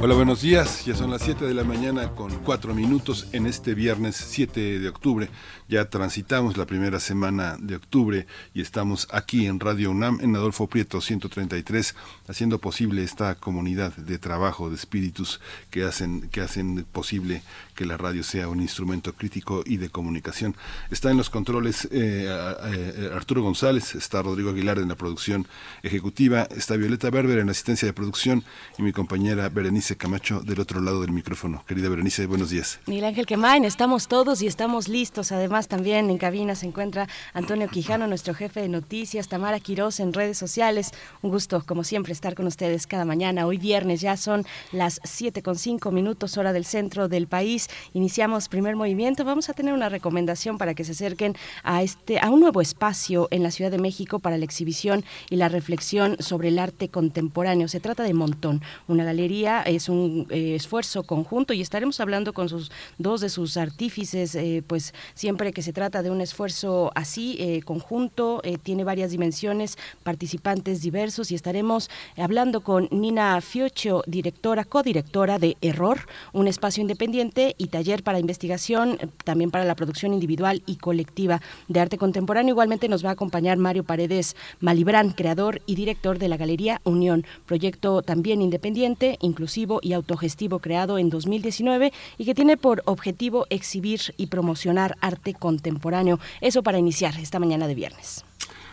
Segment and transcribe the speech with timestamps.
[0.00, 0.84] Hola, buenos días.
[0.84, 4.88] Ya son las 7 de la mañana con 4 minutos en este viernes 7 de
[4.88, 5.28] octubre.
[5.68, 10.68] Ya transitamos la primera semana de octubre y estamos aquí en Radio UNAM, en Adolfo
[10.68, 11.96] Prieto 133,
[12.28, 17.42] haciendo posible esta comunidad de trabajo, de espíritus que hacen, que hacen posible
[17.78, 20.56] que la radio sea un instrumento crítico y de comunicación.
[20.90, 25.46] Está en los controles eh, eh, Arturo González, está Rodrigo Aguilar en la producción
[25.84, 28.42] ejecutiva, está Violeta Berber en la asistencia de producción
[28.78, 31.62] y mi compañera Berenice Camacho del otro lado del micrófono.
[31.68, 32.80] Querida Berenice, buenos días.
[32.86, 35.30] Miguel Ángel Quemain, estamos todos y estamos listos.
[35.30, 40.12] Además, también en cabina se encuentra Antonio Quijano, nuestro jefe de noticias, Tamara Quirós en
[40.12, 40.90] redes sociales.
[41.22, 43.46] Un gusto, como siempre, estar con ustedes cada mañana.
[43.46, 48.48] Hoy viernes ya son las 7 con 5 minutos, hora del centro del país iniciamos
[48.48, 49.24] primer movimiento.
[49.24, 53.28] Vamos a tener una recomendación para que se acerquen a este a un nuevo espacio
[53.30, 57.68] en la Ciudad de México para la exhibición y la reflexión sobre el arte contemporáneo.
[57.68, 62.48] Se trata de Montón, una galería, es un eh, esfuerzo conjunto y estaremos hablando con
[62.48, 67.36] sus dos de sus artífices, eh, pues siempre que se trata de un esfuerzo así
[67.38, 75.38] eh, conjunto, tiene varias dimensiones, participantes diversos y estaremos hablando con Nina Fiocho, directora, codirectora
[75.38, 80.76] de Error, un espacio independiente y taller para investigación, también para la producción individual y
[80.76, 82.52] colectiva de arte contemporáneo.
[82.52, 87.24] Igualmente nos va a acompañar Mario Paredes Malibrán, creador y director de la Galería Unión,
[87.46, 94.00] proyecto también independiente, inclusivo y autogestivo creado en 2019 y que tiene por objetivo exhibir
[94.16, 96.18] y promocionar arte contemporáneo.
[96.40, 98.24] Eso para iniciar esta mañana de viernes.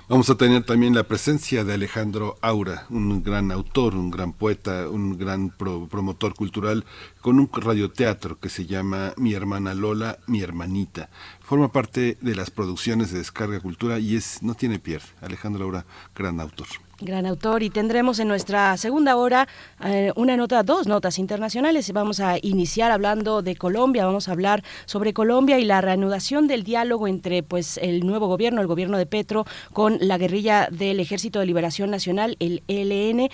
[0.08, 4.88] Vamos a tener también la presencia de Alejandro Aura, un gran autor, un gran poeta,
[4.88, 6.86] un gran promotor cultural,
[7.22, 11.10] con un radioteatro que se llama Mi hermana Lola, mi hermanita.
[11.42, 15.08] Forma parte de las producciones de Descarga Cultura y es no tiene pierde.
[15.22, 16.68] Alejandro Aura, gran autor.
[17.02, 19.50] Gran autor y tendremos en nuestra segunda hora
[19.84, 21.92] eh, una nota, dos notas internacionales.
[21.92, 26.64] Vamos a iniciar hablando de Colombia, vamos a hablar sobre Colombia y la reanudación del
[26.64, 31.42] diálogo entre pues el nuevo gobierno, el gobierno de Petro, con la guerrilla del Ejército
[31.42, 33.30] de Liberación Nacional, el ELN.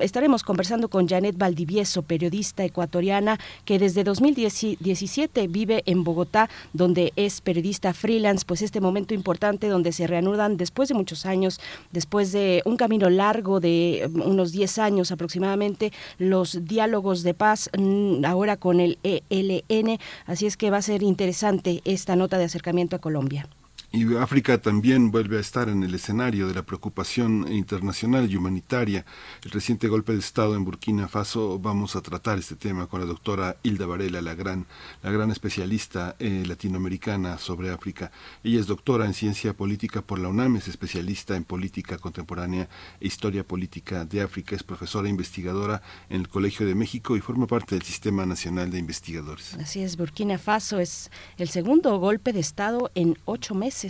[0.00, 7.40] Estaremos conversando con Janet Valdivieso, periodista ecuatoriana que desde 2017 vive en Bogotá, donde es
[7.40, 11.58] periodista freelance, pues este momento importante donde se reanudan después de muchos años,
[11.90, 17.70] después de un camino largo de um, unos 10 años aproximadamente, los diálogos de paz
[17.78, 19.98] mm, ahora con el ELN.
[20.26, 23.48] Así es que va a ser interesante esta nota de acercamiento a Colombia.
[23.94, 29.06] Y África también vuelve a estar en el escenario de la preocupación internacional y humanitaria.
[29.44, 33.06] El reciente golpe de Estado en Burkina Faso, vamos a tratar este tema con la
[33.06, 34.66] doctora Hilda Varela, la gran,
[35.00, 38.10] la gran especialista eh, latinoamericana sobre África.
[38.42, 42.68] Ella es doctora en ciencia política por la UNAM, es especialista en política contemporánea
[43.00, 47.20] e historia política de África, es profesora e investigadora en el Colegio de México y
[47.20, 49.54] forma parte del Sistema Nacional de Investigadores.
[49.54, 53.83] Así es, Burkina Faso es el segundo golpe de Estado en ocho meses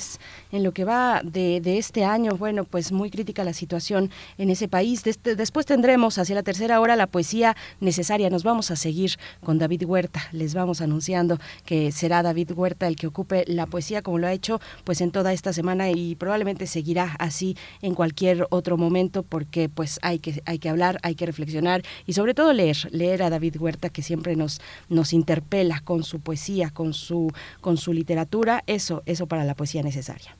[0.52, 4.68] en lo que va de, este año, bueno, pues muy crítica la situación en ese
[4.68, 5.02] país.
[5.04, 8.30] después tendremos hacia la tercera hora la poesía necesaria.
[8.30, 9.12] Nos vamos a seguir
[9.42, 10.22] con David Huerta.
[10.32, 14.32] Les vamos anunciando que será David Huerta el que ocupe la poesía como lo ha
[14.32, 19.68] hecho pues en toda esta semana y probablemente seguirá así en cualquier otro momento porque
[19.68, 23.30] pues hay que, hay que hablar, hay que reflexionar y sobre todo leer, leer a
[23.30, 28.62] David Huerta que siempre nos, nos interpela con su poesía, con su, con su literatura.
[28.66, 30.34] Eso, eso para la poesía necesaria.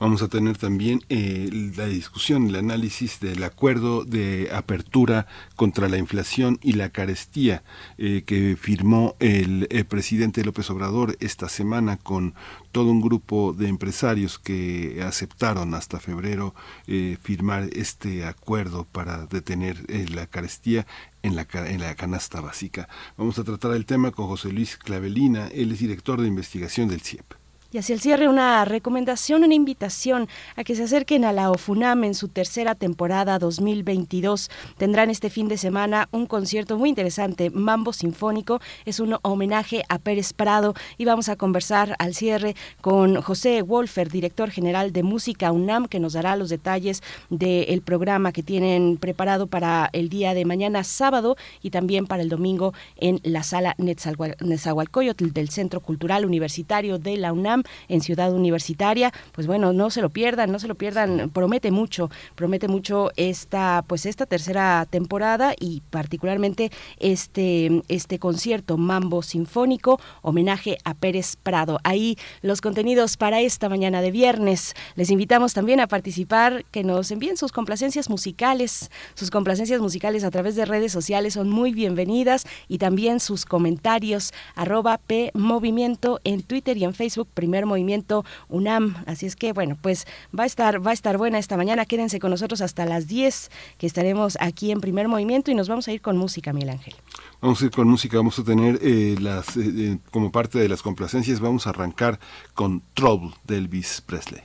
[0.00, 5.26] Vamos a tener también eh, la discusión, el análisis del acuerdo de apertura
[5.56, 7.64] contra la inflación y la carestía
[7.96, 12.34] eh, que firmó el, presidente López Obrador esta semana con
[12.70, 16.54] todo un grupo de empresarios que aceptaron hasta febrero
[16.86, 20.86] eh, firmar este acuerdo para detener la carestía
[21.24, 22.88] en la, en la canasta básica.
[23.16, 27.00] Vamos a tratar el tema con José Luis Clavelina, él es director de investigación del
[27.00, 27.37] CIEP.
[27.70, 30.26] Y hacia el cierre una recomendación, una invitación
[30.56, 34.50] a que se acerquen a la OFUNAM en su tercera temporada 2022.
[34.78, 38.62] Tendrán este fin de semana un concierto muy interesante, Mambo Sinfónico.
[38.86, 44.08] Es un homenaje a Pérez Prado y vamos a conversar al cierre con José Wolfer,
[44.08, 49.46] director general de Música UNAM, que nos dará los detalles del programa que tienen preparado
[49.46, 55.34] para el día de mañana sábado y también para el domingo en la sala Nezahualcóyotl
[55.34, 57.57] del Centro Cultural Universitario de la UNAM
[57.88, 59.12] en Ciudad Universitaria.
[59.32, 61.30] Pues bueno, no se lo pierdan, no se lo pierdan.
[61.30, 69.22] Promete mucho, promete mucho esta, pues esta tercera temporada y particularmente este, este concierto Mambo
[69.22, 71.78] Sinfónico, homenaje a Pérez Prado.
[71.84, 74.74] Ahí los contenidos para esta mañana de viernes.
[74.96, 78.90] Les invitamos también a participar, que nos envíen sus complacencias musicales.
[79.14, 84.32] Sus complacencias musicales a través de redes sociales son muy bienvenidas y también sus comentarios
[84.54, 89.02] arroba P Movimiento en Twitter y en Facebook Primer Movimiento UNAM.
[89.06, 90.06] Así es que, bueno, pues
[90.38, 91.86] va a estar, va a estar buena esta mañana.
[91.86, 95.88] Quédense con nosotros hasta las 10, que estaremos aquí en Primer Movimiento y nos vamos
[95.88, 96.94] a ir con música, Miguel Ángel.
[97.40, 100.68] Vamos a ir con música, vamos a tener eh, las, eh, eh, como parte de
[100.68, 102.20] las complacencias, vamos a arrancar
[102.52, 104.42] con Trouble de Elvis Presley.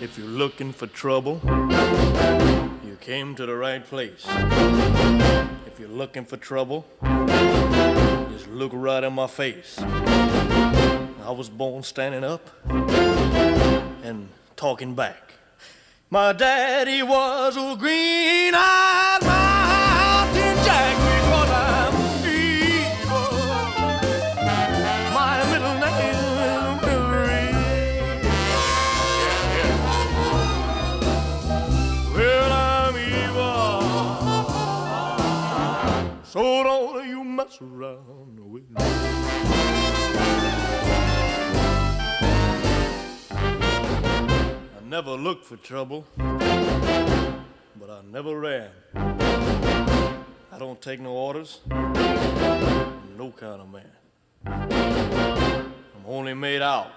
[0.00, 1.40] If you're looking for trouble,
[2.84, 4.26] you came to the right place.
[5.82, 9.80] You're looking for trouble, just look right in my face.
[9.80, 15.32] I was born standing up and talking back.
[16.08, 21.01] My daddy was a green eyed mountain jack
[37.60, 38.76] around with me.
[43.30, 48.70] I never looked for trouble, but I never ran.
[48.94, 53.90] I don't take no orders, I'm no kind of man.
[54.46, 56.92] I'm only made out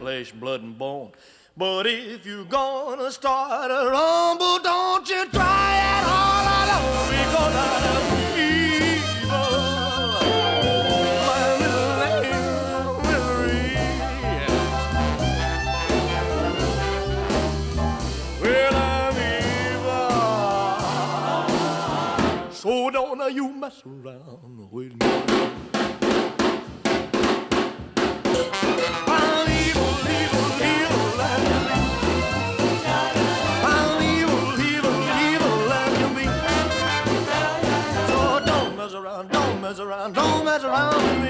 [0.00, 1.12] flesh, blood, and bone.
[1.56, 8.29] But if you're gonna start a rumble, don't you try it all alone because I'm
[23.18, 24.98] don't you mess around with me.
[29.08, 29.64] As you.
[38.06, 41.29] So don't mess around, don't mess around, don't mess around with me.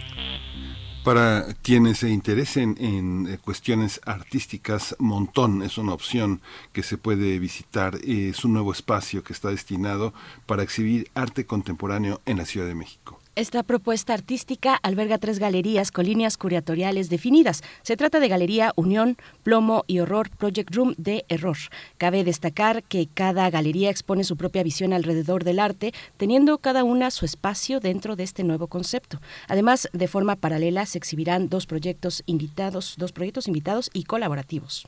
[1.03, 6.41] Para quienes se interesen en eh, cuestiones artísticas, Montón es una opción
[6.73, 7.95] que se puede visitar.
[8.03, 10.13] Es un nuevo espacio que está destinado
[10.45, 13.20] para exhibir arte contemporáneo en la Ciudad de México.
[13.41, 17.63] Esta propuesta artística alberga tres galerías con líneas curatoriales definidas.
[17.81, 21.57] Se trata de Galería Unión, Plomo y Horror Project Room de Error.
[21.97, 27.09] Cabe destacar que cada galería expone su propia visión alrededor del arte, teniendo cada una
[27.09, 29.19] su espacio dentro de este nuevo concepto.
[29.47, 34.87] Además, de forma paralela se exhibirán dos proyectos invitados, dos proyectos invitados y colaborativos.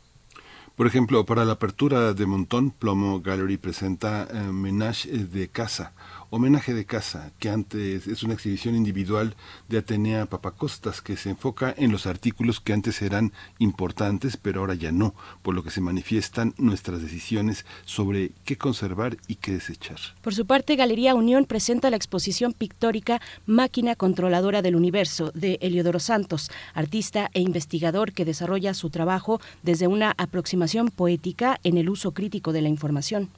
[0.75, 5.93] Por ejemplo, para la apertura de Montón, Plomo Gallery presenta eh, Menage de Casa,
[6.35, 9.35] Homenaje de Casa, que antes es una exhibición individual
[9.69, 14.73] de Atenea Papacostas, que se enfoca en los artículos que antes eran importantes, pero ahora
[14.73, 15.13] ya no,
[15.43, 19.99] por lo que se manifiestan nuestras decisiones sobre qué conservar y qué desechar.
[20.23, 25.99] Por su parte, Galería Unión presenta la exposición pictórica Máquina Controladora del Universo de Eliodoro
[25.99, 32.11] Santos, artista e investigador que desarrolla su trabajo desde una aproximación poética en el uso
[32.15, 33.29] crítico de la información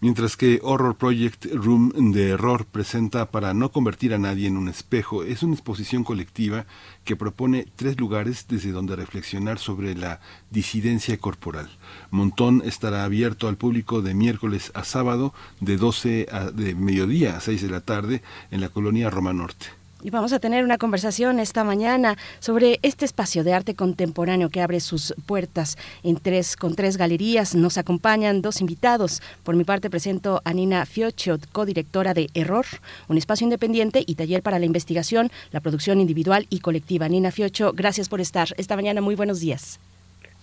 [0.00, 4.68] mientras que Horror Project Room de Error presenta Para no convertir a nadie en un
[4.68, 5.24] espejo.
[5.24, 6.66] Es una exposición colectiva
[7.04, 10.20] que propone tres lugares desde donde reflexionar sobre la
[10.50, 11.70] disidencia corporal.
[12.10, 17.40] Montón estará abierto al público de miércoles a sábado de 12 a, de mediodía a
[17.40, 19.83] 6 de la tarde en la colonia Roma Norte.
[20.04, 24.60] Y vamos a tener una conversación esta mañana sobre este espacio de arte contemporáneo que
[24.60, 27.54] abre sus puertas en tres, con tres galerías.
[27.54, 29.22] Nos acompañan dos invitados.
[29.44, 32.66] Por mi parte presento a Nina Fiocho, codirectora de Error,
[33.08, 37.08] un espacio independiente y taller para la investigación, la producción individual y colectiva.
[37.08, 39.00] Nina Fiocho, gracias por estar esta mañana.
[39.00, 39.80] Muy buenos días.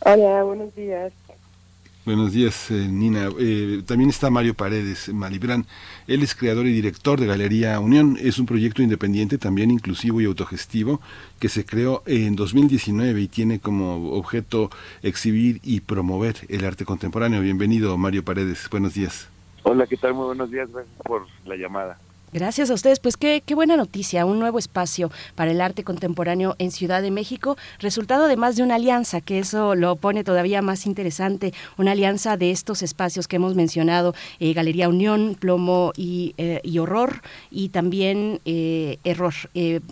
[0.04, 1.14] Hola, buenos días.
[2.04, 3.30] Buenos días, eh, Nina.
[3.38, 5.68] Eh, también está Mario Paredes Malibrán.
[6.08, 8.18] Él es creador y director de Galería Unión.
[8.20, 11.00] Es un proyecto independiente, también inclusivo y autogestivo,
[11.40, 14.72] que se creó en 2019 y tiene como objeto
[15.04, 17.40] exhibir y promover el arte contemporáneo.
[17.40, 18.68] Bienvenido, Mario Paredes.
[18.72, 19.30] Buenos días.
[19.62, 20.16] Hola, ¿qué tal?
[20.16, 20.72] Muy buenos días.
[20.72, 22.00] Gracias por la llamada.
[22.34, 23.02] Gracias a ustedes.
[23.02, 27.12] Pues qué, qué, buena noticia, un nuevo espacio para el arte contemporáneo en Ciudad de
[27.12, 32.38] México, resultado además de una alianza, que eso lo pone todavía más interesante, una alianza
[32.38, 37.68] de estos espacios que hemos mencionado, eh, Galería Unión, Plomo y, eh, y Horror, y
[37.70, 39.34] también eh, Error.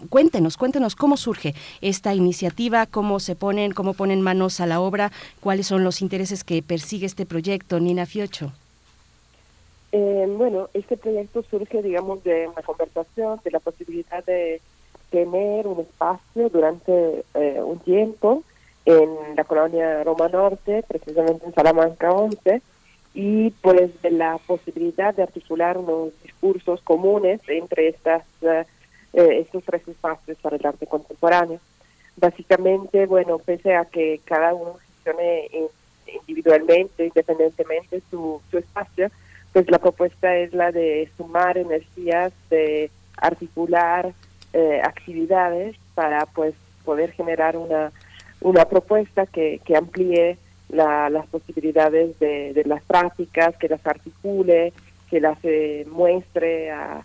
[0.07, 5.11] cuéntenos, cuéntenos cómo surge esta iniciativa, cómo se ponen, cómo ponen manos a la obra,
[5.41, 8.53] cuáles son los intereses que persigue este proyecto, Nina Fiocho.
[9.91, 14.61] Eh, bueno, este proyecto surge, digamos, de una conversación, de la posibilidad de
[15.09, 18.43] tener un espacio durante eh, un tiempo
[18.85, 22.61] en la colonia Roma Norte, precisamente en Salamanca 11,
[23.15, 28.65] y pues de la posibilidad de articular unos discursos comunes entre estas eh,
[29.13, 31.59] estos tres espacios para el arte contemporáneo.
[32.15, 35.49] Básicamente, bueno, pese a que cada uno gestione
[36.27, 39.09] individualmente, independientemente su, su espacio,
[39.53, 44.13] pues la propuesta es la de sumar energías, de articular
[44.53, 46.53] eh, actividades para pues
[46.85, 47.91] poder generar una,
[48.41, 50.37] una propuesta que, que amplíe
[50.69, 54.71] las posibilidades de, las prácticas, que las articule,
[55.09, 57.03] que las eh, muestre a,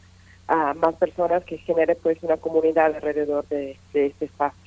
[0.48, 4.63] a, más personas, que genere pues una comunidad alrededor de este espacio.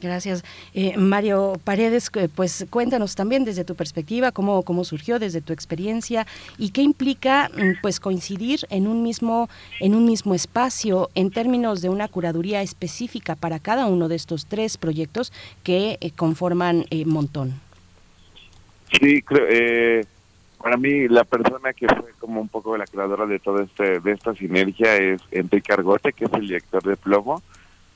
[0.00, 0.42] Gracias.
[0.72, 6.26] Eh, Mario Paredes, pues cuéntanos también desde tu perspectiva cómo, cómo surgió, desde tu experiencia
[6.56, 11.82] y qué implica mm, pues coincidir en un mismo, en un mismo espacio en términos
[11.82, 15.32] de una curaduría específica para cada uno de estos tres proyectos
[15.62, 17.60] que eh, conforman eh, Montón.
[18.98, 20.06] Sí, creo,
[20.62, 24.12] para mí la persona que fue como un poco la creadora de todo este, de
[24.12, 27.42] esta sinergia es Enrique Argote, que es el director de Plomo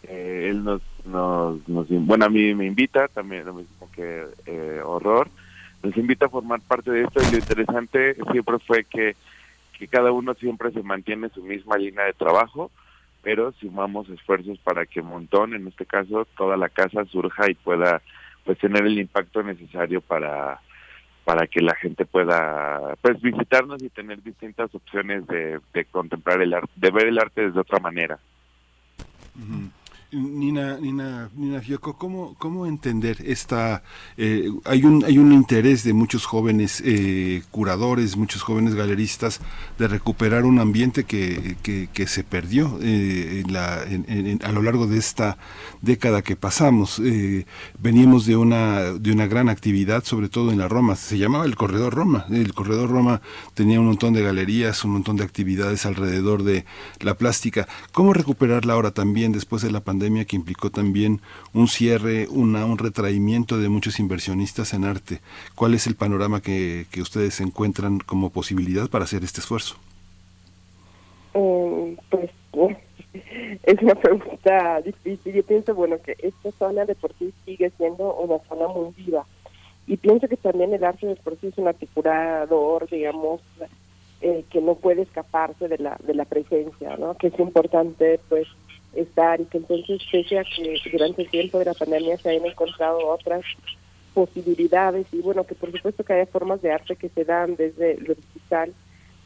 [0.09, 5.29] eh, él nos, nos, bueno, a mí me invita, también lo mismo que eh, Horror,
[5.83, 9.17] nos invita a formar parte de esto y lo interesante siempre fue que,
[9.79, 12.71] que cada uno siempre se mantiene su misma línea de trabajo,
[13.23, 17.55] pero sumamos esfuerzos para que un Montón, en este caso, toda la casa surja y
[17.55, 18.01] pueda
[18.45, 20.61] pues tener el impacto necesario para
[21.25, 26.73] para que la gente pueda pues visitarnos y tener distintas opciones de contemplar el arte,
[26.77, 28.19] de ver el arte desde otra manera.
[30.11, 33.83] Nina, Nina, Nina Fioco, ¿cómo, cómo entender esta...
[34.17, 39.41] Eh, hay, un, hay un interés de muchos jóvenes eh, curadores, muchos jóvenes galeristas,
[39.79, 43.45] de recuperar un ambiente que, que, se perdió eh,
[44.43, 45.37] a lo largo de esta
[45.83, 47.03] década que pasamos.
[47.79, 51.55] veníamos de una, de una gran actividad, sobre todo en la Roma, se llamaba el
[51.55, 52.25] Corredor Roma.
[52.31, 53.21] El Corredor Roma
[53.53, 56.65] tenía un montón de galerías, un montón de actividades alrededor de
[57.01, 57.69] la plástica.
[57.93, 59.98] ¿Cómo recuperarla ahora también después de la pandemia?
[59.99, 61.21] Que implicó también
[61.53, 65.21] un cierre, una, un retraimiento de muchos inversionistas en arte.
[65.55, 69.77] ¿Cuál es el panorama que, que ustedes encuentran como posibilidad para hacer este esfuerzo?
[71.35, 72.31] Eh, pues
[73.63, 75.35] es una pregunta difícil.
[75.35, 79.25] Yo pienso, bueno, que esta zona de por sí sigue siendo una zona muy viva.
[79.87, 83.41] Y pienso que también el arte de por sí es un articulador, digamos,
[84.21, 87.15] eh, que no puede escaparse de la, de la presencia, ¿no?
[87.15, 88.47] Que es importante, pues,
[89.01, 92.47] estar y que entonces pese a que durante el tiempo de la pandemia se hayan
[92.47, 93.43] encontrado otras
[94.15, 97.97] posibilidades y bueno que por supuesto que haya formas de arte que se dan desde
[97.99, 98.73] lo digital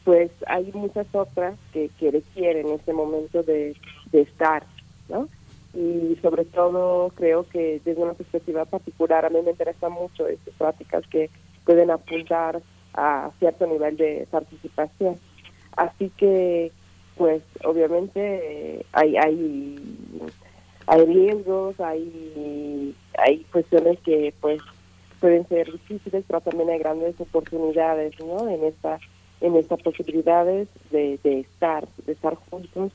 [0.03, 3.75] pues hay muchas otras que, que requieren ese momento de,
[4.11, 4.63] de estar,
[5.07, 5.29] ¿no?
[5.73, 10.53] Y sobre todo creo que desde una perspectiva particular a mí me interesa mucho estas
[10.55, 11.29] prácticas que
[11.65, 12.61] pueden apuntar
[12.93, 15.17] a cierto nivel de participación.
[15.75, 16.71] Así que,
[17.15, 19.97] pues, obviamente hay hay
[20.87, 24.61] hay riesgos, hay hay cuestiones que, pues,
[25.19, 28.49] pueden ser difíciles, pero también hay grandes oportunidades, ¿no?
[28.49, 28.99] En esta
[29.41, 32.91] en estas posibilidades de, de estar de estar juntos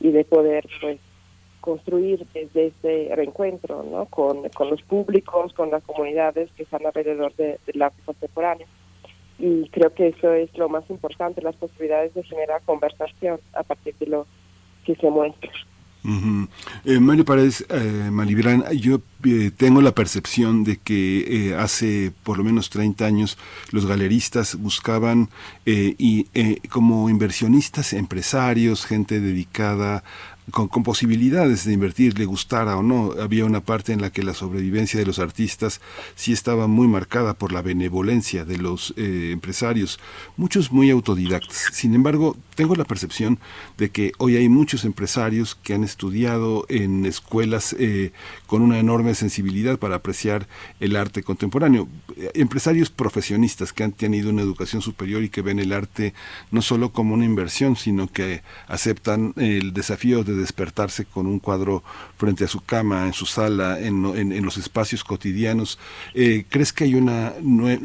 [0.00, 0.98] y de poder, pues,
[1.60, 4.06] construir desde ese reencuentro, ¿no?
[4.06, 8.66] Con, con los públicos, con las comunidades que están alrededor de, del arte contemporáneo
[9.42, 13.92] y creo que eso es lo más importante, las posibilidades de generar conversación a partir
[13.98, 14.26] de lo
[14.84, 15.50] que se muestra.
[16.84, 22.38] eh, Mario Paredes eh, Malibran, yo eh, tengo la percepción de que eh, hace por
[22.38, 23.38] lo menos 30 años
[23.70, 25.28] los galeristas buscaban
[25.64, 26.24] y
[26.68, 30.02] como inversionistas, empresarios, gente dedicada
[30.50, 33.12] con, posibilidades de invertir, le gustara o no.
[33.20, 35.80] Había una parte en la que la sobrevivencia de los artistas
[36.16, 40.00] sí estaba muy marcada por la benevolencia de los eh, empresarios,
[40.36, 41.68] muchos muy autodidactas.
[41.72, 43.38] Sin embargo, tengo la percepción
[43.78, 48.12] de que hoy hay muchos empresarios que han estudiado en escuelas eh,
[48.46, 50.48] con una enorme sensibilidad para apreciar
[50.80, 51.88] el arte contemporáneo.
[52.34, 56.14] Empresarios profesionistas que han tenido una educación superior y que ven el arte
[56.50, 61.82] no solo como una inversión, sino que aceptan el desafío de despertarse con un cuadro
[62.16, 65.78] frente a su cama, en su sala, en, en, los espacios cotidianos.
[66.14, 67.34] Eh, ¿Crees que hay una,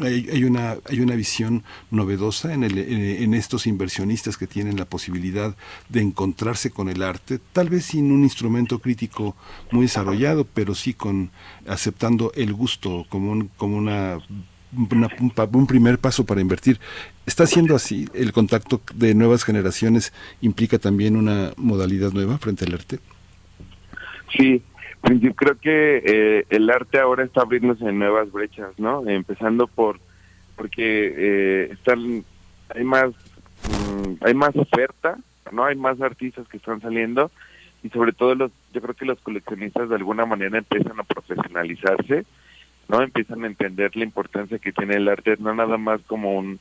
[0.03, 4.85] hay, hay, una, hay una visión novedosa en, el, en estos inversionistas que tienen la
[4.85, 5.55] posibilidad
[5.89, 9.35] de encontrarse con el arte, tal vez sin un instrumento crítico
[9.71, 11.31] muy desarrollado, pero sí con
[11.67, 14.19] aceptando el gusto como, un, como una
[14.77, 16.79] un, primer paso para invertir.
[17.25, 18.07] ¿Está siendo así?
[18.13, 22.99] ¿El contacto de nuevas generaciones implica también una modalidad nueva frente al arte?
[24.35, 24.61] Sí,
[25.01, 29.07] pues creo que eh, el arte ahora está abriéndose en nuevas brechas, ¿no?
[29.07, 29.99] Empezando por
[30.55, 32.25] porque eh, están
[32.75, 35.17] hay más mm, hay más oferta,
[35.51, 37.31] no hay más artistas que están saliendo
[37.83, 42.25] y sobre todo los yo creo que los coleccionistas de alguna manera empiezan a profesionalizarse
[42.87, 46.59] no empiezan a entender la importancia que tiene el arte no nada más como un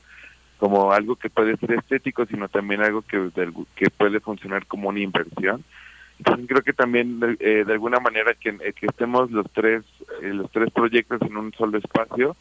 [0.57, 3.29] como algo que puede ser estético sino también algo que
[3.75, 5.63] que puede funcionar como una inversión.
[6.19, 9.83] Entonces creo que también eh, de alguna manera que, eh, que estemos los tres
[10.21, 12.35] eh, los tres proyectos en un solo espacio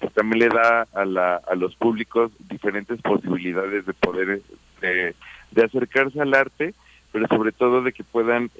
[0.00, 4.42] pues también le da a la a los públicos diferentes posibilidades de poder
[4.80, 5.14] de,
[5.50, 6.74] de acercarse al arte
[7.12, 8.50] pero sobre todo de que puedan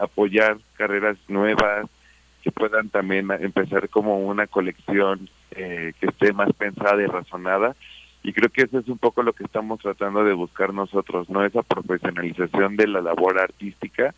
[0.00, 1.86] apoyar carreras nuevas
[2.42, 7.74] que puedan también empezar como una colección eh, que esté más pensada y razonada.
[8.22, 11.44] Y creo que eso es un poco lo que estamos tratando de buscar nosotros, ¿no?
[11.44, 14.14] Esa profesionalización de la labor artística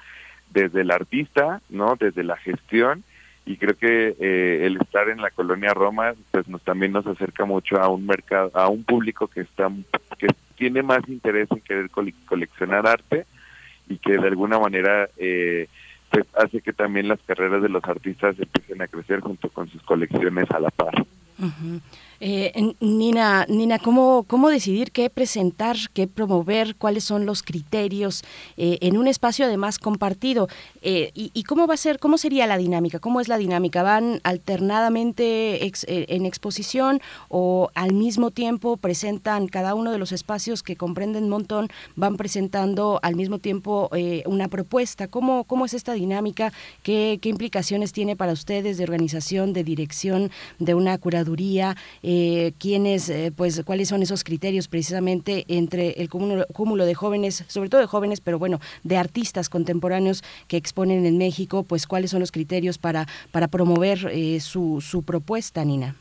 [0.50, 1.96] desde el artista, ¿no?
[1.96, 3.04] Desde la gestión.
[3.46, 7.44] Y creo que eh, el estar en la colonia Roma, pues nos también nos acerca
[7.44, 9.70] mucho a un mercado, a un público que está
[10.18, 13.26] que tiene más interés en querer coleccionar arte
[13.88, 15.68] y que de alguna manera eh,
[16.11, 19.83] pues hace que también las carreras de los artistas empiecen a crecer junto con sus
[19.83, 20.94] colecciones a la par.
[22.20, 28.22] Eh, Nina, Nina ¿cómo, ¿cómo decidir qué presentar, qué promover, cuáles son los criterios
[28.59, 30.48] eh, en un espacio además compartido?
[30.83, 32.98] Eh, y, cómo va a ser, cómo sería la dinámica?
[32.98, 33.83] ¿Cómo es la dinámica?
[33.83, 40.76] ¿Van alternadamente en exposición o al mismo tiempo presentan cada uno de los espacios que
[40.76, 43.90] comprenden un montón, van presentando al mismo tiempo
[44.26, 45.09] una propuesta?
[45.09, 46.52] ¿Cómo, ¿Cómo es esta dinámica?
[46.83, 51.76] ¿Qué, ¿Qué implicaciones tiene para ustedes de organización, de dirección, de una curaduría?
[52.10, 52.10] eh,
[52.59, 57.81] quiénes, eh, pues, cuáles son esos criterios precisamente entre el cúmulo, de jóvenes, sobre todo
[57.81, 62.33] de jóvenes, pero bueno, de artistas contemporáneos que exponen en México, pues, cuáles son los
[62.33, 65.94] criterios para, para promover eh, su, su propuesta, Nina.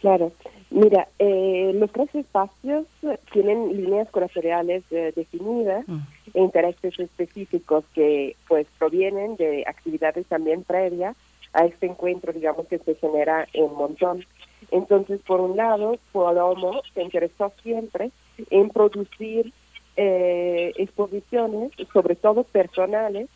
[0.00, 0.32] Claro.
[0.70, 2.86] Mira, eh, los tres espacios
[3.32, 5.98] tienen líneas curatoriales definidas mm.
[6.34, 11.16] e intereses específicos que pues provienen de actividades también previas
[11.52, 14.24] a este encuentro, digamos, que se genera en Montón.
[14.70, 18.10] Entonces, por un lado, Polomo se interesó siempre
[18.50, 19.52] en producir
[19.96, 23.28] eh, exposiciones, sobre todo personales,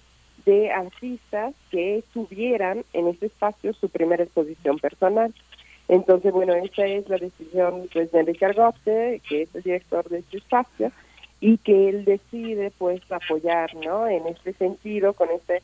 [0.46, 5.32] de artistas que tuvieran en este espacio su primera exposición personal.
[5.88, 10.18] Entonces, bueno, esa es la decisión pues, de Enrique Argote, que es el director de
[10.18, 10.92] este espacio,
[11.40, 14.06] y que él decide pues apoyar, ¿no?
[14.06, 15.62] En este sentido, con este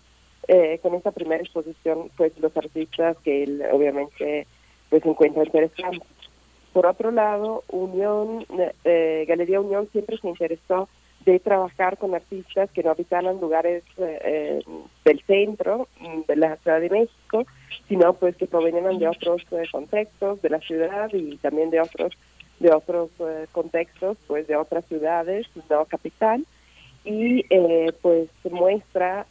[0.49, 4.47] eh, con esta primera exposición, pues los artistas que él obviamente
[4.91, 6.03] pues encuentra interesantes.
[6.73, 8.45] Por otro lado, Unión,
[8.85, 10.89] eh, Galería Unión siempre se interesó
[11.25, 14.63] de trabajar con artistas que no habitaran lugares eh,
[15.05, 17.45] del centro mm, de la Ciudad de México,
[17.89, 22.13] sino pues que provenían de otros eh, contextos de la ciudad y también de otros
[22.59, 26.45] de otros eh, contextos, pues de otras ciudades, no capital,
[27.07, 27.43] y
[28.03, 29.27] pues muestra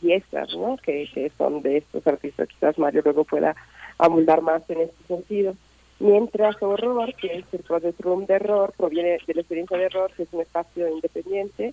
[0.00, 0.76] piezas, ¿no?
[0.78, 3.54] Que, que son de estos artistas, quizás Mario luego pueda
[3.98, 5.54] abundar más en este sentido.
[5.98, 10.24] Mientras Horror, que es el Project de Error, proviene de la experiencia de Error, que
[10.24, 11.72] es un espacio independiente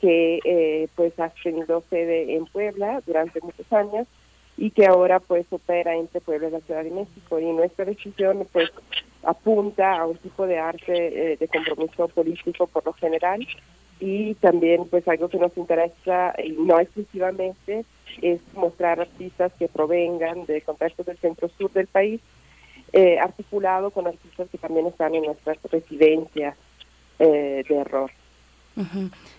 [0.00, 4.08] que eh, pues ha tenido sede en Puebla durante muchos años
[4.56, 7.38] y que ahora pues opera entre Puebla y la Ciudad de México.
[7.38, 8.70] Y nuestra decisión pues
[9.22, 13.46] apunta a un tipo de arte eh, de compromiso político por lo general
[14.00, 17.84] y también pues algo que nos interesa y no exclusivamente
[18.22, 22.20] es mostrar artistas que provengan de contextos del centro sur del país
[22.92, 26.56] eh, articulado con artistas que también están en nuestras residencias
[27.18, 28.10] eh, de error.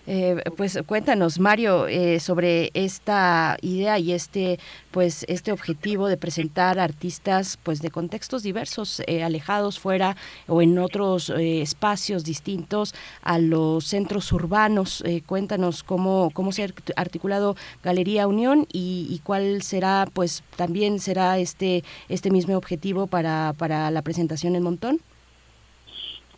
[0.06, 1.86] Eh, pues cuéntanos Mario
[2.20, 4.58] sobre esta idea y este
[4.90, 10.16] pues este objetivo de presentar artistas pues de contextos diversos alejados fuera
[10.46, 15.02] o en otros espacios distintos a los centros urbanos.
[15.26, 21.38] Cuéntanos cómo cómo se ha articulado Galería Unión y, y, cuál será pues también será
[21.38, 25.00] este este mismo objetivo para para la presentación en Montón.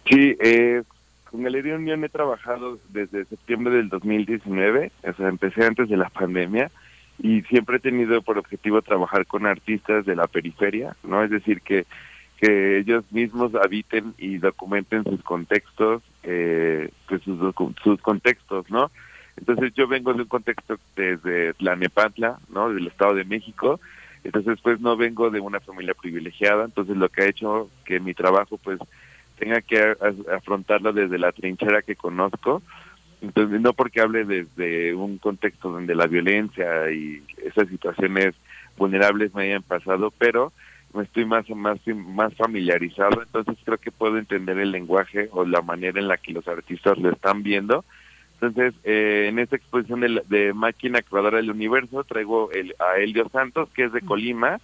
[0.08, 0.82] Sí eh,
[1.34, 6.08] con Galería Unión he trabajado desde septiembre del 2019, o sea, empecé antes de la
[6.08, 6.70] pandemia
[7.18, 11.24] y siempre he tenido por objetivo trabajar con artistas de la periferia, ¿no?
[11.24, 11.86] Es decir, que,
[12.36, 17.40] que ellos mismos habiten y documenten sus contextos, eh, pues sus,
[17.82, 18.92] sus contextos, ¿no?
[19.36, 22.72] Entonces yo vengo de un contexto desde Tlanepantla, ¿no?
[22.72, 23.80] Del Estado de México,
[24.22, 28.14] entonces pues no vengo de una familia privilegiada, entonces lo que ha hecho que mi
[28.14, 28.78] trabajo pues
[29.38, 29.96] tenga que
[30.32, 32.62] afrontarlo desde la trinchera que conozco.
[33.20, 38.34] Entonces, no porque hable desde un contexto donde la violencia y esas situaciones
[38.76, 40.52] vulnerables me hayan pasado, pero
[40.92, 45.60] me estoy más más más familiarizado, entonces creo que puedo entender el lenguaje o la
[45.60, 47.84] manera en la que los artistas lo están viendo.
[48.34, 53.28] Entonces, eh, en esta exposición de, de Máquina Creadora del Universo traigo el, a Elio
[53.30, 54.60] Santos, que es de Colima,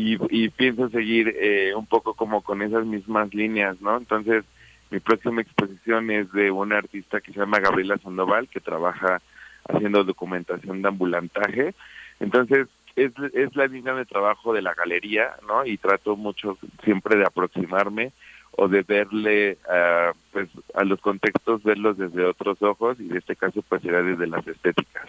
[0.00, 3.96] y, pienso seguir eh, un poco como con esas mismas líneas, ¿no?
[3.96, 4.44] Entonces,
[4.90, 9.20] mi próxima exposición es de una artista que se llama Gabriela Sandoval, que trabaja
[9.68, 11.74] haciendo documentación de ambulantaje.
[12.20, 15.66] Entonces, es, es la línea de trabajo de la galería, ¿no?
[15.66, 18.12] Y trato mucho siempre de aproximarme
[18.52, 23.34] o de verle uh, pues a los contextos verlos desde otros ojos y en este
[23.34, 25.08] caso pues será desde las estéticas.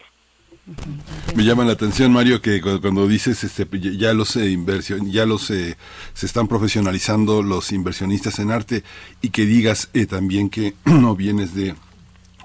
[1.35, 3.67] Me llama la atención, Mario, que cuando dices este,
[3.97, 5.77] ya los eh, inversión, ya los eh,
[6.13, 8.83] se están profesionalizando los inversionistas en arte
[9.21, 11.75] y que digas eh, también que no vienes de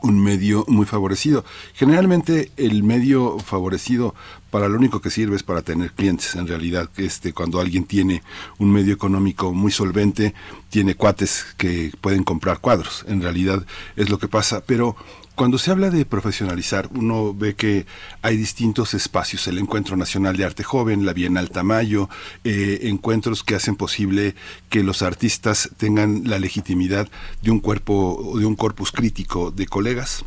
[0.04, 1.44] un medio muy favorecido.
[1.72, 4.14] Generalmente el medio favorecido
[4.50, 6.34] para lo único que sirve es para tener clientes.
[6.34, 8.22] En realidad, este, cuando alguien tiene
[8.58, 10.34] un medio económico muy solvente,
[10.68, 13.04] tiene cuates que pueden comprar cuadros.
[13.08, 14.62] En realidad es lo que pasa.
[14.64, 14.94] Pero
[15.34, 17.86] cuando se habla de profesionalizar, uno ve que
[18.22, 22.08] hay distintos espacios, el Encuentro Nacional de Arte Joven, la Bienal Tamayo,
[22.44, 24.36] eh, encuentros que hacen posible
[24.68, 27.08] que los artistas tengan la legitimidad
[27.42, 30.24] de un cuerpo, de un corpus crítico de colegas,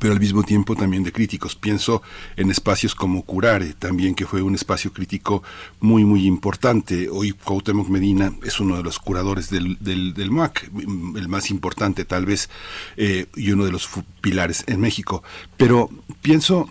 [0.00, 1.54] pero al mismo tiempo también de críticos.
[1.56, 2.02] Pienso
[2.36, 5.42] en espacios como Curare, también que fue un espacio crítico
[5.80, 7.08] muy, muy importante.
[7.08, 10.70] Hoy Cuauhtémoc Medina es uno de los curadores del, del, MAC,
[11.16, 12.48] el más importante tal vez,
[12.96, 13.88] eh, y uno de los
[14.20, 15.22] pilares en México.
[15.56, 15.90] Pero
[16.22, 16.70] pienso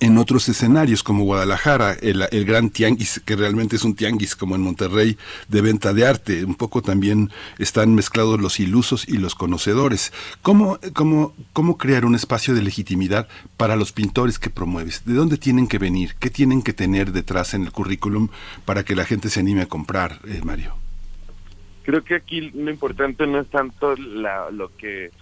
[0.00, 4.54] en otros escenarios como Guadalajara, el, el, gran tianguis, que realmente es un tianguis como
[4.54, 5.16] en Monterrey
[5.48, 10.12] de venta de arte, un poco también están mezclados los ilusos y los conocedores.
[10.42, 15.04] ¿Cómo, cómo, cómo crear un espacio de legitimidad para los pintores que promueves?
[15.04, 16.16] ¿De dónde tienen que venir?
[16.18, 18.28] ¿Qué tienen que tener detrás en el currículum
[18.64, 20.74] para que la gente se anime a comprar, eh, Mario?
[21.84, 25.12] Creo que aquí lo importante no es tanto la, lo que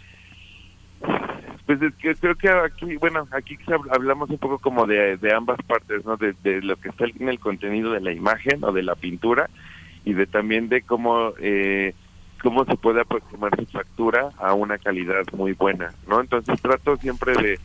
[1.67, 3.57] pues es que creo que aquí, bueno, aquí
[3.91, 6.17] hablamos un poco como de, ambas partes, ¿no?
[6.17, 9.49] De, de, lo que está en el contenido de la imagen o de la pintura
[10.05, 11.95] y de también de cómo eh,
[12.43, 16.21] cómo se puede aproximar su factura a una calidad muy buena, ¿no?
[16.21, 17.59] Entonces trato siempre de,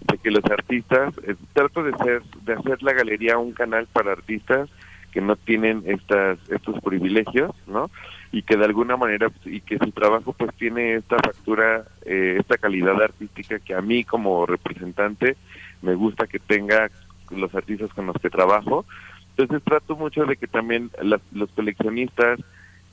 [0.00, 4.10] de que los artistas, eh, trato de ser de hacer la galería un canal para
[4.10, 4.68] artistas
[5.12, 7.88] que no tienen estas estos privilegios, ¿no?
[8.34, 12.58] Y que de alguna manera y que su trabajo pues tiene esta factura, eh, esta
[12.58, 15.36] calidad artística que a mí como representante
[15.82, 16.90] me gusta que tenga
[17.30, 18.84] los artistas con los que trabajo.
[19.30, 22.40] Entonces trato mucho de que también los coleccionistas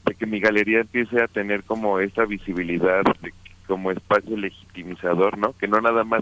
[0.06, 3.01] de que mi galería empiece a tener como esta visibilidad
[3.65, 5.54] como espacio legitimizador, ¿no?
[5.58, 6.21] Que no nada más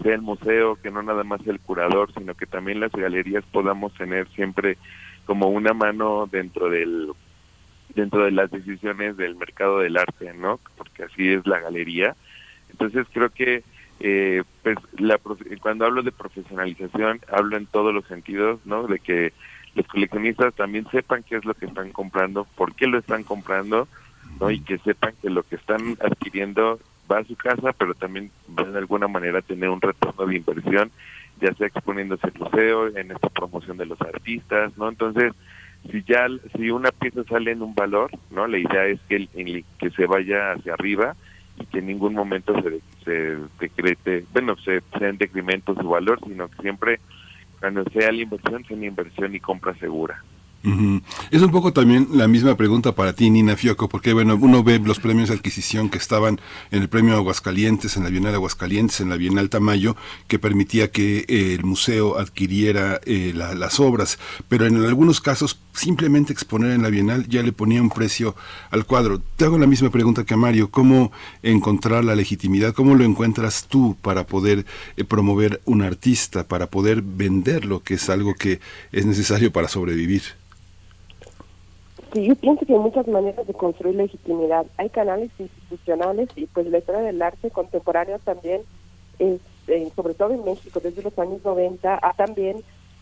[0.00, 3.42] sea el museo, que no nada más sea el curador, sino que también las galerías
[3.50, 4.78] podamos tener siempre
[5.26, 7.10] como una mano dentro del
[7.94, 10.60] dentro de las decisiones del mercado del arte, ¿no?
[10.76, 12.16] Porque así es la galería.
[12.70, 13.62] Entonces creo que
[14.00, 15.18] eh, pues la,
[15.60, 18.86] cuando hablo de profesionalización hablo en todos los sentidos, ¿no?
[18.86, 19.32] De que
[19.74, 23.88] los coleccionistas también sepan qué es lo que están comprando, por qué lo están comprando,
[24.40, 24.50] ¿no?
[24.50, 28.64] Y que sepan que lo que están adquiriendo va a su casa, pero también va
[28.64, 30.90] de alguna manera a tener un retorno de inversión,
[31.40, 34.88] ya sea exponiéndose el museo, en esta promoción de los artistas, ¿no?
[34.88, 35.32] Entonces,
[35.90, 38.46] si ya si una pieza sale en un valor, ¿no?
[38.46, 39.28] La idea es que
[39.78, 41.16] que se vaya hacia arriba
[41.58, 46.18] y que en ningún momento se, se decrete, bueno, se sea en decremento su valor,
[46.26, 47.00] sino que siempre
[47.58, 50.22] cuando sea la inversión sea una inversión y compra segura.
[50.62, 54.78] Es un poco también la misma pregunta para ti, Nina Fioco, porque bueno, uno ve
[54.78, 56.38] los premios de adquisición que estaban
[56.70, 59.96] en el premio Aguascalientes, en la Bienal Aguascalientes, en la Bienal Tamayo,
[60.28, 64.18] que permitía que eh, el museo adquiriera eh, las obras,
[64.48, 68.36] pero en algunos casos simplemente exponer en la Bienal ya le ponía un precio
[68.70, 69.22] al cuadro.
[69.36, 71.10] Te hago la misma pregunta que a Mario, ¿cómo
[71.42, 72.74] encontrar la legitimidad?
[72.74, 74.66] ¿Cómo lo encuentras tú para poder
[74.98, 78.60] eh, promover un artista, para poder venderlo, que es algo que
[78.92, 80.22] es necesario para sobrevivir?
[82.12, 84.66] Sí, yo pienso que hay muchas maneras de construir legitimidad.
[84.78, 88.62] Hay canales institucionales y pues la historia del arte contemporáneo también,
[89.18, 92.56] es, eh, sobre todo en México desde los años 90, ha también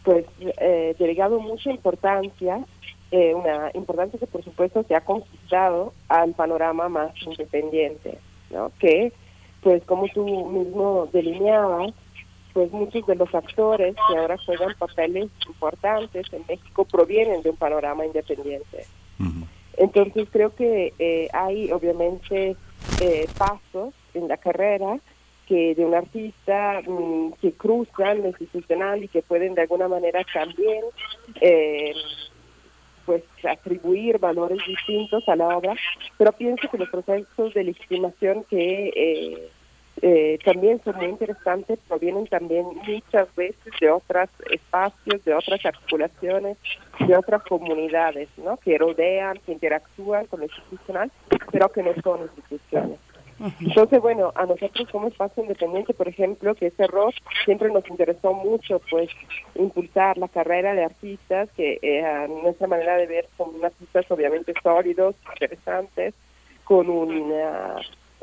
[0.05, 2.65] pues eh, delegado mucha importancia,
[3.11, 8.19] eh, una importancia que por supuesto se ha conquistado al panorama más independiente,
[8.51, 8.71] ¿no?
[8.79, 9.13] Que
[9.63, 11.93] pues como tú mismo delineabas,
[12.59, 17.57] pues muchos de los actores que ahora juegan papeles importantes en México provienen de un
[17.57, 18.85] panorama independiente.
[19.77, 22.57] Entonces creo que eh, hay obviamente
[23.01, 24.99] eh, pasos en la carrera
[25.47, 30.27] que de un artista mm, que cruzan lo institucional y que pueden de alguna manera
[30.35, 30.83] también
[31.41, 31.95] eh,
[33.07, 35.77] pues atribuir valores distintos a la obra,
[36.17, 39.49] pero pienso que los procesos de legitimación que
[40.03, 46.57] eh, también son muy interesantes, provienen también muchas veces de otros espacios, de otras articulaciones,
[47.07, 48.57] de otras comunidades, ¿no?
[48.59, 51.11] Que rodean, que interactúan con lo institucional,
[51.51, 52.99] pero que no son instituciones.
[53.61, 58.35] Entonces, bueno, a nosotros como espacio independiente, por ejemplo, que ese rol siempre nos interesó
[58.35, 59.09] mucho, pues,
[59.55, 64.53] impulsar la carrera de artistas, que eh, a nuestra manera de ver son artistas obviamente
[64.61, 66.15] sólidos, interesantes,
[66.65, 67.77] con una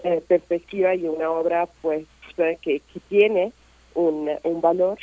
[0.03, 2.05] eh, perspectiva y una obra pues
[2.35, 3.53] que, que tiene
[3.95, 4.99] un, un, valor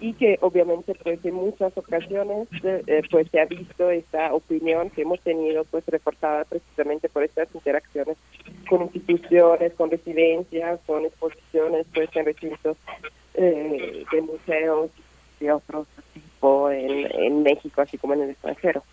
[0.00, 5.02] y que obviamente pues en muchas ocasiones eh, pues se ha visto esta opinión que
[5.02, 8.16] hemos tenido pues reforzada precisamente por estas interacciones
[8.68, 12.76] con instituciones, con residencias, con exposiciones pues en recintos
[13.34, 14.90] eh, de museos
[15.40, 18.84] de otros tipo en, en México así como en el extranjero.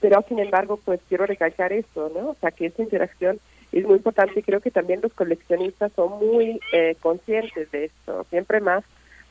[0.00, 2.30] Pero sin embargo pues quiero recalcar esto, ¿no?
[2.30, 3.38] O sea que esta interacción
[3.72, 8.24] es muy importante y creo que también los coleccionistas son muy eh, conscientes de esto.
[8.30, 8.84] Siempre más,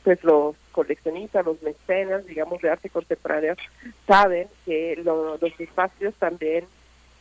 [0.04, 3.54] pues los coleccionistas, los mecenas, digamos, de arte contemporáneo,
[4.06, 6.64] saben que los espacios también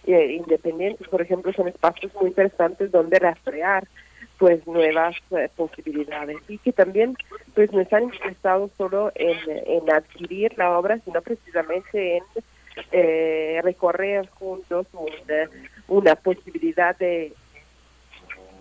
[0.05, 3.87] eh, independientes, por ejemplo, son espacios muy interesantes donde rastrear
[4.37, 7.15] pues nuevas eh, posibilidades y que también
[7.53, 12.23] pues no están interesados solo en, en adquirir la obra sino precisamente en
[12.91, 14.87] eh, recorrer juntos
[15.87, 17.33] una, posibilidad de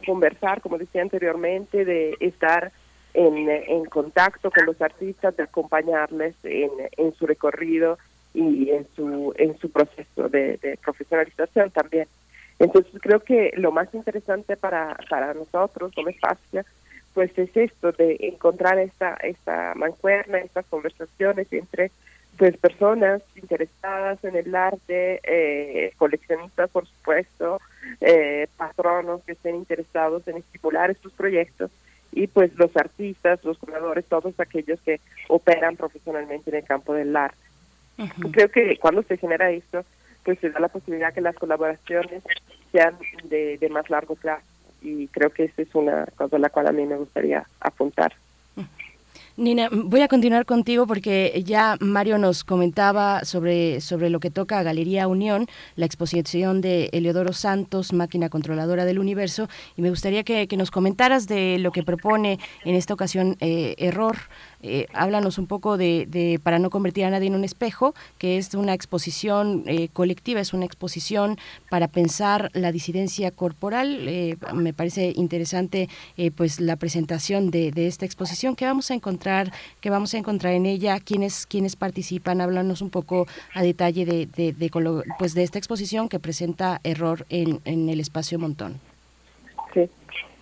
[0.06, 2.72] conversar, como decía anteriormente, de estar
[3.14, 7.98] en, en contacto con los artistas, de acompañarles en, en su recorrido
[8.34, 12.08] y en su en su proceso de, profesionalización también.
[12.58, 16.64] Entonces creo que lo más interesante para, para nosotros como espacio
[17.14, 21.92] pues es esto de encontrar esta mancuerna, estas conversaciones entre
[22.36, 27.60] pues personas interesadas en el arte, eh, coleccionistas por supuesto,
[28.00, 31.70] eh, patronos que estén interesados en estimular estos proyectos
[32.12, 37.14] y pues los artistas, los curadores, todos aquellos que operan profesionalmente en el campo del
[37.14, 37.38] arte.
[38.32, 39.84] Creo que cuando se genera esto,
[40.24, 42.22] pues se da la posibilidad que las colaboraciones
[42.72, 44.44] sean de, de más largo plazo
[44.84, 48.12] y creo que esa es una cosa a la cual a mí me gustaría apuntar.
[49.36, 54.60] Nina, voy a continuar contigo porque ya Mario nos comentaba sobre, sobre lo que toca
[54.60, 60.22] a Galería Unión, la exposición de Eleodoro Santos, Máquina Controladora del Universo, y me gustaría
[60.22, 64.16] que, nos comentaras de lo que propone en esta ocasión eh, Error,
[64.66, 68.54] Eh, háblanos un poco de, Para no convertir a nadie en un espejo, que es
[68.54, 71.36] una exposición eh, colectiva, es una exposición
[71.68, 74.08] para pensar la disidencia corporal.
[74.08, 75.90] Eh, me parece interesante
[76.34, 78.56] pues la presentación de, esta exposición.
[78.56, 79.52] ¿Qué vamos a encontrar?
[79.82, 80.98] ¿Qué vamos a encontrar en ella?
[80.98, 82.40] ¿Quiénes, quiénes participan?
[82.40, 84.70] Háblanos un poco a detalle de, de,
[85.18, 88.80] pues de esta exposición que presenta Error en, en el espacio Montón.
[89.74, 89.90] Sí.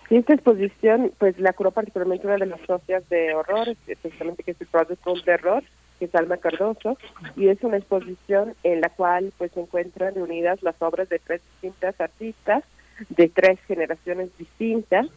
[0.09, 4.51] Y esta exposición, pues la curó particularmente una de las socias de horror, especialmente que
[4.51, 5.63] es el Project de Terror,
[5.97, 6.97] que es Alma Cardoso,
[7.35, 11.41] y es una exposición en la cual pues se encuentran reunidas las obras de tres
[11.53, 12.63] distintas artistas
[13.09, 15.07] de tres generaciones distintas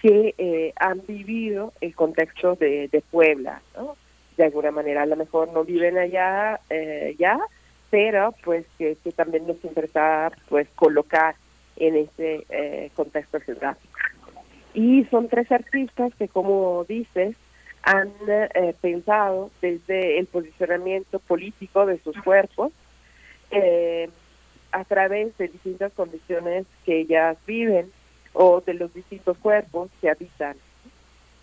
[0.00, 3.96] que eh, han vivido el contexto de, Puebla, ¿no?
[4.36, 7.38] De alguna manera, a lo mejor no viven allá eh, ya,
[7.90, 11.34] pero pues que, que, también nos interesa pues colocar
[11.76, 13.89] en ese eh, contexto geográfico.
[14.74, 17.36] Y son tres artistas que, como dices,
[17.82, 22.72] han eh, pensado desde el posicionamiento político de sus cuerpos
[23.50, 24.08] eh,
[24.72, 27.90] a través de distintas condiciones que ellas viven
[28.32, 30.56] o de los distintos cuerpos que habitan.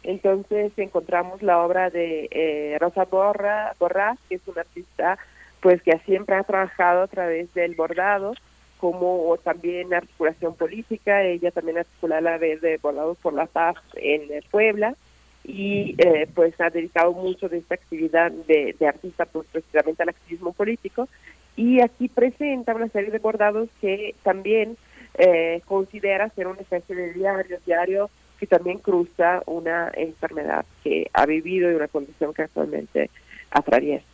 [0.04, 5.18] Entonces encontramos la obra de eh, Rosa Borra, Borras, que es una artista
[5.60, 8.34] pues que siempre ha trabajado a través del bordado
[8.80, 11.24] como también articulación política.
[11.24, 14.96] Ella también articula la vez de Bordados por la Paz en Puebla
[15.44, 20.52] y eh, pues ha dedicado mucho de esta actividad de, artista pues, precisamente al activismo
[20.52, 21.08] político
[21.56, 24.78] y aquí presenta una serie de bordados que también
[25.18, 28.10] eh, considera ser una especie de diario, diario
[28.40, 33.10] que también cruza una enfermedad que ha vivido y una condición que actualmente
[33.50, 34.06] atraviesa.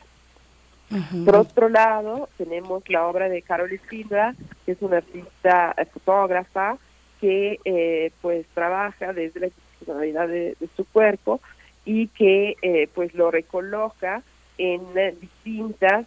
[1.25, 6.77] Por otro lado, tenemos la obra de Carol Sindra, que es una artista eh, fotógrafa
[7.19, 11.41] que eh, pues trabaja desde la institucionalidad de, su cuerpo
[11.85, 14.21] y que eh, pues lo recoloca
[14.57, 14.81] en
[15.19, 16.05] distintas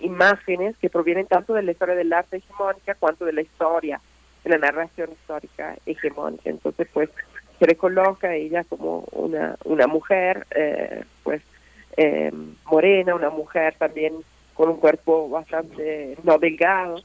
[0.00, 4.00] imágenes que provienen tanto de la historia del arte hegemónica cuanto de la historia,
[4.42, 6.48] de la narración histórica hegemónica.
[6.48, 7.10] Entonces pues
[7.58, 10.46] se recoloca ella como una, una mujer
[11.22, 11.42] pues
[11.96, 12.32] eh,
[12.66, 14.14] morena, una mujer también
[14.54, 17.02] con un cuerpo bastante no delgado,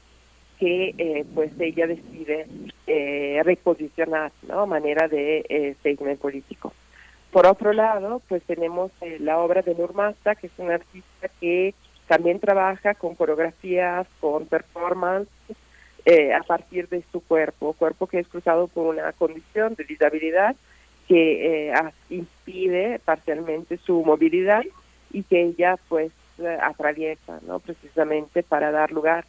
[0.58, 2.46] que eh, pues ella decide
[2.86, 4.66] eh, reposicionar, ¿no?
[4.66, 6.74] Manera de eh, político.
[7.32, 11.74] Por otro lado, pues tenemos eh, la obra de Nurmasta, que es una artista que
[12.06, 15.28] también trabaja con coreografías, con performance,
[16.34, 20.56] a partir de su cuerpo, cuerpo que es cruzado por una condición de disabilidad
[21.06, 21.72] que
[22.08, 24.64] impide parcialmente su movilidad
[25.12, 27.58] y que ella pues eh, atraviesa, ¿no?
[27.58, 29.24] Precisamente para dar lugar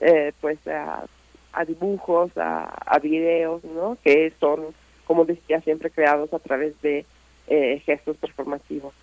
[0.00, 1.06] eh, pues a,
[1.66, 3.96] dibujos, a, a, videos, ¿no?
[4.02, 4.66] Que son,
[5.04, 7.04] como decía, siempre creados a través de
[7.48, 8.94] eh, gestos performativos.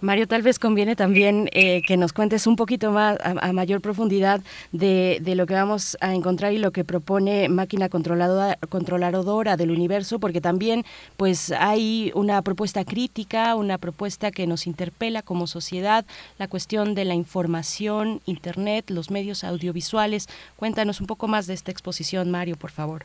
[0.00, 4.42] Mario, tal vez conviene también eh, que nos cuentes un poquito más, a, mayor profundidad,
[4.72, 10.18] de, lo que vamos a encontrar y lo que propone Máquina Controladora, Controladora del Universo,
[10.18, 10.84] porque también
[11.16, 16.04] pues hay una propuesta crítica, una propuesta que nos interpela como sociedad,
[16.38, 20.28] la cuestión de la información, Internet, los medios audiovisuales.
[20.56, 23.04] Cuéntanos un poco más de esta exposición, Mario, por favor.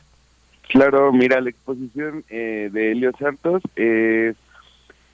[0.68, 4.36] Claro, mira, la exposición eh, de Helio Santos es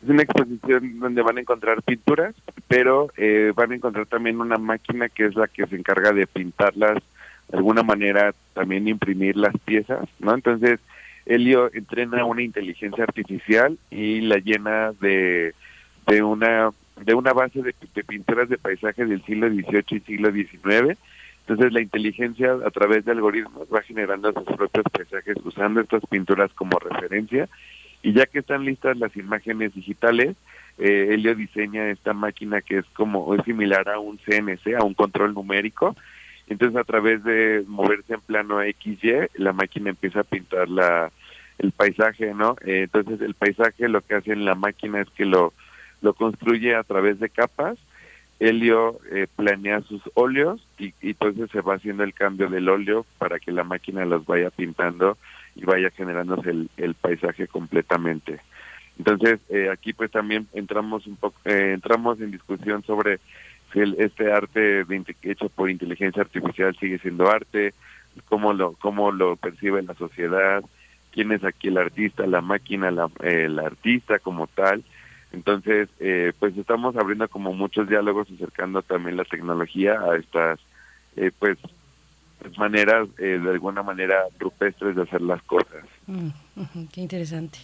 [0.05, 2.35] es una exposición donde van a encontrar pinturas,
[2.69, 6.27] pero eh, van a encontrar también una máquina que es la que se encarga de
[6.27, 7.03] pintarlas
[7.49, 10.35] de alguna manera, también imprimir las piezas, ¿no?
[10.35, 10.81] Entonces,
[11.25, 15.55] Helio entrena una inteligencia artificial y la llena de,
[16.07, 20.31] de una de una base de, de pinturas de paisajes del siglo XVIII y siglo
[20.31, 20.99] XIX.
[21.41, 26.53] Entonces la inteligencia a través de algoritmos va generando sus propios paisajes usando estas pinturas
[26.55, 27.49] como referencia
[28.05, 30.37] y ya que están listas las imágenes digitales,
[30.77, 34.93] eh, Helio diseña esta máquina que es como es similar a un CNC, a un
[34.93, 35.97] control numérico.
[36.47, 41.11] Entonces a través de moverse en plano XY, la máquina empieza a pintar la
[41.57, 42.57] el paisaje, ¿no?
[42.67, 45.55] Eh, entonces el paisaje lo que hace en la máquina es que lo
[46.03, 47.79] lo construye a través de capas.
[48.39, 53.07] Helio eh, planea sus óleos y, y entonces se va haciendo el cambio del óleo
[53.17, 55.17] para que la máquina los vaya pintando
[55.55, 58.41] y vaya generándose el, el paisaje completamente.
[58.99, 63.19] Entonces, eh, aquí pues también entramos un poco, eh, entramos en discusión sobre
[63.73, 64.85] si el, este arte
[65.23, 67.75] hecho por inteligencia artificial sigue siendo arte,
[68.29, 70.63] cómo lo, cómo lo percibe la sociedad,
[71.13, 74.85] quién es aquí el artista, la máquina, la, el artista como tal.
[75.33, 80.61] Entonces, eh, pues estamos abriendo como muchos diálogos, acercando también la tecnología a estas,
[81.41, 81.59] pues,
[82.59, 85.85] maneras, eh, de alguna manera, rupestres de hacer las cosas.
[86.07, 86.29] Mm,
[86.93, 87.59] qué interesante.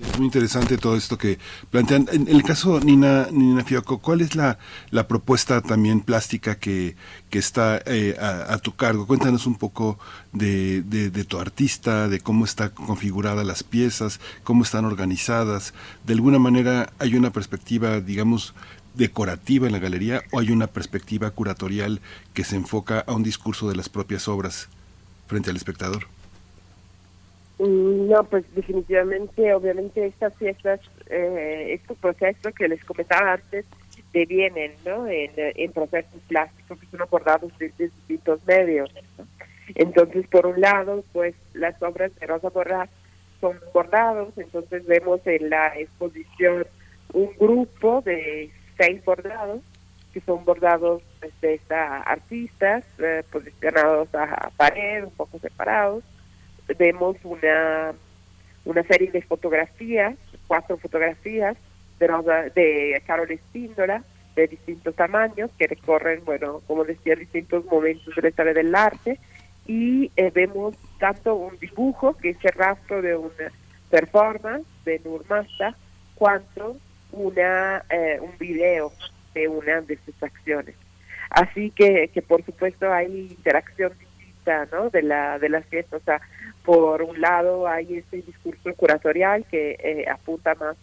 [0.00, 1.38] Es muy interesante todo esto que
[1.70, 2.08] plantean.
[2.12, 4.58] En el caso Nina, Nina Fioco, ¿cuál es la,
[4.90, 6.96] la propuesta también plástica que,
[7.30, 9.06] que está eh, a, tu cargo?
[9.06, 9.98] Cuéntanos un poco
[10.32, 15.72] de, de, tu artista, de cómo están configuradas las piezas, cómo están organizadas.
[16.04, 18.54] De alguna manera hay una perspectiva, digamos,
[18.94, 22.00] decorativa en la galería o hay una perspectiva curatorial
[22.34, 24.68] que se enfoca a un discurso de las propias obras
[25.26, 26.06] frente al espectador?
[27.58, 33.64] Mm, no, pues definitivamente, obviamente estas fiestas, eh, estos procesos que les comentaba antes,
[34.12, 35.06] devienen ¿no?
[35.08, 38.90] en, procesos plásticos que son abordados desde distintos medios.
[39.74, 42.90] Entonces, por un lado, pues las obras de Rosa Borrás
[43.40, 46.66] son bordados, entonces vemos en la exposición
[47.12, 48.50] un grupo de
[48.82, 49.60] seis bordados,
[50.12, 51.02] que son bordados
[51.40, 56.02] de esta artistas, eh, posicionados a pared, un poco separados.
[56.78, 57.92] Vemos una,
[58.64, 60.16] una serie de fotografías,
[60.48, 61.56] cuatro fotografías
[62.00, 62.06] de,
[62.54, 64.02] de Carol Espíndola,
[64.34, 69.20] de distintos tamaños, que recorren, bueno, como decía, distintos momentos de la historia del arte.
[69.66, 73.52] Y eh, vemos tanto un dibujo, que es el rastro de una
[73.90, 75.76] performance de Nurmasta,
[76.16, 76.76] cuanto
[77.12, 78.92] una eh, un video
[79.34, 80.74] de una de sus acciones.
[81.30, 84.90] Así que, que por supuesto hay interacción distinta ¿no?
[84.90, 86.02] de, la, de las fiestas.
[86.02, 86.20] O sea,
[86.64, 90.76] por un lado hay este discurso curatorial que eh, apunta más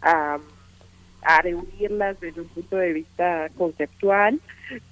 [0.00, 0.38] a,
[1.22, 4.40] a reunirlas desde un punto de vista conceptual,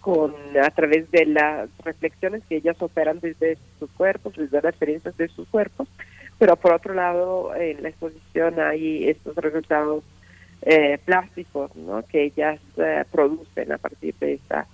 [0.00, 5.16] con a través de las reflexiones que ellas operan desde sus cuerpos, desde las experiencias
[5.16, 5.88] de sus cuerpos,
[6.38, 10.02] pero por otro lado en la exposición hay estos resultados
[10.62, 12.02] eh, plásticos ¿no?
[12.02, 14.66] que ellas eh, producen a partir de esta,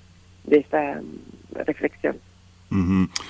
[0.44, 2.18] de esta mm, reflexión.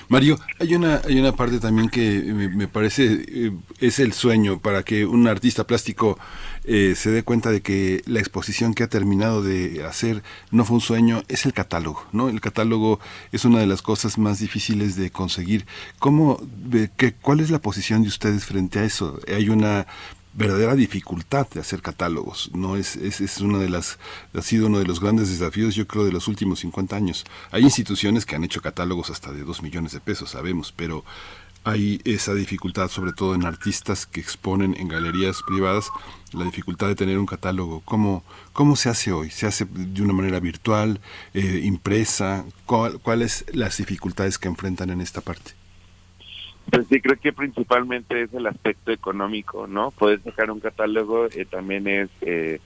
[0.07, 4.81] Mario, hay una, hay una parte también que me, parece eh, es el sueño para
[4.81, 6.17] que un artista plástico
[6.63, 10.75] eh, se dé cuenta de que la exposición que ha terminado de hacer no fue
[10.75, 12.29] un sueño, es el catálogo, ¿no?
[12.29, 12.99] El catálogo
[13.31, 15.67] es una de las cosas más difíciles de conseguir.
[15.99, 16.89] ¿Cómo, de,
[17.21, 19.19] cuál es la posición de ustedes frente a eso?
[19.27, 19.85] Hay una
[20.35, 22.51] verdadera dificultad de hacer catálogos.
[22.53, 23.97] No es, es, es, una de las,
[24.33, 27.25] ha sido uno de los grandes desafíos, yo creo, de los últimos 50 años.
[27.51, 31.05] Hay instituciones que han hecho catálogos hasta de 2 millones de pesos, sabemos, pero
[31.63, 35.89] hay esa dificultad, sobre todo en artistas que exponen en galerías privadas,
[36.31, 37.81] la dificultad de tener un catálogo.
[37.85, 38.23] ¿Cómo,
[38.53, 39.31] cómo se hace hoy?
[39.31, 40.99] ¿Se hace de una manera virtual,
[41.33, 42.45] eh, impresa?
[42.65, 45.53] ¿Cuáles las dificultades que enfrentan en esta parte?
[46.71, 49.91] Pues sí, creo que principalmente es el aspecto económico, ¿no?
[49.91, 52.59] Poder sacar un catálogo eh, también es, eh,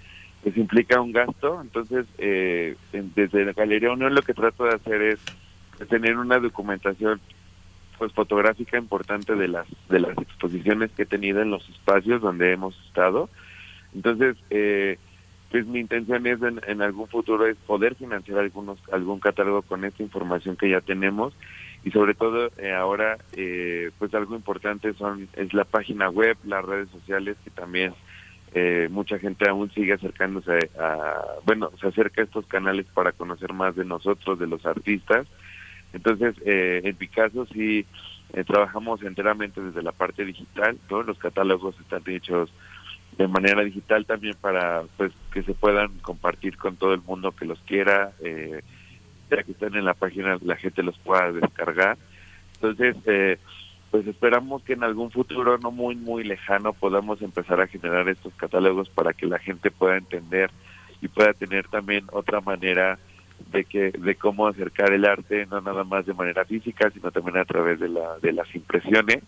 [0.43, 5.01] pues implica un gasto, entonces eh, desde la Galería Unión lo que trato de hacer
[5.01, 5.19] es
[5.89, 7.19] tener una documentación
[7.97, 12.53] pues fotográfica importante de las de las exposiciones que he tenido en los espacios donde
[12.53, 13.29] hemos estado,
[13.93, 14.97] entonces eh,
[15.51, 19.83] pues mi intención es en, en algún futuro es poder financiar algunos algún catálogo con
[19.83, 21.33] esta información que ya tenemos
[21.83, 26.63] y sobre todo eh, ahora eh, pues algo importante son es la página web las
[26.65, 27.93] redes sociales que también
[28.53, 33.53] eh, mucha gente aún sigue acercándose a bueno se acerca a estos canales para conocer
[33.53, 35.27] más de nosotros de los artistas.
[35.91, 37.85] Entonces en mi caso sí
[38.45, 42.51] trabajamos enteramente desde la parte digital todos los catálogos están hechos
[43.17, 47.45] de manera digital también para pues que se puedan compartir con todo el mundo que
[47.45, 48.61] los quiera eh,
[49.37, 51.97] que están en la página la gente los pueda descargar.
[52.55, 53.37] Entonces, eh,
[53.91, 58.33] pues esperamos que en algún futuro no muy, muy lejano podamos empezar a generar estos
[58.35, 60.51] catálogos para que la gente pueda entender
[61.01, 62.99] y pueda tener también otra manera
[63.51, 67.37] de que de cómo acercar el arte no nada más de manera física sino también
[67.37, 69.23] a través de la de las impresiones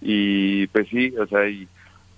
[0.00, 1.66] y pues sí o sea hay,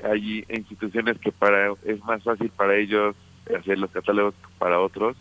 [0.04, 3.16] hay instituciones que para es más fácil para ellos
[3.58, 5.16] hacer los catálogos que para otros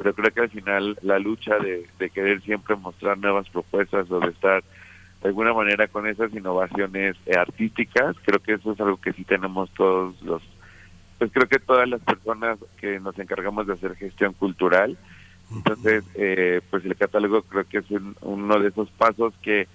[0.00, 4.28] pero creo que al final la lucha de, querer siempre mostrar nuevas propuestas o de
[4.28, 4.64] estar
[5.20, 9.24] de alguna manera con esas innovaciones eh, artísticas, creo que eso es algo que sí
[9.24, 10.42] tenemos todos los,
[11.18, 14.96] pues creo que todas las personas que nos encargamos de hacer gestión cultural,
[15.54, 17.84] entonces eh, pues el catálogo creo que es
[18.22, 19.68] uno de esos pasos que,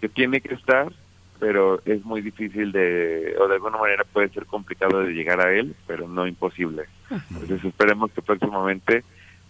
[0.00, 0.92] que tiene que estar,
[1.40, 5.52] pero es muy difícil de, o de alguna manera puede ser complicado de llegar a
[5.52, 6.84] él, pero no imposible.
[7.10, 9.02] Entonces esperemos que próximamente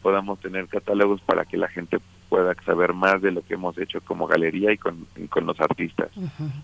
[0.06, 1.98] podamos tener catálogos para que la gente
[2.28, 6.08] pueda saber más de lo que hemos hecho como galería y con, con los artistas.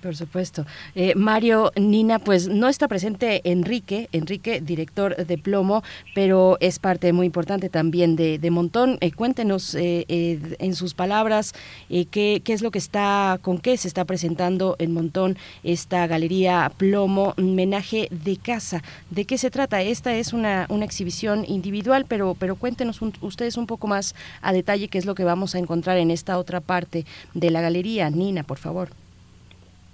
[0.03, 0.65] por supuesto.
[0.95, 5.83] Eh, Mario, Nina, pues no está presente Enrique, Enrique, director de Plomo,
[6.15, 8.99] pero es parte muy importante también de, de Montón.
[9.01, 11.55] Eh, cuéntenos eh, en sus palabras
[11.89, 16.71] qué, qué es lo que está, con qué se está presentando en Montón esta galería
[16.77, 18.83] Plomo, homenaje de casa.
[19.11, 19.83] ¿De qué se trata?
[19.83, 24.89] Esta es una, una exhibición individual, pero, pero cuéntenos ustedes un poco más a detalle
[24.89, 28.11] qué es lo que vamos a encontrar en esta otra parte de la galería.
[28.11, 28.89] Nina, por favor.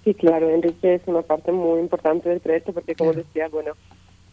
[0.04, 3.72] Sí, claro, Enrique es una parte muy importante del proyecto porque, como decía, bueno,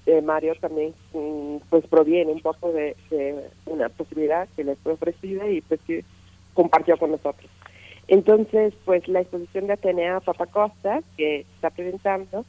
[0.06, 2.96] eh, Mario también mm, pues proviene un poco de,
[3.66, 6.04] una posibilidad que le fue ofrecida y pues que
[6.54, 7.50] compartió con nosotros.
[8.08, 12.46] Entonces, pues la exposición de Atenea Papacosta que está presentando,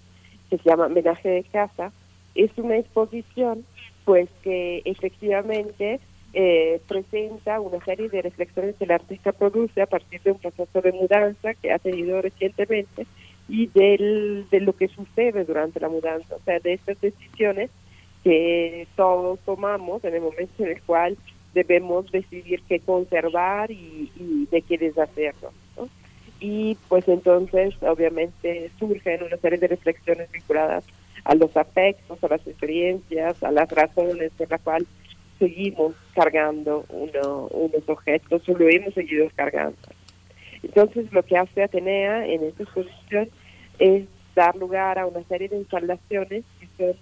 [0.51, 1.93] que se llama Menaje de Casa,
[2.35, 3.65] es una exposición
[4.05, 5.99] pues que efectivamente
[6.39, 10.83] eh, presenta una serie de reflexiones que el artista produce a partir de un proceso
[10.83, 13.07] de mudanza que ha tenido recientemente
[13.49, 17.71] y del, de lo que sucede durante la mudanza, o sea, de estas decisiones
[18.23, 21.17] que todos tomamos en el momento en el cual
[21.55, 25.53] debemos decidir qué conservar y, de qué deshacerlo.
[26.39, 30.85] Y pues entonces obviamente surgen una serie de reflexiones vinculadas
[31.25, 34.87] a los afectos, a las experiencias, a las razones por las cuales
[35.39, 39.77] seguimos cargando uno, unos objetos o hemos seguido cargando.
[40.63, 43.29] Entonces, lo que hace Atenea en esta exposición
[43.79, 46.97] es dar lugar a una serie de instalaciones que son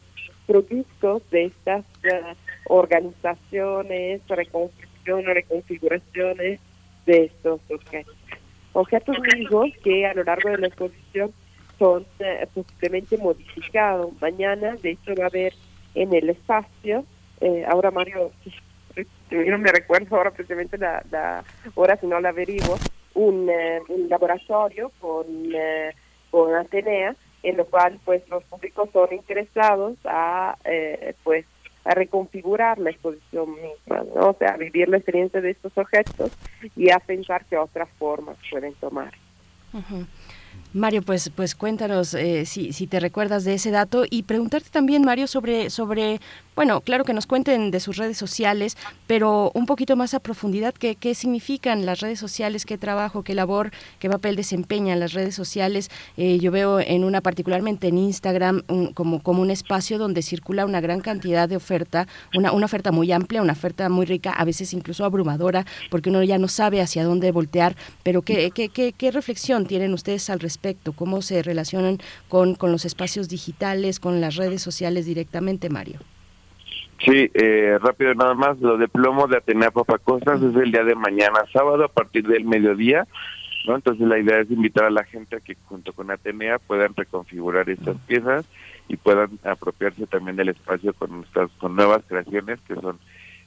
[0.46, 2.34] productos de estas uh,
[2.66, 6.60] organizaciones, reconstrucción o reconfiguraciones
[7.06, 8.14] de estos objetos.
[8.72, 11.32] Objetos mismos que a lo largo de la exposición
[11.78, 14.10] son uh, posiblemente modificados.
[14.20, 15.54] Mañana, de hecho, va a haber
[15.94, 17.04] en el espacio
[17.40, 18.32] eh, ahora Mario,
[19.30, 22.78] no me recuerdo ahora precisamente la, hora, si no la averiguo,
[23.14, 25.94] un, eh, un laboratorio con, eh,
[26.30, 30.56] con Atenea, en lo cual pues los públicos son interesados a
[31.22, 31.44] pues
[31.84, 36.32] a reconfigurar la exposición misma, o sea, a vivir la experiencia de estos objetos
[36.76, 39.12] y a pensar qué otras formas pueden tomar.
[40.74, 45.04] Mario, pues, pues cuéntanos eh, si, si te recuerdas de ese dato y preguntarte también,
[45.04, 46.20] Mario, sobre, sobre,
[46.56, 50.74] bueno, claro que nos cuenten de sus redes sociales, pero un poquito más a profundidad,
[50.74, 53.70] ¿qué, qué significan las redes sociales, qué trabajo, qué labor,
[54.00, 55.92] qué papel desempeñan las redes sociales?
[56.16, 58.62] Eh, yo veo en una, particularmente en Instagram,
[58.94, 63.12] como, como un espacio donde circula una gran cantidad de oferta, una, una oferta muy
[63.12, 67.04] amplia, una oferta muy rica, a veces incluso abrumadora, porque uno ya no sabe hacia
[67.04, 70.63] dónde voltear, pero ¿qué, qué, qué, qué reflexión tienen ustedes al respecto?
[70.96, 71.98] ¿Cómo se relacionan
[72.28, 76.00] con, con los espacios digitales, con las redes sociales directamente, Mario?
[77.04, 80.94] Sí, eh, rápido nada más, lo de plomo de Atenea Papacostas es el día de
[80.94, 83.06] mañana, sábado, a partir del mediodía,
[83.66, 83.74] ¿no?
[83.74, 87.68] Entonces la idea es invitar a la gente a que junto con Atenea puedan reconfigurar
[87.68, 88.46] estas piezas
[88.88, 92.98] y puedan apropiarse también del espacio con nuestras con nuevas creaciones que son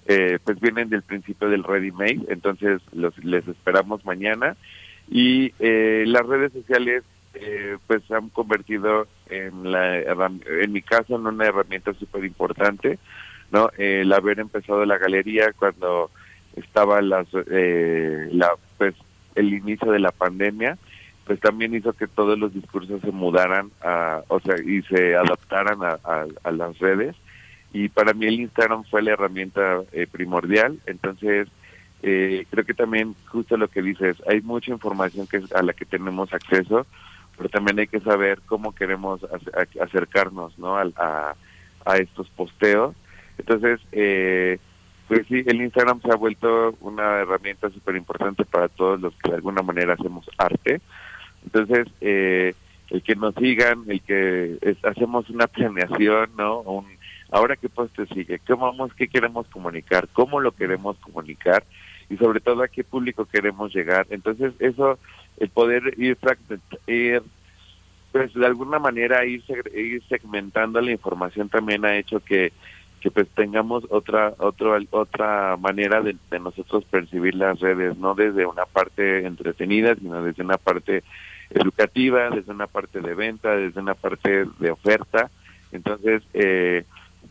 [0.08, 4.58] eh, pues vienen del principio del ready made entonces los les esperamos mañana
[5.10, 7.04] y eh, las redes sociales
[7.34, 13.00] eh, pues se han convertido en la en mi caso en una herramienta súper importante
[13.52, 16.10] no el haber empezado la galería cuando
[16.56, 18.96] estaba las eh, la pues
[19.36, 20.78] el inicio de la pandemia
[21.28, 25.84] pues también hizo que todos los discursos se mudaran a o sea y se adaptaran
[25.84, 26.00] a,
[26.44, 27.16] a, las redes.
[27.74, 30.80] Y para mí el Instagram fue la herramienta eh, primordial.
[30.86, 31.50] Entonces
[32.04, 35.86] eh, creo que también justo lo que dices hay mucha información que a la que
[35.86, 36.86] tenemos acceso
[37.38, 39.22] pero también hay que saber cómo queremos
[39.80, 40.76] acercarnos ¿no?
[40.76, 41.36] a,
[41.86, 42.96] a, estos posteos.
[43.38, 44.58] Entonces, eh,
[45.08, 49.30] pues sí, el Instagram se ha vuelto una herramienta súper importante para todos los que
[49.30, 50.82] de alguna manera hacemos arte.
[51.46, 52.56] Entonces, eh,
[52.90, 56.62] el que nos sigan, el que hacemos una planeación, ¿no?
[56.62, 56.88] Un,
[57.30, 61.64] ahora qué poste sigue, ¿Qué, vamos, qué queremos comunicar, cómo lo queremos comunicar
[62.10, 64.08] y sobre todo a qué público queremos llegar.
[64.10, 64.98] Entonces, eso
[65.38, 66.18] el poder ir,
[66.88, 67.24] ir
[68.12, 69.44] pues de alguna manera ir,
[69.76, 72.52] ir segmentando la información también ha hecho que
[73.02, 78.66] que pues tengamos otra otro, otra manera de, nosotros percibir las redes no desde una
[78.66, 81.04] parte entretenida sino desde una parte
[81.52, 85.30] educativa desde una parte de venta desde una parte de oferta
[85.72, 86.86] entonces eh,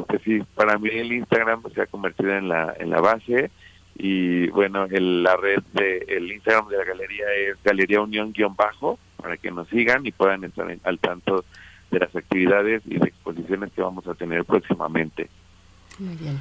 [0.06, 3.50] pues sí para mí el Instagram se ha convertido en la en la base
[3.98, 8.54] y bueno, el, la red de el Instagram de la galería es Galería Unión guion
[8.54, 11.44] bajo para que nos sigan y puedan estar al tanto
[11.90, 15.28] de las actividades y de exposiciones que vamos a tener próximamente.
[15.98, 16.40] Muy bien.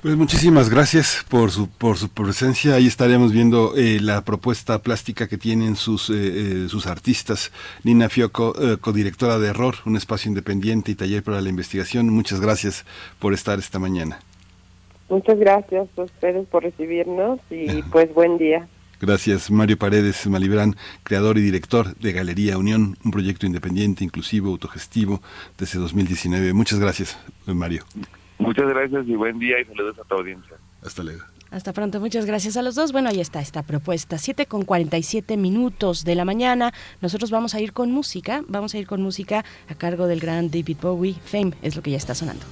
[0.00, 2.74] Pues muchísimas gracias por su por su presencia.
[2.74, 7.50] Ahí estaremos viendo eh, la propuesta plástica que tienen sus eh, eh, sus artistas.
[7.82, 12.10] Nina Fioco, codirectora de Error, un espacio independiente y taller para la investigación.
[12.10, 12.86] Muchas gracias
[13.18, 14.20] por estar esta mañana.
[15.08, 18.68] Muchas gracias a ustedes por recibirnos y pues buen día.
[19.00, 25.20] Gracias, Mario Paredes Malibrán, creador y director de Galería Unión, un proyecto independiente, inclusivo, autogestivo
[25.56, 26.52] desde 2019.
[26.52, 27.84] Muchas gracias, Mario.
[28.38, 30.56] Muchas gracias y buen día y saludos a tu audiencia.
[30.82, 31.22] Hasta luego.
[31.50, 32.92] Hasta pronto, muchas gracias a los dos.
[32.92, 36.74] Bueno, ahí está esta propuesta, 7 con 47 minutos de la mañana.
[37.00, 40.50] Nosotros vamos a ir con música, vamos a ir con música a cargo del gran
[40.50, 41.14] David Bowie.
[41.24, 42.44] Fame es lo que ya está sonando.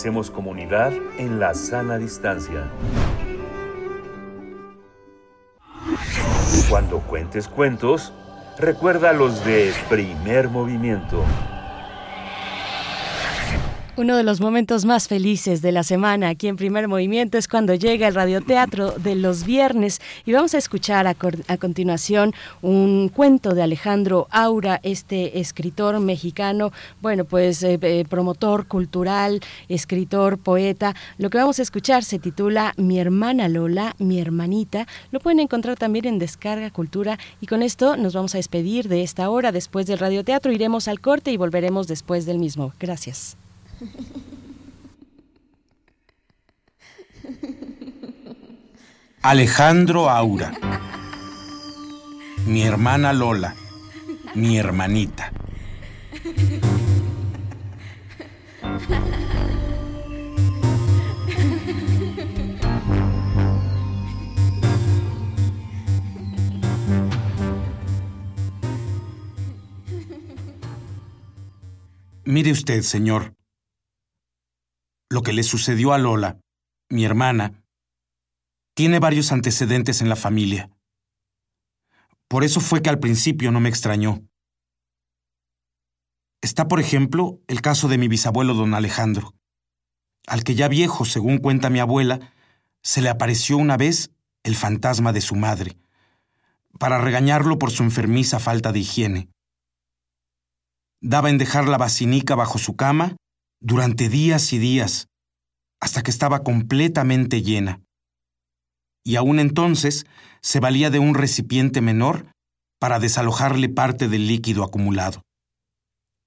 [0.00, 2.70] Hacemos comunidad en la sana distancia.
[6.70, 8.14] Cuando cuentes cuentos,
[8.58, 11.22] recuerda los de primer movimiento.
[13.98, 17.74] Uno de los momentos más felices de la semana aquí en Primer Movimiento es cuando
[17.74, 19.99] llega el radioteatro de los viernes
[20.30, 26.70] y vamos a escuchar a, continuación un cuento de Alejandro Aura, este escritor mexicano,
[27.02, 30.94] bueno, pues eh, eh, promotor cultural, escritor, poeta.
[31.18, 34.86] Lo que vamos a escuchar se titula Mi hermana Lola, mi hermanita.
[35.10, 39.02] Lo pueden encontrar también en Descarga Cultura y con esto nos vamos a despedir de
[39.02, 39.50] esta hora.
[39.50, 42.72] Después del radioteatro iremos al corte y volveremos después del mismo.
[42.78, 43.36] Gracias.
[49.22, 50.50] Alejandro Aura.
[52.46, 53.54] Mi hermana Lola.
[54.34, 55.30] Mi hermanita.
[72.24, 73.34] Mire usted, señor,
[75.10, 76.38] lo que le sucedió a Lola,
[76.88, 77.59] mi hermana,
[78.80, 80.70] tiene varios antecedentes en la familia.
[82.28, 84.26] Por eso fue que al principio no me extrañó.
[86.40, 89.34] Está, por ejemplo, el caso de mi bisabuelo don Alejandro,
[90.26, 92.32] al que ya viejo, según cuenta mi abuela,
[92.82, 94.12] se le apareció una vez
[94.44, 95.76] el fantasma de su madre,
[96.78, 99.28] para regañarlo por su enfermiza falta de higiene.
[101.02, 103.16] Daba en dejar la basinica bajo su cama
[103.60, 105.08] durante días y días,
[105.80, 107.82] hasta que estaba completamente llena.
[109.04, 110.06] Y aún entonces
[110.42, 112.26] se valía de un recipiente menor
[112.78, 115.22] para desalojarle parte del líquido acumulado.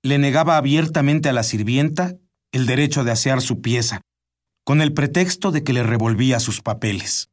[0.06, 2.18] le negaba abiertamente a la sirvienta
[2.52, 4.02] el derecho de asear su pieza,
[4.66, 7.30] con el pretexto de que le revolvía sus papeles.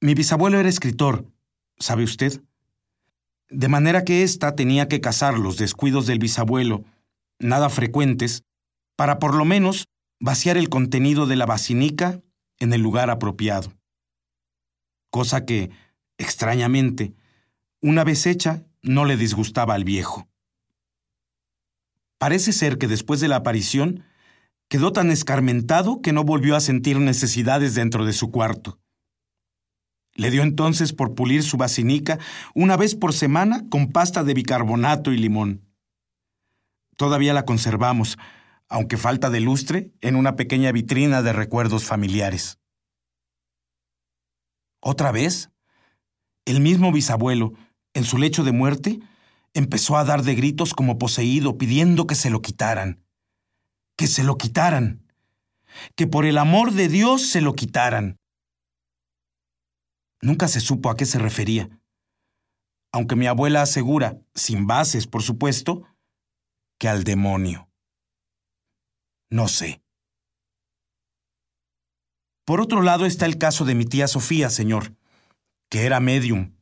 [0.00, 1.26] Mi bisabuelo era escritor,
[1.78, 2.42] ¿sabe usted?
[3.50, 6.84] De manera que ésta tenía que cazar los descuidos del bisabuelo,
[7.38, 8.42] nada frecuentes,
[8.96, 9.84] para por lo menos
[10.18, 12.20] vaciar el contenido de la basinica
[12.62, 13.72] en el lugar apropiado.
[15.10, 15.70] Cosa que,
[16.16, 17.12] extrañamente,
[17.80, 20.28] una vez hecha, no le disgustaba al viejo.
[22.18, 24.04] Parece ser que después de la aparición,
[24.68, 28.78] quedó tan escarmentado que no volvió a sentir necesidades dentro de su cuarto.
[30.14, 32.20] Le dio entonces por pulir su basinica
[32.54, 35.66] una vez por semana con pasta de bicarbonato y limón.
[36.96, 38.18] Todavía la conservamos,
[38.72, 42.58] aunque falta de lustre, en una pequeña vitrina de recuerdos familiares.
[44.80, 45.50] Otra vez,
[46.46, 47.52] el mismo bisabuelo,
[47.92, 49.00] en su lecho de muerte,
[49.52, 53.04] empezó a dar de gritos como poseído, pidiendo que se lo quitaran.
[53.94, 55.06] Que se lo quitaran.
[55.94, 58.16] Que por el amor de Dios se lo quitaran.
[60.22, 61.68] Nunca se supo a qué se refería.
[62.90, 65.82] Aunque mi abuela asegura, sin bases, por supuesto,
[66.78, 67.68] que al demonio.
[69.32, 69.82] No sé.
[72.44, 74.94] Por otro lado está el caso de mi tía Sofía, señor,
[75.70, 76.54] que era medium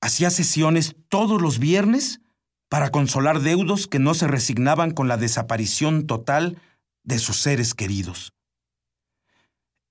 [0.00, 2.22] Hacía sesiones todos los viernes
[2.70, 6.58] para consolar deudos que no se resignaban con la desaparición total
[7.02, 8.32] de sus seres queridos.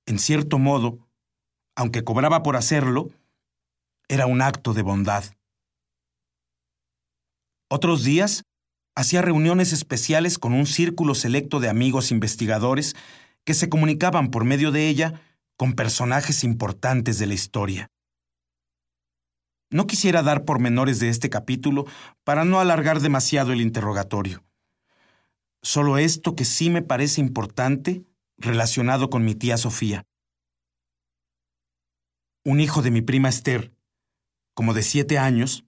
[0.07, 1.07] En cierto modo,
[1.75, 3.11] aunque cobraba por hacerlo,
[4.07, 5.23] era un acto de bondad.
[7.69, 8.43] Otros días
[8.99, 12.97] hacía reuniones especiales con un círculo selecto de amigos investigadores
[13.45, 15.21] que se comunicaban por medio de ella
[15.55, 17.87] con personajes importantes de la historia.
[19.71, 21.85] No quisiera dar pormenores de este capítulo
[22.25, 24.43] para no alargar demasiado el interrogatorio.
[25.61, 28.03] Solo esto que sí me parece importante
[28.37, 30.03] relacionado con mi tía Sofía.
[32.43, 33.71] Un hijo de mi prima Esther,
[34.53, 35.63] como de siete años,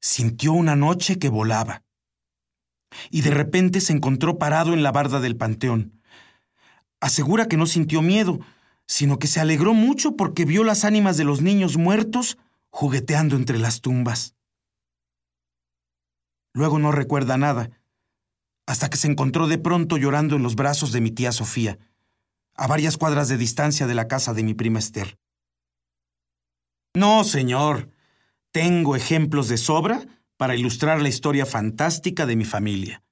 [0.00, 1.82] sintió una noche que volaba
[3.10, 6.00] y de repente se encontró parado en la barda del panteón.
[7.00, 8.40] Asegura que no sintió miedo,
[8.86, 12.38] sino que se alegró mucho porque vio las ánimas de los niños muertos
[12.70, 14.34] jugueteando entre las tumbas.
[16.54, 17.70] Luego no recuerda nada,
[18.66, 21.78] hasta que se encontró de pronto llorando en los brazos de mi tía Sofía,
[22.54, 25.18] a varias cuadras de distancia de la casa de mi prima Esther.
[26.94, 27.90] No, señor,
[28.50, 30.04] tengo ejemplos de sobra
[30.38, 33.02] para ilustrar la historia fantástica de mi familia.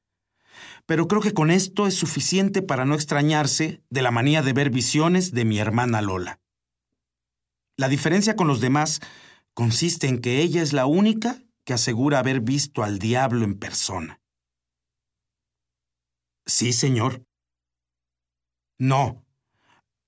[0.87, 4.71] Pero creo que con esto es suficiente para no extrañarse de la manía de ver
[4.71, 6.41] visiones de mi hermana Lola.
[7.77, 9.01] La diferencia con los demás
[9.53, 14.21] consiste en que ella es la única que asegura haber visto al diablo en persona.
[16.47, 17.27] Sí, señor.
[18.79, 19.25] No.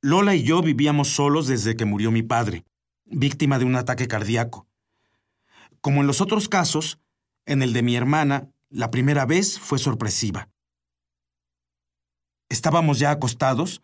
[0.01, 2.65] Lola y yo vivíamos solos desde que murió mi padre,
[3.05, 4.69] víctima de un ataque cardíaco.
[5.81, 7.01] Como en los otros casos,
[7.49, 10.51] en el de mi hermana, la primera vez fue sorpresiva.
[12.49, 13.83] Estábamos ya acostados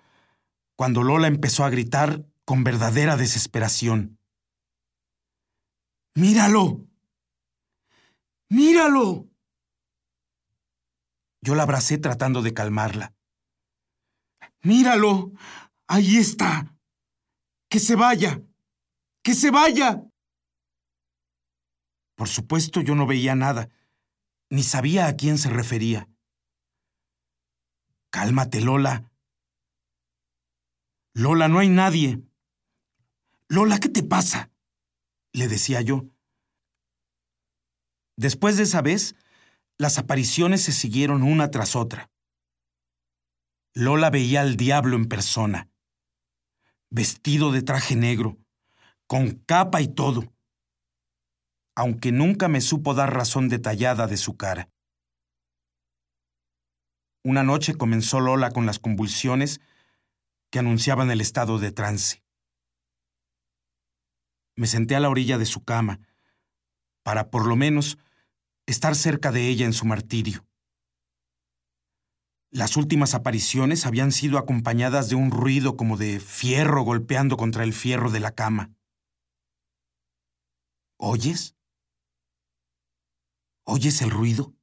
[0.77, 4.19] cuando Lola empezó a gritar con verdadera desesperación.
[6.15, 6.87] Míralo.
[8.51, 9.29] Míralo.
[11.41, 13.15] Yo la abracé tratando de calmarla.
[14.63, 15.33] Míralo.
[15.87, 16.75] Ahí está.
[17.69, 18.43] Que se vaya.
[19.23, 20.05] Que se vaya.
[22.15, 23.69] Por supuesto yo no veía nada,
[24.51, 26.09] ni sabía a quién se refería.
[28.11, 29.11] Cálmate, Lola.
[31.15, 32.23] Lola, no hay nadie.
[33.49, 34.51] Lola, ¿qué te pasa?
[35.35, 36.07] le decía yo.
[38.17, 39.17] Después de esa vez,
[39.77, 42.11] las apariciones se siguieron una tras otra.
[43.75, 45.69] Lola veía al diablo en persona,
[46.91, 48.39] vestido de traje negro,
[49.09, 50.33] con capa y todo,
[51.77, 54.69] aunque nunca me supo dar razón detallada de su cara.
[57.25, 59.61] Una noche comenzó Lola con las convulsiones
[60.51, 62.23] que anunciaban el estado de trance.
[64.57, 66.01] Me senté a la orilla de su cama,
[67.03, 67.99] para por lo menos
[68.67, 70.47] estar cerca de ella en su martirio.
[72.51, 77.73] Las últimas apariciones habían sido acompañadas de un ruido como de fierro golpeando contra el
[77.73, 78.71] fierro de la cama.
[80.99, 81.54] ¿Oyes?
[83.65, 84.55] ¿Oyes el ruido?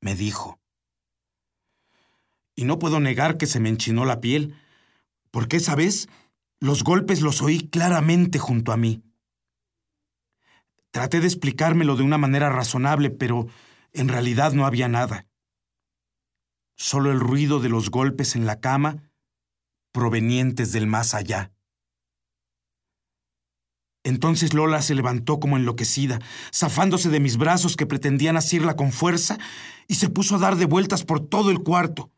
[0.00, 0.58] me dijo.
[2.54, 4.54] Y no puedo negar que se me enchinó la piel,
[5.30, 6.08] porque esa vez
[6.58, 9.02] los golpes los oí claramente junto a mí.
[10.90, 13.46] Traté de explicármelo de una manera razonable, pero
[13.92, 15.26] en realidad no había nada.
[16.76, 19.10] Solo el ruido de los golpes en la cama
[19.92, 21.52] provenientes del más allá.
[24.02, 26.20] Entonces Lola se levantó como enloquecida,
[26.54, 29.38] zafándose de mis brazos que pretendían asirla con fuerza,
[29.88, 32.10] y se puso a dar de vueltas por todo el cuarto,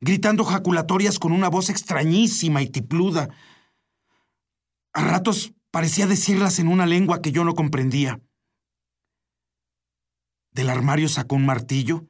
[0.00, 3.30] gritando jaculatorias con una voz extrañísima y tipluda.
[4.92, 8.20] A ratos parecía decirlas en una lengua que yo no comprendía.
[10.52, 12.06] Del armario sacó un martillo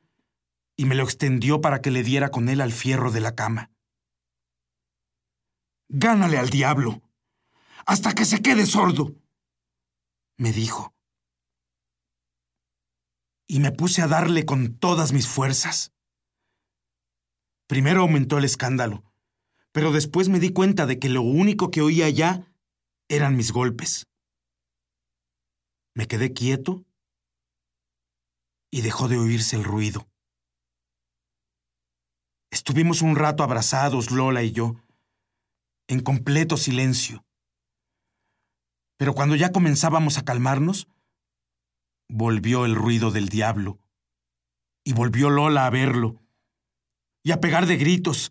[0.77, 3.70] y me lo extendió para que le diera con él al fierro de la cama.
[5.89, 7.01] Gánale al diablo,
[7.87, 9.14] hasta que se quede sordo,
[10.37, 10.95] me dijo.
[13.47, 15.93] Y me puse a darle con todas mis fuerzas.
[17.66, 19.05] Primero aumentó el escándalo,
[19.72, 22.53] pero después me di cuenta de que lo único que oía ya
[23.09, 24.07] eran mis golpes.
[25.95, 26.85] Me quedé quieto
[28.70, 30.09] y dejó de oírse el ruido.
[32.51, 34.76] Estuvimos un rato abrazados, Lola y yo,
[35.89, 37.24] en completo silencio.
[38.97, 40.88] Pero cuando ya comenzábamos a calmarnos,
[42.09, 43.78] volvió el ruido del diablo,
[44.84, 46.22] y volvió Lola a verlo,
[47.24, 48.30] y a pegar de gritos,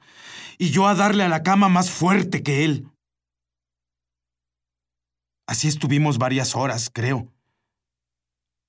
[0.57, 2.89] y yo a darle a la cama más fuerte que él.
[5.47, 7.33] Así estuvimos varias horas, creo,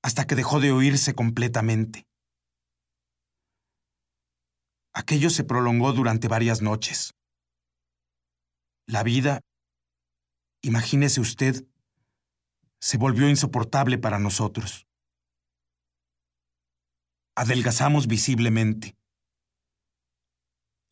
[0.03, 2.07] hasta que dejó de oírse completamente.
[4.93, 7.15] Aquello se prolongó durante varias noches.
[8.87, 9.41] La vida,
[10.63, 11.67] imagínese usted,
[12.85, 14.87] se volvió insoportable para nosotros.
[17.35, 18.95] Adelgazamos visiblemente.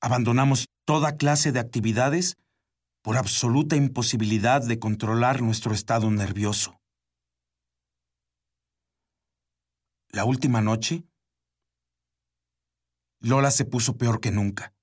[0.01, 2.39] Abandonamos toda clase de actividades
[3.03, 6.81] por absoluta imposibilidad de controlar nuestro estado nervioso.
[10.09, 11.05] La última noche,
[13.21, 14.75] Lola se puso peor que nunca.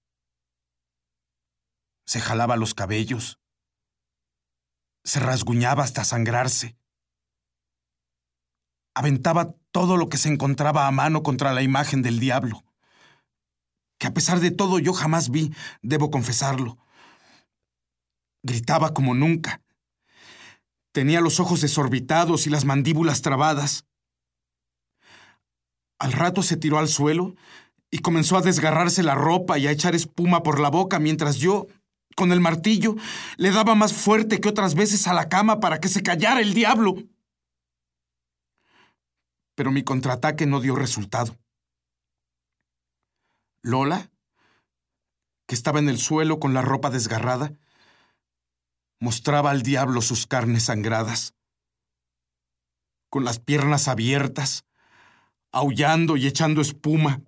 [2.06, 3.40] Se jalaba los cabellos,
[5.04, 6.79] se rasguñaba hasta sangrarse,
[9.00, 12.66] aventaba todo lo que se encontraba a mano contra la imagen del diablo,
[13.98, 16.78] que a pesar de todo yo jamás vi, debo confesarlo.
[18.44, 19.62] Gritaba como nunca.
[20.92, 23.86] Tenía los ojos desorbitados y las mandíbulas trabadas.
[25.98, 27.36] Al rato se tiró al suelo
[27.92, 31.68] y comenzó a desgarrarse la ropa y a echar espuma por la boca mientras yo,
[32.18, 32.98] con el martillo,
[33.38, 36.54] le daba más fuerte que otras veces a la cama para que se callara el
[36.54, 36.98] diablo.
[39.60, 41.38] Pero mi contraataque no dio resultado.
[43.62, 44.10] Lola,
[45.48, 47.52] que estaba en el suelo con la ropa desgarrada,
[49.02, 51.36] mostraba al diablo sus carnes sangradas.
[53.10, 54.66] Con las piernas abiertas,
[55.52, 57.22] aullando y echando espuma.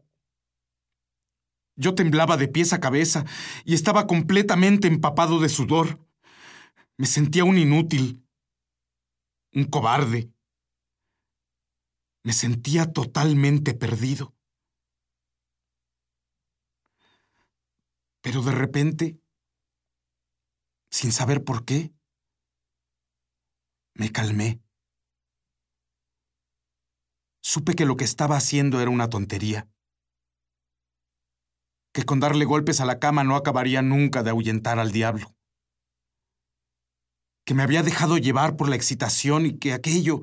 [1.75, 3.25] Yo temblaba de pies a cabeza
[3.65, 5.99] y estaba completamente empapado de sudor.
[6.95, 8.25] Me sentía un inútil,
[9.53, 10.31] un cobarde.
[12.23, 14.35] Me sentía totalmente perdido.
[18.21, 19.21] Pero de repente
[20.91, 21.93] sin saber por qué,
[23.95, 24.61] me calmé.
[27.41, 29.69] Supe que lo que estaba haciendo era una tontería,
[31.93, 35.35] que con darle golpes a la cama no acabaría nunca de ahuyentar al diablo,
[37.45, 40.21] que me había dejado llevar por la excitación y que aquello,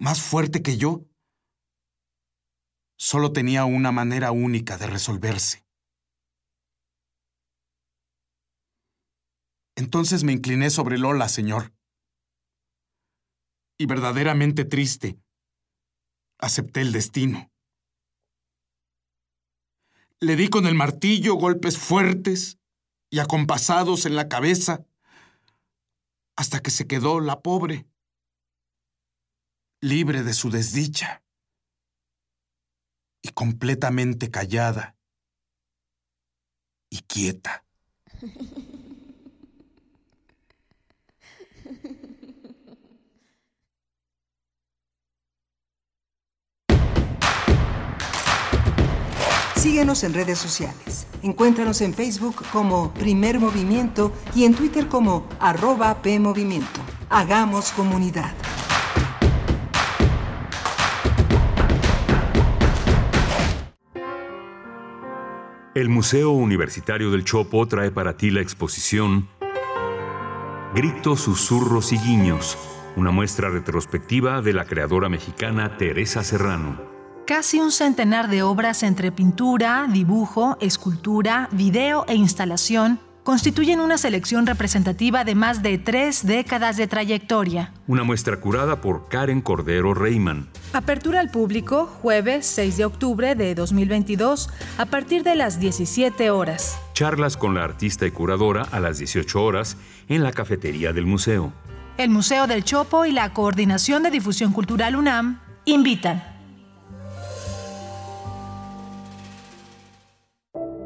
[0.00, 1.06] más fuerte que yo,
[2.98, 5.64] solo tenía una manera única de resolverse.
[9.76, 11.74] Entonces me incliné sobre Lola, señor.
[13.78, 15.18] Y verdaderamente triste,
[16.38, 17.50] acepté el destino.
[20.18, 22.58] Le di con el martillo golpes fuertes
[23.10, 24.86] y acompasados en la cabeza
[26.36, 27.89] hasta que se quedó la pobre,
[29.80, 31.22] libre de su desdicha
[33.22, 34.96] y completamente callada
[36.90, 37.64] y quieta.
[49.56, 51.06] Síguenos en redes sociales.
[51.22, 56.80] Encuéntranos en Facebook como Primer Movimiento y en Twitter como arroba PMovimiento.
[57.10, 58.34] Hagamos comunidad.
[65.80, 69.30] El Museo Universitario del Chopo trae para ti la exposición
[70.74, 72.58] Gritos, Susurros y Guiños
[72.96, 76.78] una muestra retrospectiva de la creadora mexicana Teresa Serrano.
[77.26, 83.00] Casi un centenar de obras entre pintura, dibujo, escultura, video e instalación
[83.30, 87.72] constituyen una selección representativa de más de tres décadas de trayectoria.
[87.86, 90.48] Una muestra curada por Karen Cordero Reyman.
[90.72, 96.76] Apertura al público jueves 6 de octubre de 2022 a partir de las 17 horas.
[96.92, 99.76] Charlas con la artista y curadora a las 18 horas
[100.08, 101.52] en la cafetería del museo.
[101.98, 106.39] El Museo del Chopo y la Coordinación de Difusión Cultural UNAM invitan.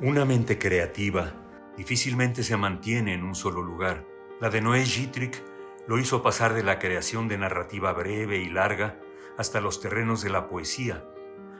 [0.00, 1.32] Una mente creativa
[1.76, 4.04] difícilmente se mantiene en un solo lugar.
[4.40, 5.42] La de Noé Gitrick
[5.88, 9.00] lo hizo pasar de la creación de narrativa breve y larga
[9.38, 11.04] hasta los terrenos de la poesía,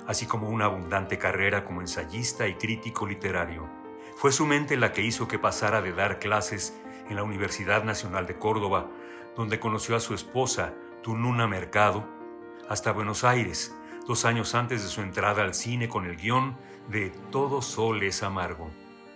[0.07, 3.69] así como una abundante carrera como ensayista y crítico literario.
[4.15, 6.79] Fue su mente la que hizo que pasara de dar clases
[7.11, 8.89] en la Universidad Nacional de Córdoba,
[9.35, 12.09] donde conoció a su esposa, Tununa Mercado,
[12.69, 13.75] hasta Buenos Aires,
[14.07, 16.57] dos años antes de su entrada al cine con el guion
[16.89, 18.71] de Todo Sol es Amargo.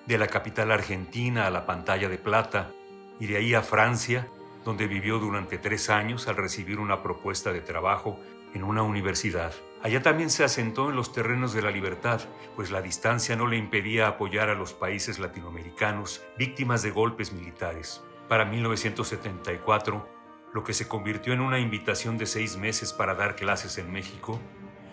[0.06, 2.70] De la capital argentina a la pantalla de plata
[3.18, 4.28] y de ahí a Francia,
[4.64, 8.20] donde vivió durante tres años al recibir una propuesta de trabajo
[8.52, 9.54] en una universidad.
[9.82, 12.20] Allá también se asentó en los terrenos de la libertad,
[12.54, 18.02] pues la distancia no le impedía apoyar a los países latinoamericanos víctimas de golpes militares.
[18.28, 20.08] Para 1974,
[20.52, 24.38] lo que se convirtió en una invitación de seis meses para dar clases en México,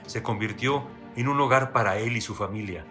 [0.08, 2.86] se convirtió en un hogar para él y su familia,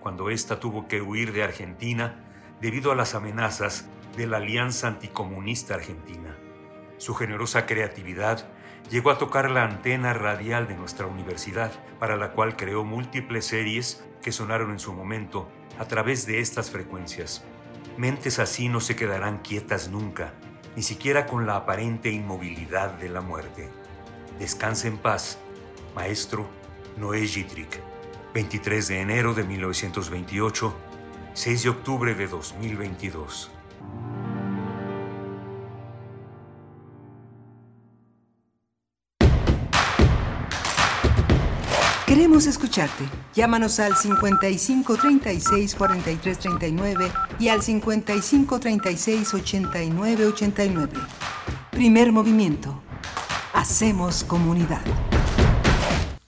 [0.00, 2.24] cuando ésta tuvo que huir de Argentina
[2.60, 6.36] debido a las amenazas de la Alianza Anticomunista Argentina.
[6.96, 8.48] Su generosa creatividad
[8.90, 14.04] llegó a tocar la antena radial de nuestra universidad, para la cual creó múltiples series
[14.22, 15.48] que sonaron en su momento
[15.78, 17.44] a través de estas frecuencias.
[17.96, 20.32] Mentes así no se quedarán quietas nunca,
[20.74, 23.68] ni siquiera con la aparente inmovilidad de la muerte.
[24.38, 25.38] Descanse en paz,
[25.94, 26.57] maestro
[26.98, 27.80] Noé Gitrick,
[28.34, 30.74] 23 de enero de 1928,
[31.32, 33.50] 6 de octubre de 2022.
[42.04, 43.04] Queremos escucharte.
[43.32, 50.92] Llámanos al 55 36 43 39 y al 55 36 89 89.
[51.70, 52.82] Primer movimiento.
[53.52, 54.82] Hacemos comunidad.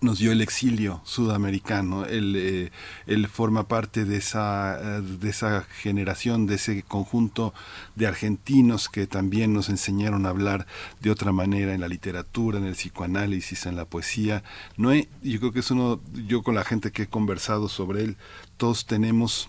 [0.00, 2.04] nos dio el exilio sudamericano.
[2.04, 2.70] Él, eh,
[3.06, 7.54] él forma parte de esa, eh, de esa generación, de ese conjunto
[7.94, 10.66] de argentinos que también nos enseñaron a hablar
[11.00, 14.42] de otra manera en la literatura, en el psicoanálisis, en la poesía.
[14.76, 18.16] Yo creo que es uno, yo con la gente que he conversado sobre él,
[18.56, 19.48] todos tenemos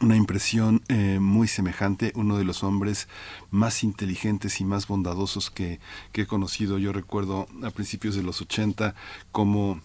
[0.00, 3.08] una impresión eh, muy semejante, uno de los hombres
[3.50, 5.80] más inteligentes y más bondadosos que,
[6.12, 6.78] que he conocido.
[6.78, 8.94] Yo recuerdo a principios de los 80
[9.32, 9.80] como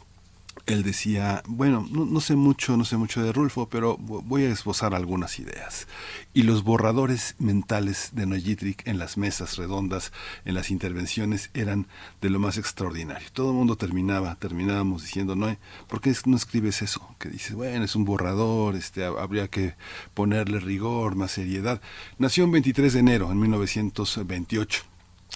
[0.66, 4.96] él decía, bueno, no, sé mucho, no sé mucho de Rulfo, pero voy a esbozar
[4.96, 5.88] algunas ideas.
[6.34, 10.14] Y los borradores mentales de Noyitric en las mesas redondas,
[10.46, 11.88] en las intervenciones, eran
[12.22, 13.28] de lo más extraordinario.
[13.34, 15.56] Todo el mundo terminaba, terminábamos diciendo, no,
[15.88, 17.16] ¿por qué no escribes eso?
[17.20, 19.76] Que dices, bueno, es un borrador, este, habría que
[20.14, 21.82] ponerle rigor, más seriedad.
[22.18, 24.93] Nació el 23 de enero, en 1928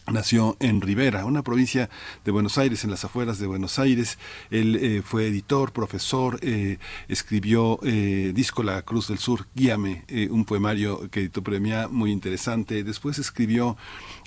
[0.09, 1.89] Nació en Rivera, una provincia
[2.23, 4.17] de Buenos Aires, en las afueras de Buenos Aires.
[4.49, 6.77] Él eh, fue editor, profesor, eh,
[7.09, 12.85] escribió eh, Disco La Cruz del Sur, Guíame, un poemario que editó Premia muy interesante.
[12.85, 13.75] Después escribió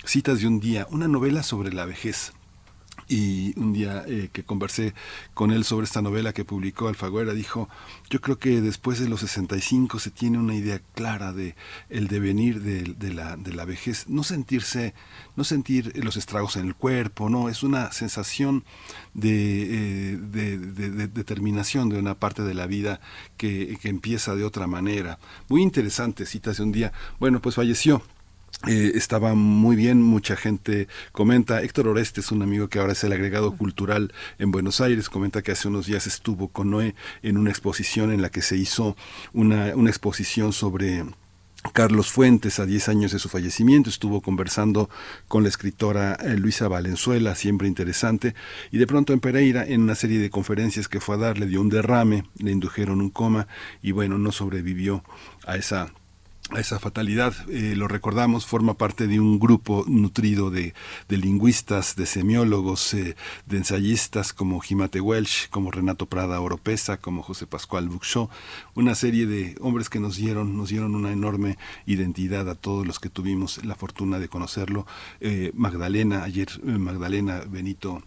[0.05, 2.33] Citas de un Día, una novela sobre la vejez
[3.11, 4.93] y un día eh, que conversé
[5.33, 7.67] con él sobre esta novela que publicó Alfaguera, dijo,
[8.09, 11.55] yo creo que después de los 65 se tiene una idea clara de
[11.89, 14.93] el devenir de, la, de la vejez, no sentirse,
[15.35, 18.63] no sentir los estragos en el cuerpo, no, es una sensación
[19.13, 23.01] de, eh, de, determinación de una parte de la vida
[23.35, 25.19] que, que empieza de otra manera.
[25.49, 26.93] Muy interesante, citas de un día.
[27.19, 28.01] Bueno, pues falleció
[28.67, 31.61] eh, estaba muy bien, mucha gente comenta.
[31.61, 35.09] Héctor Oreste es un amigo que ahora es el agregado cultural en Buenos Aires.
[35.09, 36.93] Comenta que hace unos días estuvo con Noé
[37.23, 38.95] en una exposición en la que se hizo
[39.33, 41.03] una, una exposición sobre
[41.73, 44.89] Carlos Fuentes, a 10 años de su fallecimiento, estuvo conversando
[45.27, 48.33] con la escritora eh, Luisa Valenzuela, siempre interesante,
[48.71, 51.45] y de pronto en Pereira, en una serie de conferencias que fue a dar, le
[51.45, 53.47] dio un derrame, le indujeron un coma
[53.81, 55.03] y bueno, no sobrevivió
[55.45, 55.93] a esa
[56.57, 57.33] esa fatalidad.
[57.49, 60.73] Eh, lo recordamos, forma parte de un grupo nutrido de,
[61.09, 67.47] lingüistas, de semiólogos, eh, de ensayistas como Jimate Welsh, como Renato Prada Oropesa, como José
[67.47, 68.29] Pascual Buxó,
[68.75, 72.99] una serie de hombres que nos dieron, nos dieron una enorme identidad a todos los
[72.99, 74.85] que tuvimos la fortuna de conocerlo.
[75.19, 78.03] Eh, Magdalena, ayer Magdalena Benito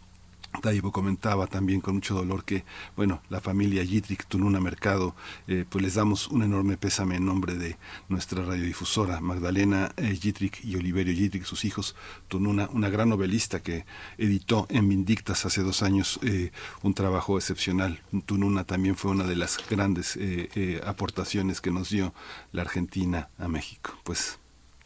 [0.60, 2.64] Taibo comentaba también con mucho dolor que,
[2.96, 5.14] bueno, la familia Yitrick Tununa Mercado,
[5.46, 7.76] eh, pues les damos un enorme pésame en nombre de
[8.08, 10.18] nuestra radiodifusora, Magdalena eh,
[10.62, 11.94] y Oliverio Yitrick, sus hijos,
[12.28, 13.84] Tununa, una gran novelista que
[14.18, 16.50] editó en Vindictas hace dos años eh,
[16.82, 18.00] un trabajo excepcional.
[18.26, 22.14] Tununa también fue una de las grandes eh, aportaciones que nos dio
[22.52, 23.92] la Argentina a México.
[24.04, 24.38] Pues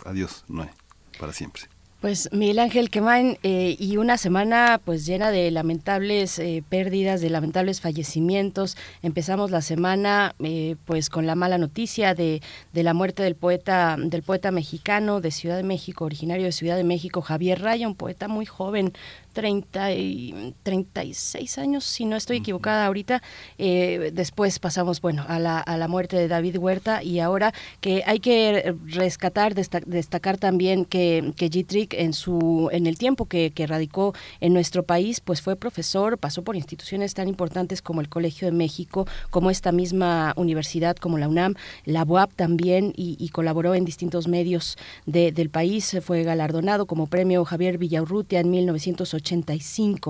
[0.04, 0.70] adiós, Noé,
[1.18, 1.77] para siempre.
[2.00, 7.28] Pues Miguel Ángel Quemain eh, y una semana pues llena de lamentables eh, pérdidas, de
[7.28, 8.76] lamentables fallecimientos.
[9.02, 12.40] Empezamos la semana eh, pues con la mala noticia de,
[12.72, 16.76] de, la muerte del poeta del poeta mexicano de Ciudad de México, originario de Ciudad
[16.76, 18.92] de México, Javier Raya, un poeta muy joven,
[19.32, 23.22] 30 y 36 años, si no estoy equivocada ahorita.
[23.58, 28.02] Eh, después pasamos, bueno, a la, a la muerte de David Huerta y ahora que
[28.06, 33.66] hay que rescatar, destacar también que, que G-Trick en, su, en el tiempo que, que
[33.66, 38.46] radicó en nuestro país, pues fue profesor, pasó por instituciones tan importantes como el Colegio
[38.46, 41.54] de México, como esta misma universidad, como la UNAM,
[41.84, 44.76] la UAP también, y, colaboró en distintos medios
[45.06, 45.96] del país.
[46.02, 49.17] Fue galardonado como premio Javier Villaurrutia en 1980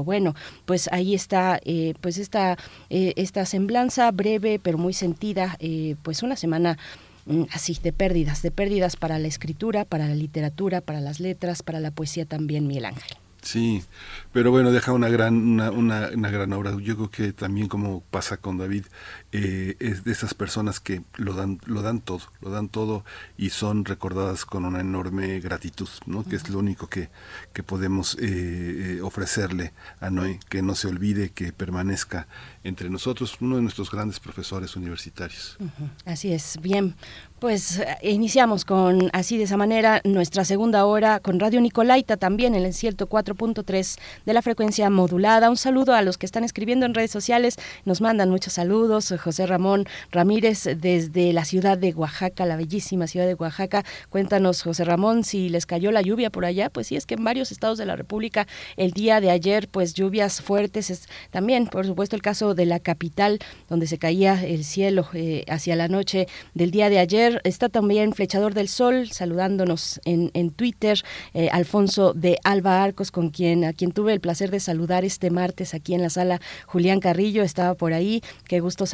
[0.04, 0.34] bueno,
[0.64, 2.56] pues ahí está eh, pues esta,
[2.90, 6.78] eh, esta semblanza breve pero muy sentida, eh, pues una semana
[7.26, 11.62] mm, así de pérdidas, de pérdidas para la escritura, para la literatura, para las letras,
[11.62, 13.16] para la poesía también, Miguel Ángel.
[13.42, 13.84] Sí,
[14.32, 16.72] pero bueno, deja una gran, una, una, gran obra.
[16.82, 18.86] Yo creo que también como pasa con David,
[19.32, 23.04] eh, es de esas personas que lo dan, lo dan todo, lo dan todo
[23.36, 26.24] y son recordadas con una enorme gratitud, ¿no?
[26.24, 27.10] Que es lo único que,
[27.52, 32.26] que podemos eh, eh, ofrecerle a Noé, que no se olvide, que permanezca
[32.64, 35.58] entre nosotros, uno de nuestros grandes profesores universitarios.
[36.04, 36.94] Así es, bien,
[37.38, 42.56] Pues eh, iniciamos con así de esa manera nuestra segunda hora con Radio Nicolaita también
[42.56, 45.48] en el 104.3 de la frecuencia modulada.
[45.48, 49.12] Un saludo a los que están escribiendo en redes sociales, nos mandan muchos saludos.
[49.18, 53.84] José Ramón Ramírez desde la ciudad de Oaxaca, la bellísima ciudad de Oaxaca.
[54.08, 56.70] Cuéntanos, José Ramón, si les cayó la lluvia por allá.
[56.70, 58.46] Pues sí, es que en varios estados de la República
[58.76, 60.90] el día de ayer, pues lluvias fuertes.
[60.90, 63.38] Es también, por supuesto, el caso de la capital,
[63.68, 68.12] donde se caía el cielo eh, hacia la noche del día de ayer Está también
[68.12, 71.00] Flechador del Sol saludándonos en, Twitter.
[71.34, 75.30] Eh, Alfonso de Alba Arcos, con quien, a quien tuve el placer de saludar este
[75.30, 76.40] martes aquí en la sala.
[76.66, 78.22] Julián Carrillo estaba por ahí.
[78.46, 78.86] Qué gusto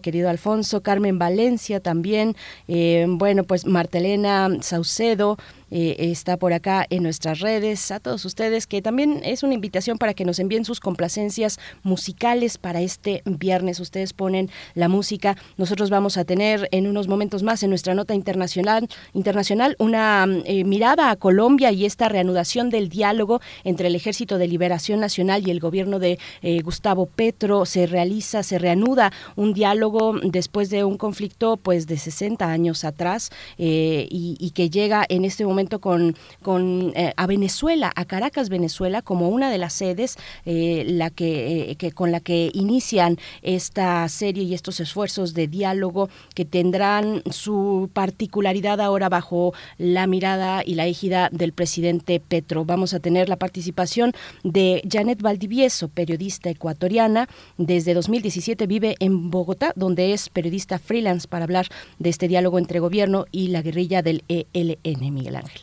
[0.00, 0.82] querido Alfonso.
[0.82, 2.36] Carmen Valencia también.
[2.68, 5.36] Eh, bueno, pues Martelena Saucedo.
[5.70, 9.98] Eh, está por acá en nuestras redes, a todos ustedes, que también es una invitación
[9.98, 13.80] para que nos envíen sus complacencias musicales para este viernes.
[13.80, 15.36] Ustedes ponen la música.
[15.56, 20.64] Nosotros vamos a tener en unos momentos más en nuestra nota internacional, internacional una eh,
[20.64, 25.50] mirada a Colombia y esta reanudación del diálogo entre el Ejército de Liberación Nacional y
[25.50, 27.66] el gobierno de eh, Gustavo Petro.
[27.66, 33.30] Se realiza, se reanuda un diálogo después de un conflicto pues de 60 años atrás
[33.58, 39.28] y que llega en este momento con, con eh, a Venezuela, a Caracas, Venezuela, como
[39.28, 44.44] una de las sedes eh, la que, eh, que, con la que inician esta serie
[44.44, 50.86] y estos esfuerzos de diálogo que tendrán su particularidad ahora bajo la mirada y la
[50.86, 52.64] égida del presidente Petro.
[52.64, 54.12] Vamos a tener la participación
[54.44, 57.28] de Janet Valdivieso, periodista ecuatoriana.
[57.58, 61.66] Desde 2017 vive en Bogotá, donde es periodista freelance para hablar
[61.98, 65.55] de este diálogo entre gobierno y la guerrilla del ELN, Miguel Ángel.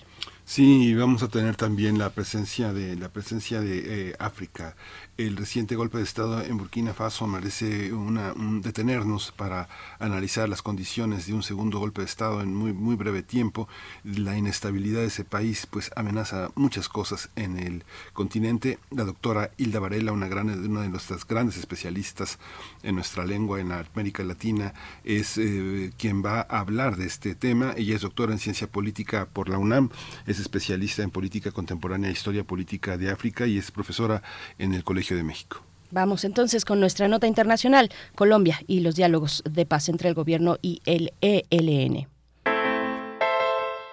[0.46, 4.76] Sí, vamos a tener también la presencia de la presencia de eh, África
[5.18, 9.70] el reciente golpe de Estado en Burkina Faso merece una, detenernos para
[10.00, 13.68] analizar las condiciones de un segundo golpe de Estado en muy, muy breve tiempo.
[14.04, 17.84] La inestabilidad de ese país pues amenaza muchas cosas en el
[18.14, 18.80] continente.
[18.90, 22.40] La doctora Hilda Varela, una, gran, una de nuestras grandes especialistas
[22.82, 24.74] en nuestra lengua en América Latina,
[25.04, 27.76] es eh, quien va a hablar de este tema.
[27.78, 29.92] Ella es doctora en ciencia política por la UNAM,
[30.26, 34.24] es especialista en política contemporánea e historia política de África y es profesora
[34.58, 35.62] en el Colegio de México.
[35.92, 40.58] Vamos entonces con nuestra nota internacional, Colombia y los diálogos de paz entre el gobierno
[40.62, 42.08] y el ELN.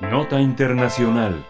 [0.00, 1.44] Nota internacional.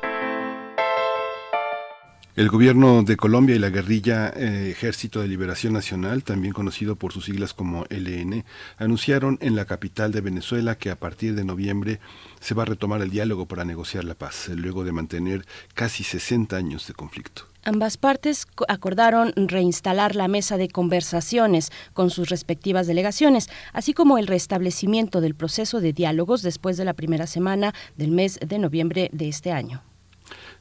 [2.35, 7.12] El gobierno de Colombia y la guerrilla eh, Ejército de Liberación Nacional, también conocido por
[7.12, 8.45] sus siglas como ELN,
[8.78, 12.01] anunciaron en la capital de Venezuela que a partir de noviembre
[12.41, 16.57] se va a retomar el diálogo para negociar la paz, luego de mantener casi 60
[16.57, 17.49] años de conflicto.
[17.62, 24.27] Ambas partes acordaron reinstalar la mesa de conversaciones con sus respectivas delegaciones, así como el
[24.27, 29.28] restablecimiento del proceso de diálogos después de la primera semana del mes de noviembre de
[29.28, 29.82] este año.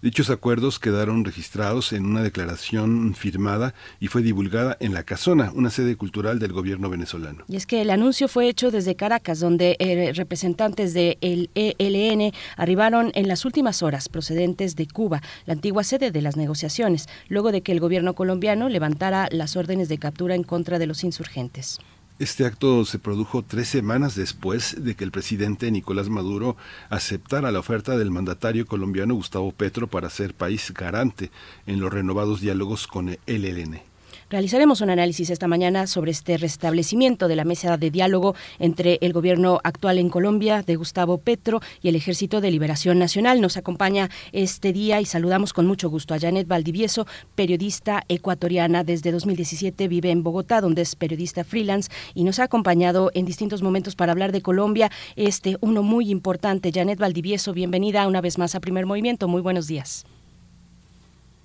[0.02, 5.70] Dichos acuerdos quedaron registrados en una declaración firmada y fue divulgada en La Casona, una
[5.70, 7.44] sede cultural del gobierno venezolano.
[7.50, 13.12] Y es que el anuncio fue hecho desde Caracas, donde eh, representantes del ELN arribaron
[13.14, 17.62] en las últimas horas procedentes de Cuba, la antigua sede de las negociaciones, luego de
[17.62, 21.78] que el gobierno colombiano levantara las órdenes de captura en contra de los insurgentes.
[22.20, 26.58] Este acto se produjo tres semanas después de que el presidente Nicolás Maduro
[26.90, 31.32] aceptara la oferta del mandatario colombiano Gustavo Petro para ser país garante
[31.66, 33.89] en los renovados diálogos con el ELN.
[34.30, 39.11] Realizaremos un análisis esta mañana sobre este restablecimiento de la mesa de diálogo entre el
[39.11, 43.41] gobierno actual en Colombia de Gustavo Petro y el Ejército de Liberación Nacional.
[43.41, 49.11] Nos acompaña este día y saludamos con mucho gusto a Janet Valdivieso, periodista ecuatoriana desde
[49.11, 53.95] 2017, vive en Bogotá, donde es periodista freelance y nos ha acompañado en distintos momentos
[53.95, 56.72] para hablar de Colombia, este uno muy importante.
[56.72, 59.27] Janet Valdivieso, bienvenida una vez más a Primer Movimiento.
[59.27, 60.06] Muy buenos días.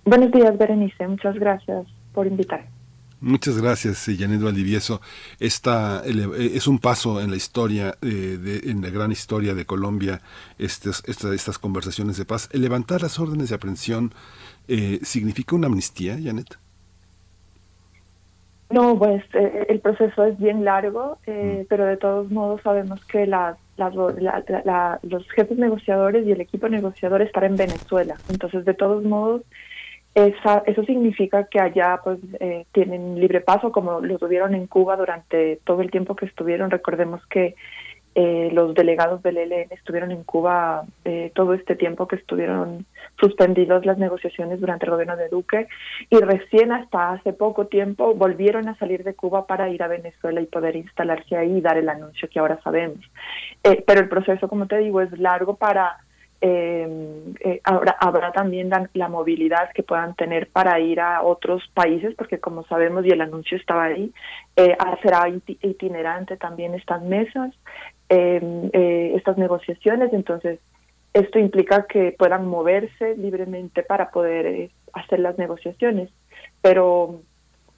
[0.04, 1.08] Buenos días, Berenice.
[1.08, 2.73] Muchas gracias por invitar.
[3.24, 5.00] Muchas gracias, Janet Valdivieso.
[5.40, 10.20] Esta eh, es un paso en la historia, eh, en la gran historia de Colombia,
[10.58, 12.50] estas, estas, conversaciones de paz.
[12.52, 14.12] El levantar las órdenes de aprehensión
[14.68, 16.58] eh, significa una amnistía, Janet.
[18.68, 21.64] No, pues el proceso es bien largo, mm.
[21.66, 27.44] pero de todos modos sabemos que las, los jefes negociadores y el equipo negociador están
[27.44, 28.16] en Venezuela.
[28.28, 29.40] Entonces, de todos modos,
[30.14, 35.60] eso significa que allá pues eh, tienen libre paso como lo tuvieron en Cuba durante
[35.64, 36.70] todo el tiempo que estuvieron.
[36.70, 37.56] Recordemos que
[38.16, 42.86] eh, los delegados del ELN estuvieron en Cuba eh, todo este tiempo que estuvieron
[43.18, 45.66] suspendidos las negociaciones durante el gobierno de Duque
[46.10, 50.40] y recién hasta hace poco tiempo volvieron a salir de Cuba para ir a Venezuela
[50.40, 53.00] y poder instalarse ahí y dar el anuncio que ahora sabemos.
[53.64, 56.03] Eh, pero el proceso, como te digo, es largo para
[56.46, 62.38] eh, ahora habrá también la, movilidad que puedan tener para ir a otros países, porque
[62.38, 64.12] como sabemos y el anuncio estaba ahí,
[64.56, 67.54] eh, será itinerante también estas mesas,
[68.08, 70.58] em, eh, estas negociaciones, entonces
[71.14, 76.10] esto implica que puedan moverse libremente para poder eh, hacer las negociaciones,
[76.60, 77.20] pero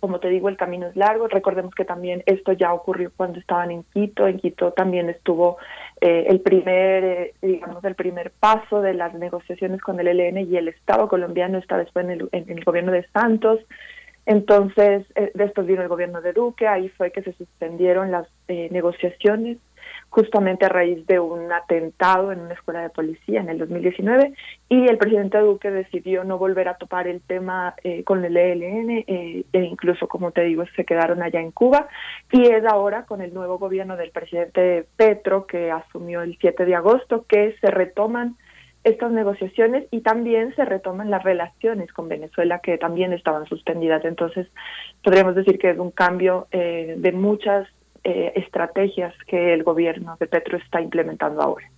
[0.06, 1.26] como te digo, el camino es largo.
[1.26, 4.28] Recordemos que también esto ya ocurrió cuando estaban en Quito.
[4.28, 5.56] En Quito también estuvo
[6.00, 10.56] eh, el primer, eh, digamos, el primer paso de las negociaciones con el ELN y
[10.56, 13.58] el Estado colombiano está después en el, en el gobierno de Santos.
[14.26, 19.58] Entonces, eh, después vino el gobierno de Duque, ahí fue que se suspendieron las negociaciones
[20.08, 24.32] justamente a raíz de un atentado en una escuela de policía en el 2019
[24.68, 29.04] y el presidente Duque decidió no volver a topar el tema eh, con el ELN
[29.06, 31.88] eh, e incluso, como te digo, se quedaron allá en Cuba
[32.32, 36.74] y es ahora con el nuevo gobierno del presidente Petro que asumió el 7 de
[36.74, 38.36] agosto que se retoman
[38.86, 44.04] estas negociaciones y también se retoman las relaciones con Venezuela que también estaban suspendidas.
[44.04, 44.46] Entonces,
[45.02, 47.66] podríamos decir que es un cambio eh, de muchas
[48.08, 51.68] eh, estrategias que el gobierno de Petro está implementando ahora.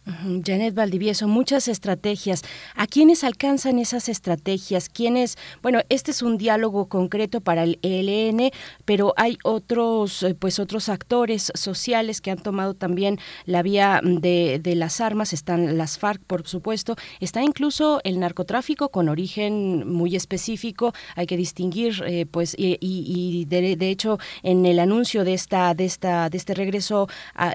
[0.44, 2.42] Janet Valdivieso, muchas estrategias.
[2.76, 4.90] ¿A quiénes alcanzan esas estrategias?
[4.90, 5.38] ¿Quiénes?
[5.62, 8.50] Bueno, este es un diálogo concreto para el ELN,
[8.84, 14.60] pero hay otros, eh, pues otros actores sociales que han tomado también la vía de,
[14.76, 15.32] las armas.
[15.32, 16.96] Están las FARC, por supuesto.
[17.20, 20.92] Está incluso el narcotráfico con origen muy específico.
[21.16, 25.86] Hay que distinguir, eh, pues, y, de, de, hecho, en el anuncio de esta, de
[25.86, 27.08] esta de este regreso,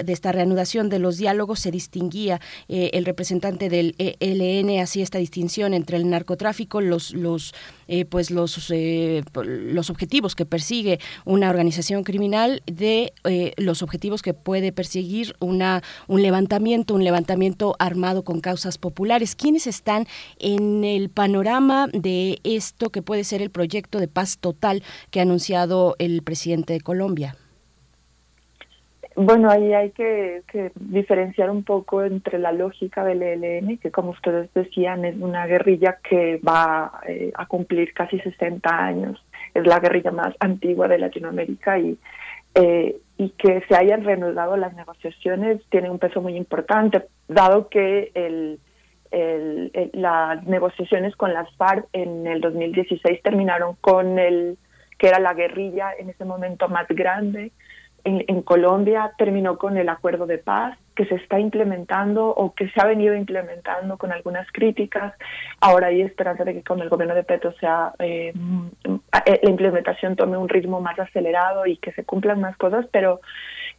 [0.03, 5.17] de esta reanudación de los diálogos, se distinguía eh, el representante del ELN hacía esta
[5.17, 7.53] distinción entre el narcotráfico, los, los
[7.87, 13.13] eh, pues los, eh, los objetivos que persigue una organización criminal de
[13.57, 19.35] los objetivos que puede perseguir una, un levantamiento, un levantamiento armado con causas populares.
[19.35, 20.07] ¿Quiénes están
[20.39, 25.23] en el panorama de esto que puede ser el proyecto de paz total que ha
[25.23, 27.35] anunciado el presidente de Colombia?
[29.15, 30.41] Bueno, ahí hay que,
[30.75, 35.99] diferenciar un poco entre la lógica del ELN, que como ustedes decían es una guerrilla
[36.03, 39.23] que va eh, a cumplir casi 60 años,
[39.53, 41.97] es la guerrilla más antigua de Latinoamérica y,
[42.55, 48.11] eh, y que se hayan reanudado las negociaciones tiene un peso muy importante, dado que
[48.15, 48.59] el,
[49.93, 54.57] las negociaciones con las FARC en el 2016 terminaron con el
[54.97, 57.51] que era la guerrilla en ese momento más grande
[58.03, 62.81] en, Colombia terminó con el acuerdo de paz que se está implementando o que se
[62.81, 65.13] ha venido implementando con algunas críticas.
[65.59, 68.33] Ahora hay esperanza de que con el gobierno de Petro sea eh,
[69.25, 73.21] eh, la implementación tome un ritmo más acelerado y que se cumplan más cosas, pero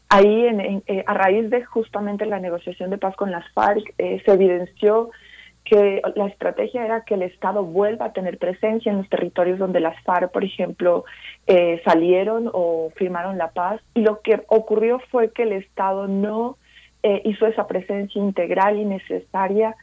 [0.08, 4.32] ahí en, eh, a raíz de justamente la negociación de paz con las FARC se
[4.32, 5.10] evidenció
[5.64, 9.80] que la estrategia era que el Estado vuelva a tener presencia en los territorios donde
[9.80, 11.04] las FARC, por ejemplo,
[11.46, 13.80] eh, salieron o firmaron la paz.
[13.94, 16.58] Y lo que ocurrió fue que el Estado no
[17.02, 19.74] eh, hizo esa presencia integral y necesaria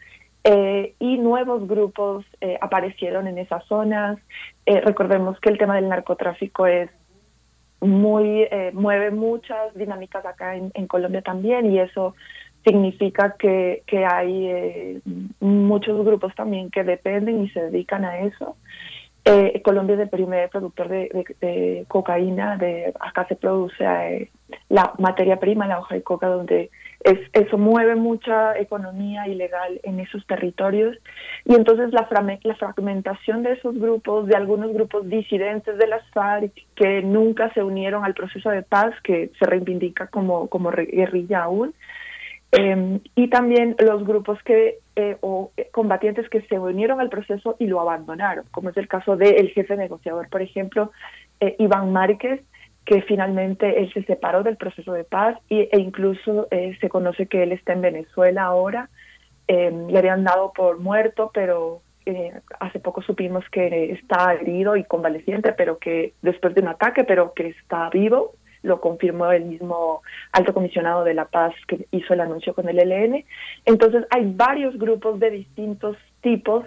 [0.44, 2.26] eh, y nuevos grupos
[2.62, 4.18] aparecieron en esas zonas.
[4.66, 6.90] recordemos que el tema del narcotráfico es
[7.80, 12.16] muy mueve muchas dinámicas acá en Colombia también y eso
[12.64, 15.02] significa que, que hay eh,
[15.40, 18.56] muchos grupos también que dependen y se dedican a eso.
[19.24, 24.32] Eh, Colombia es el primer productor de, cocaína, de acá se produce eh,
[24.68, 26.72] la materia prima, la hoja de coca, donde
[27.04, 30.98] es, eso mueve mucha economía ilegal en esos territorios
[31.46, 32.08] y entonces la,
[32.44, 37.62] la fragmentación de esos grupos, de algunos grupos disidentes de las FARC que nunca se
[37.62, 41.76] unieron al proceso de paz, que se reivindica como, como guerrilla aún,
[42.52, 47.56] Em, y también los grupos que eh, o eh, combatientes que se unieron al proceso
[47.60, 50.92] y lo abandonaron, como es el caso del jefe negociador, por ejemplo,
[51.40, 52.42] eh, Iván Márquez,
[52.86, 57.44] que finalmente él se separó del proceso de paz y, e incluso se conoce que
[57.44, 58.90] él está en Venezuela ahora.
[59.48, 61.82] Em, le habían dado por muerto, pero
[62.60, 67.34] hace poco supimos que está herido y convaleciente, pero que después de un ataque, pero
[67.34, 70.02] que está vivo lo confirmó el mismo
[70.32, 73.26] alto comisionado de la paz que hizo el anuncio con el ELN.
[73.66, 76.66] Entonces hay varios grupos de distintos tipos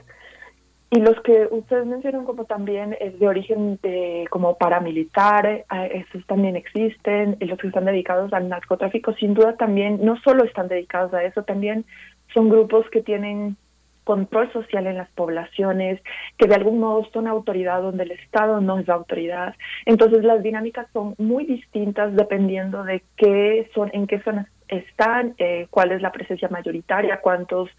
[0.90, 6.54] y los que ustedes mencionan como también es de origen de, como paramilitar, esos también
[6.54, 11.12] existen, y los que están dedicados al narcotráfico sin duda también no solo están dedicados
[11.12, 11.84] a eso, también
[12.32, 13.56] son grupos que tienen
[14.04, 16.00] control social en las poblaciones,
[16.36, 19.54] que de algún modo son autoridad donde el Estado no es autoridad.
[19.86, 25.66] Entonces las dinámicas son muy distintas dependiendo de qué son, en qué zonas están, eh,
[25.70, 27.70] cuál es la presencia mayoritaria, cuántos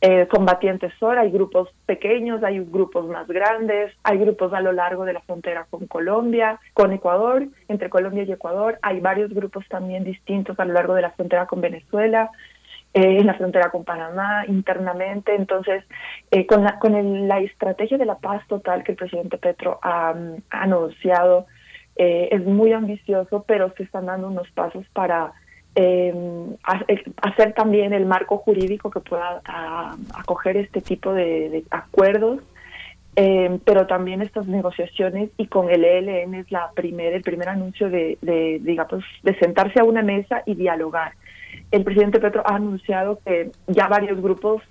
[0.00, 1.18] eh, combatientes son.
[1.18, 5.66] Hay grupos pequeños, hay grupos más grandes, hay grupos a lo largo de la frontera
[5.68, 8.78] con Colombia, con Ecuador, entre Colombia y Ecuador.
[8.82, 12.30] Hay varios grupos también distintos a lo largo de la frontera con Venezuela.
[12.94, 15.34] Eh, en la frontera con Panamá, internamente.
[15.34, 15.84] Entonces,
[16.30, 20.14] eh, con, la, con la estrategia de la paz total que el presidente Petro ha,
[20.48, 21.46] anunciado,
[21.96, 25.32] eh, es muy ambicioso, pero se están dando unos pasos para
[27.20, 29.42] hacer también el marco jurídico que pueda
[30.12, 32.40] acoger este tipo de, acuerdos.
[33.14, 38.18] pero también estas negociaciones y con el ELN es la primer, el primer anuncio de,
[38.22, 41.12] de, digamos, de sentarse a una mesa y dialogar
[41.70, 44.62] el presidente Petro ha anunciado que ya varios grupos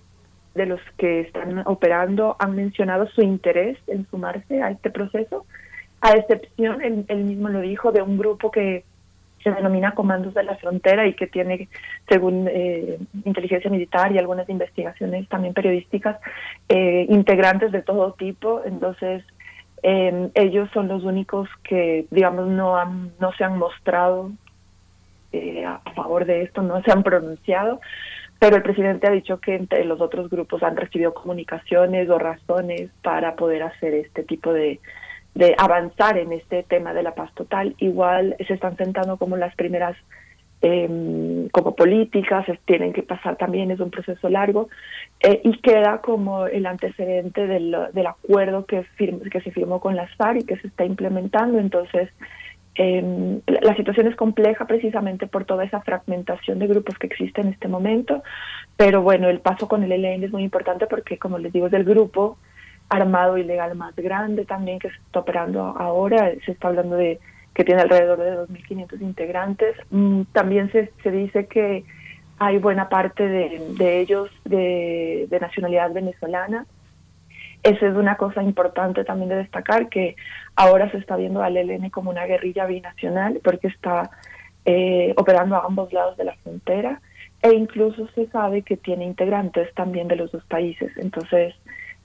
[0.56, 5.46] de los que están operando han mencionado su interés en sumarse a este proceso,
[6.02, 8.84] a excepción, él, mismo lo dijo, de un grupo que
[9.44, 11.70] se denomina Comandos de la Frontera y que tiene,
[12.10, 16.20] según eh, inteligencia militar y algunas investigaciones también periodísticas,
[16.70, 18.62] eh, integrantes de todo tipo.
[18.66, 19.24] Entonces,
[19.84, 24.32] eh, ellos son los únicos que, digamos, no, han, no se han mostrado
[25.38, 27.80] eh, a favor de esto, no se han pronunciado,
[28.40, 32.90] pero el presidente ha dicho que entre los otros grupos han recibido comunicaciones o razones
[33.02, 34.80] para poder hacer este tipo de,
[35.34, 37.76] de avanzar en este tema de la paz total.
[37.80, 39.96] Igual se están sentando como las primeras
[40.62, 44.70] eh, como políticas, tienen que pasar también, es un proceso largo,
[45.20, 50.14] eh, y queda como el antecedente del, del acuerdo que, que se firmó con las
[50.16, 51.60] FARC y que se está implementando.
[51.60, 52.10] Entonces,
[52.78, 57.48] eh, la situación es compleja precisamente por toda esa fragmentación de grupos que existe en
[57.48, 58.24] este momento,
[58.76, 61.74] pero bueno, el paso con el ELN es muy importante porque, como les digo, es
[61.74, 62.38] el grupo
[62.90, 67.20] armado ilegal más grande también que se está operando ahora, se está hablando de
[67.54, 69.76] que tiene alrededor de 2.500 integrantes.
[69.90, 71.84] Mm, también se, se dice que
[72.38, 76.68] hay buena parte de, de ellos de, de nacionalidad venezolana
[77.64, 80.16] esa es una cosa importante también de destacar, que
[80.56, 84.12] ahora se está viendo al ELN como una guerrilla binacional porque está
[84.66, 87.02] eh, operando a ambos lados de la frontera
[87.42, 90.92] e incluso se sabe que tiene integrantes también de los dos países.
[90.98, 91.54] Entonces,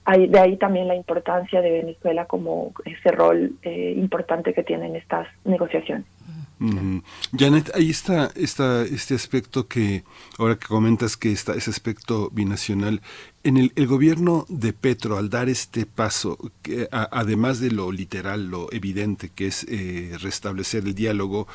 [0.05, 4.87] hay, de ahí también la importancia de Venezuela como ese rol eh, importante que tiene
[4.87, 6.05] en estas negociaciones.
[7.37, 10.03] Janet, ahí está, está este aspecto que,
[10.39, 13.01] ahora que comentas que está ese aspecto binacional,
[13.43, 16.37] en el, gobierno de Petro, al dar este paso,
[16.91, 21.45] además de lo literal, lo evidente, que es eh, restablecer el diálogo,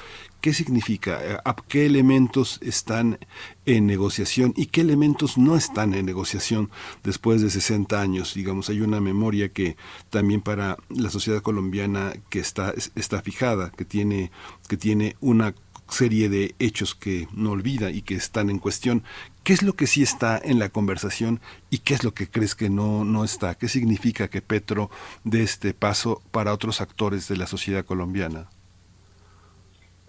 [0.43, 1.41] ¿qué significa?
[1.47, 3.19] ¿A qué elementos están
[3.65, 6.71] en negociación y qué elementos no están en negociación
[7.05, 8.35] después de 60 años?
[8.35, 9.79] Digamos, hay una memoria que
[10.11, 14.31] también para la sociedad colombiana que está, está fijada, que tiene,
[14.69, 15.55] que tiene una
[15.89, 19.03] serie de hechos que no olvida y que están en cuestión.
[19.49, 22.55] ¿Qué es lo que sí está en la conversación y qué es lo que crees
[22.55, 23.55] que no, no está?
[23.55, 24.91] ¿Qué significa que Petro
[25.25, 28.49] dé este paso para otros actores de la sociedad colombiana?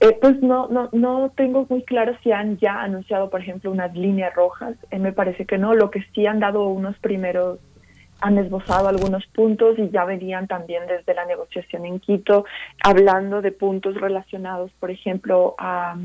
[0.01, 3.95] Eh, pues no, no, no tengo muy claro si han ya anunciado, por ejemplo, unas
[3.95, 4.75] líneas rojas.
[4.91, 5.73] Eh, me parece que no.
[5.73, 7.59] Lo que sí han dado unos primeros
[8.21, 12.45] han esbozado algunos puntos y ya venían también desde la negociación en Quito
[12.83, 15.95] hablando de puntos relacionados, por ejemplo, a,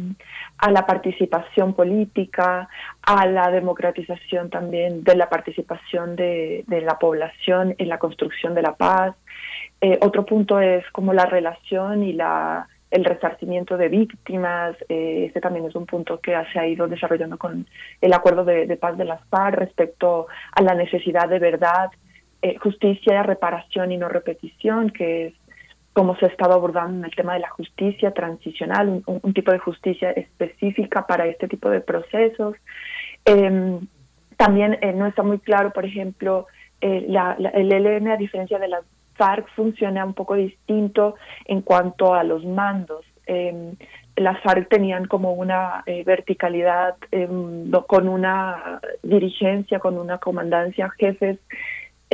[0.70, 2.68] la participación política,
[3.02, 8.74] a la democratización también de la participación de, la población en la construcción de la
[8.74, 9.14] paz.
[9.80, 15.40] Eh, otro punto es como la relación y la el resarcimiento de víctimas, eh, este
[15.40, 17.66] también es un punto que se ha ido desarrollando con
[18.00, 21.90] el acuerdo de, paz de las FARC respecto a la necesidad de verdad
[22.40, 25.34] eh, justicia, reparación y no repetición, que es
[25.92, 29.58] como se ha estado abordando en el tema de la justicia transicional, un, tipo de
[29.58, 32.54] justicia específica para este tipo de procesos.
[33.24, 33.80] Em,
[34.36, 36.46] también eh, no está muy claro, por ejemplo,
[36.80, 37.08] eh,
[37.54, 38.84] el ELN, a diferencia de las
[39.16, 43.04] FARC, funciona un poco distinto en cuanto a los mandos.
[43.26, 43.74] Eh,
[44.16, 51.38] las FARC tenían como una verticalidad em, con una dirigencia, con una comandancia, jefes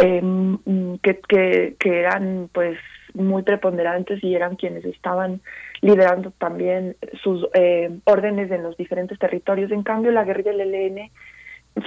[0.02, 2.78] Em, que, que, eran pues
[3.12, 5.42] muy preponderantes y eran quienes estaban
[5.82, 9.70] liderando también sus eh, órdenes en los diferentes territorios.
[9.72, 11.10] En cambio, la guerrilla del ELN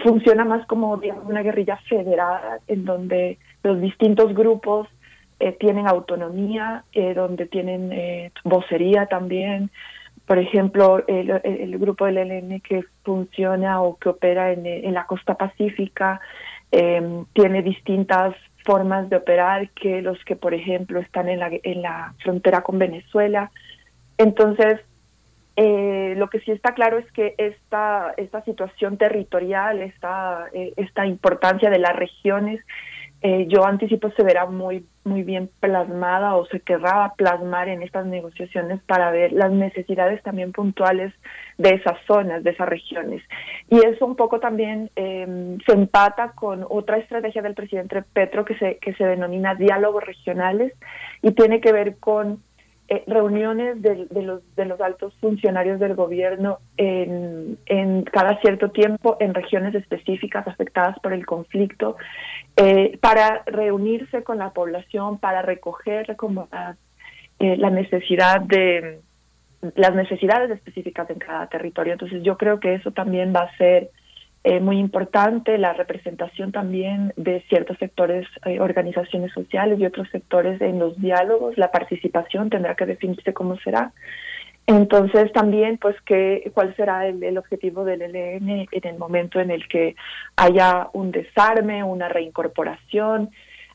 [0.04, 4.88] funciona más como digamos, una guerrilla federada en donde los distintos grupos
[5.60, 6.84] tienen autonomía,
[7.16, 9.70] donde tienen vocería también.
[10.26, 15.36] Por ejemplo, el, grupo del ELN que funciona o que opera en, en la costa
[15.36, 16.22] pacífica
[17.34, 22.14] tiene distintas formas de operar que los que, por ejemplo, están en la, en la
[22.24, 23.52] frontera con Venezuela.
[24.18, 24.80] Entonces,
[25.56, 31.06] eh, lo que sí está claro es que esta, esta situación territorial, esta, eh, esta
[31.06, 32.64] importancia de las regiones,
[33.26, 38.06] eh, yo anticipo se verá muy, muy bien plasmada o se querrá plasmar en estas
[38.06, 41.14] negociaciones para ver las necesidades también puntuales
[41.58, 43.24] de esas zonas, de esas regiones.
[43.70, 48.58] Y eso un poco también em, se empata con otra estrategia del presidente Petro que
[48.58, 50.74] se, que se denomina diálogos regionales
[51.22, 52.44] y tiene que ver con
[52.90, 59.16] eh, reuniones de, los, de los altos funcionarios del gobierno en, en cada cierto tiempo
[59.22, 61.96] en regiones específicas afectadas por el conflicto
[62.58, 66.50] eh, para reunirse con la población, para recoger como
[67.40, 69.00] eh, la necesidad de
[69.76, 71.94] las necesidades específicas en cada territorio.
[71.94, 73.92] Entonces yo creo que eso también va a ser
[74.46, 80.60] eh, muy importante, la representación también de ciertos sectores, eh, organizaciones sociales y otros sectores
[80.60, 83.94] en los diálogos, la participación tendrá que definirse cómo será.
[84.68, 89.68] Entonces también, pues, que, ¿cuál será el, objetivo del ELN en el momento en el
[89.68, 89.96] que
[90.36, 93.30] haya un desarme, una reincorporación?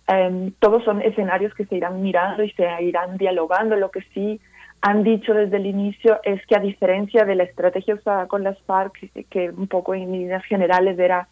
[0.07, 3.77] Em, todos son escenarios que se irán mirando y se irán dialogando.
[3.77, 4.41] Lo que sí
[4.81, 8.59] han dicho desde el inicio es que a diferencia de la estrategia usada con las
[8.63, 11.29] FARC, que un poco en líneas generales era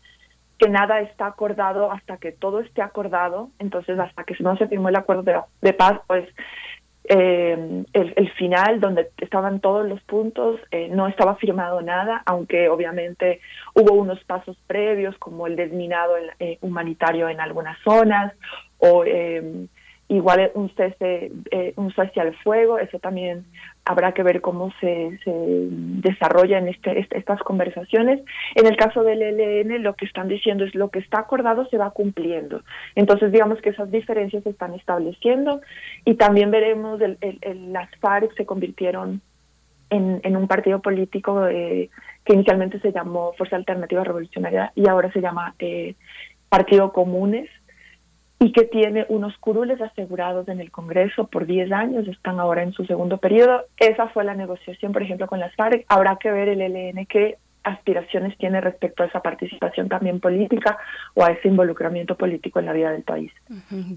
[0.59, 4.89] que nada está acordado hasta que todo esté acordado, entonces hasta que no se firmó
[4.89, 6.27] el acuerdo de paz, pues
[7.09, 13.41] eh, el, final, donde estaban todos los puntos, eh, no estaba firmado nada, aunque obviamente
[13.75, 18.33] hubo unos pasos previos, como el desminado eh, humanitario en algunas zonas,
[18.79, 19.67] o eh,
[20.09, 23.45] igual un cese, eh, un cese al fuego, eso también
[23.85, 28.21] habrá que ver cómo se, se desarrolla en este, este estas conversaciones.
[28.55, 31.79] En el caso del ELN, lo que están diciendo es lo que está acordado se
[31.79, 32.63] va cumpliendo.
[32.95, 35.61] Entonces, digamos que esas diferencias se están estableciendo
[36.05, 37.19] y también veremos el,
[37.73, 39.21] las FARC se convirtieron
[39.91, 41.91] en, en un partido político eh,
[42.25, 45.95] que inicialmente se llamó Fuerza Alternativa Revolucionaria y ahora se llama eh,
[46.49, 47.49] Partido Comunes
[48.39, 52.73] y que tiene unos curules asegurados en el Congreso por 10 años, están ahora en
[52.73, 53.65] su segundo periodo.
[53.79, 55.85] Esa fue la negociación, por ejemplo, con las FARC.
[55.89, 60.79] Habrá que ver el ELN que aspiraciones tiene respecto a esa participación también política
[61.15, 63.33] o a ese involucramiento político en la vida del país.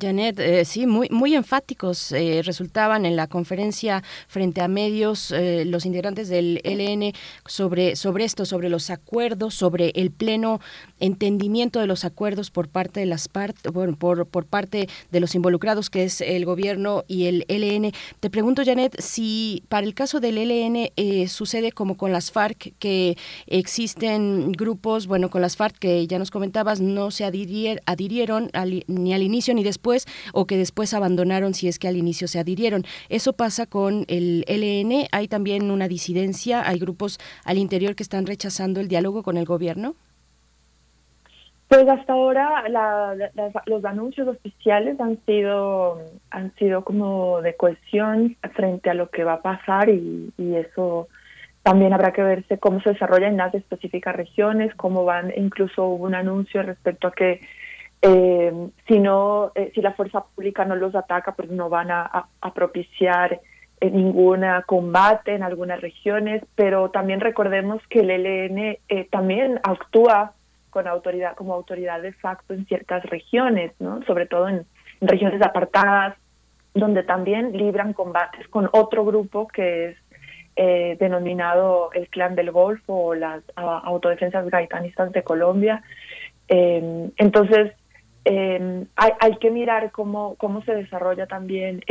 [0.02, 5.66] Janet, eh, sí, muy, muy enfáticos eh, resultaban en la conferencia frente a medios eh,
[5.66, 7.14] los integrantes del ELN
[7.46, 10.60] sobre, sobre esto, sobre los acuerdos, sobre el pleno
[11.00, 15.36] entendimiento de los acuerdos por parte de las partes, bueno, por, por parte de los
[15.36, 17.92] involucrados, que es el gobierno y el ELN.
[18.20, 23.16] Te pregunto, Janet, si para el caso del ELN sucede como con las FARC, que
[23.60, 28.50] Existen grupos, bueno, con las FARC que ya nos comentabas, no se adhirieron
[28.88, 32.40] ni al inicio ni después, o que después abandonaron si es que al inicio se
[32.40, 32.84] adhirieron.
[33.10, 35.08] Eso pasa con el LN.
[35.12, 39.44] Hay también una disidencia, hay grupos al interior que están rechazando el diálogo con el
[39.44, 39.96] gobierno.
[41.68, 42.64] Pues hasta ahora
[43.66, 46.00] los anuncios oficiales han sido
[46.32, 51.10] han sido como de cohesión frente a lo que va a pasar y eso
[51.70, 56.06] también habrá que verse cómo se desarrolla en las específicas regiones, cómo van, incluso hubo
[56.06, 57.42] un anuncio respecto a que
[58.02, 58.52] eh,
[58.88, 62.26] si no, eh, si la fuerza pública no los ataca, pues no van a,
[62.56, 63.40] propiciar
[63.82, 68.80] eh, ningún combate en algunas regiones, pero también recordemos que el ELN
[69.12, 70.34] también actúa
[70.72, 74.02] con autoridad, como autoridad de facto en ciertas regiones, ¿no?
[74.08, 74.66] sobre todo en
[75.02, 76.18] regiones apartadas,
[76.74, 79.98] donde también libran combates con otro grupo que es
[80.62, 85.84] eh, denominado el Clan del Golfo o las autodefensas gaitanistas de Colombia.
[86.50, 87.72] Eh, entonces,
[88.26, 91.82] eh, hay, que mirar cómo, cómo se desarrolla también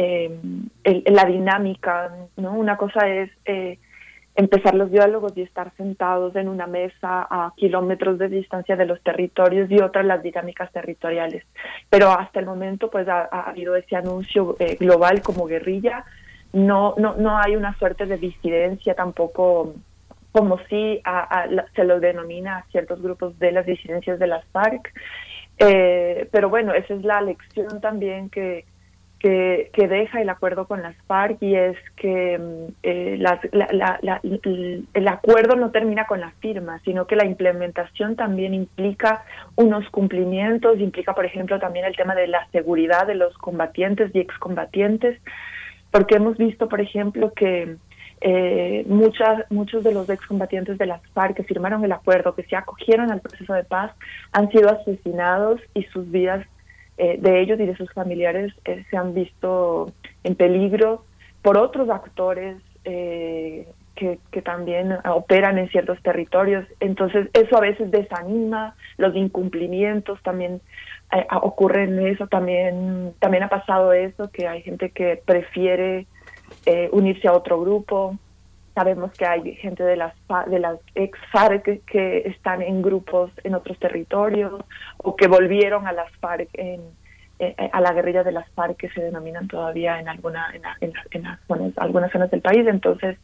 [0.84, 2.12] la dinámica.
[2.36, 2.52] ¿no?
[2.52, 3.30] Una cosa es
[4.34, 9.02] empezar los diálogos y estar sentados en una mesa a kilómetros de distancia de los
[9.02, 11.42] territorios y otra las dinámicas territoriales.
[11.88, 16.04] Pero hasta el momento pues ha, ha habido ese anuncio global como guerrilla
[16.52, 19.74] no, no, no hay una suerte de disidencia tampoco
[20.32, 21.02] como si
[21.74, 24.92] se lo denomina a ciertos grupos de las disidencias de las FARC.
[25.58, 28.64] Eh, pero bueno, esa es la lección también que,
[29.18, 34.20] que, que, deja el acuerdo con las FARC y es que mm, eh, la, la,
[34.22, 39.24] el acuerdo no termina con la firma, sino que la implementación también implica
[39.56, 44.20] unos cumplimientos, implica, por ejemplo, también el tema de la seguridad de los combatientes y
[44.20, 45.18] excombatientes,
[45.90, 47.76] porque hemos visto, por ejemplo, que
[48.20, 52.56] eh, muchas, muchos de los excombatientes de las FARC que firmaron el acuerdo, que se
[52.56, 53.92] acogieron al proceso de paz,
[54.32, 56.44] han sido asesinados y sus vidas
[56.96, 59.92] eh, de ellos y de sus familiares eh, se han visto
[60.24, 61.04] en peligro
[61.42, 66.66] por otros actores eh, que, que, también operan en ciertos territorios.
[66.80, 70.60] Entonces eso a veces desanima, los incumplimientos también
[71.42, 76.06] ocurren eso, también, también ha pasado eso, que hay gente que prefiere
[76.92, 78.16] unirse a otro grupo.
[78.74, 80.14] Sabemos que hay gente de las
[80.46, 84.52] de las ex FARC que están en grupos en otros territorios
[84.98, 86.82] o que volvieron a las FARC en,
[87.40, 91.38] eh, a la guerrilla de las FARC que se denominan todavía en alguna en, zonas,
[91.76, 92.66] algunas zonas del país.
[92.66, 93.16] Entonces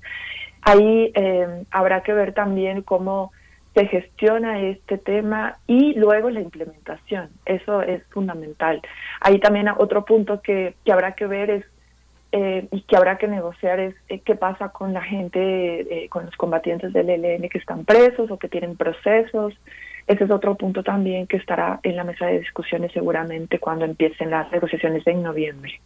[0.62, 3.32] ahí eh, habrá que ver también cómo
[3.74, 7.30] se gestiona este tema y luego la implementación.
[7.44, 8.80] Eso es fundamental.
[9.20, 11.64] Ahí también otro punto que, que habrá que ver es
[12.36, 16.26] eh, y que habrá que negociar es eh, qué pasa con la gente, eh, con
[16.26, 19.54] los combatientes del ELN que están presos o que tienen procesos.
[20.08, 24.30] Ese es otro punto también que estará en la mesa de discusiones seguramente cuando empiecen
[24.30, 25.80] las negociaciones en noviembre.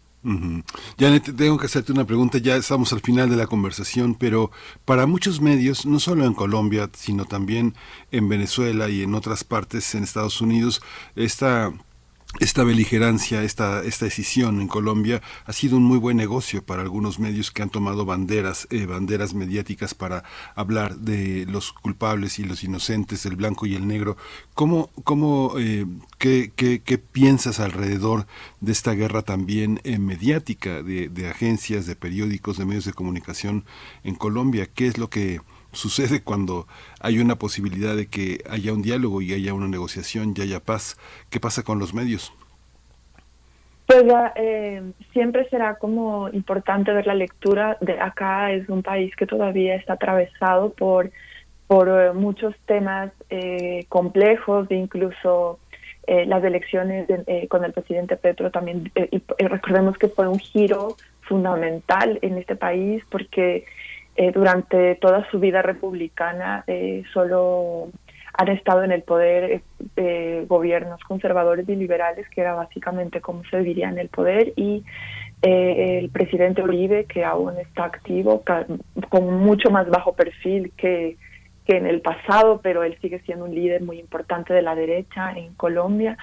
[0.99, 4.51] Janet, tengo que hacerte una pregunta, ya estamos al final de la conversación, pero
[4.85, 7.75] para muchos medios, no solo en Colombia, sino también
[8.11, 10.83] en Venezuela y en otras partes en Estados Unidos,
[11.15, 11.73] esta
[12.41, 17.19] esta beligerancia, esta, esta decisión en Colombia ha sido un muy buen negocio para algunos
[17.19, 20.25] medios que han tomado banderas, eh, banderas mediáticas para
[20.55, 24.17] hablar de los culpables y los inocentes, el blanco y el negro.
[24.55, 25.87] ¿Cómo, cómo eh,
[26.19, 28.27] qué, qué, qué, piensas alrededor
[28.61, 33.65] de esta guerra también eh, mediática de, de agencias, de periódicos, de medios de comunicación
[34.05, 34.69] en Colombia?
[34.73, 35.41] ¿Qué es lo que
[35.79, 36.67] sucede cuando
[37.01, 40.99] hay una posibilidad de que haya un diálogo y haya una negociación y haya paz.
[41.31, 42.33] ¿Qué pasa con los medios?
[43.87, 44.05] Pues
[44.37, 44.83] eh,
[45.15, 47.79] siempre será como importante ver la lectura.
[47.81, 51.11] De acá es un país que todavía está atravesado por,
[51.67, 55.59] por eh, muchos temas eh, complejos, incluso
[56.07, 57.07] eh, las elecciones
[57.49, 58.91] con el presidente Petro también.
[58.95, 63.65] y recordemos que fue un giro fundamental en este país porque
[64.21, 67.89] eh, durante toda su vida republicana eh, solo
[68.33, 69.63] han estado en el poder
[69.95, 74.83] eh, gobiernos conservadores y liberales, que era básicamente como se diría en el poder, y
[75.41, 78.43] el presidente Uribe, que aún está activo,
[79.09, 81.17] con mucho más bajo perfil que,
[81.65, 85.31] que en el pasado, pero él sigue siendo un líder muy importante de la derecha
[85.37, 86.19] en Colombia.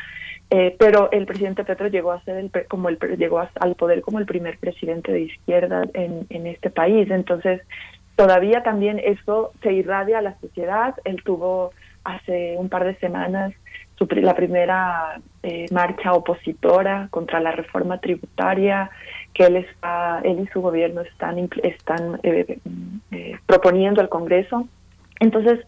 [0.49, 4.25] Pero el presidente Petro llegó a ser el, como el llegó al poder como el
[4.25, 7.61] primer presidente de izquierda en, en este país entonces
[8.15, 10.95] todavía también eso se irradia a la sociedad.
[11.03, 11.71] Él tuvo
[12.03, 13.53] hace un par de semanas
[13.97, 18.89] su, la primera eh, marcha opositora contra la reforma tributaria
[19.33, 22.59] que él está, él y su gobierno están están eh,
[23.11, 24.67] eh, proponiendo al Congreso.
[25.19, 25.59] Entonces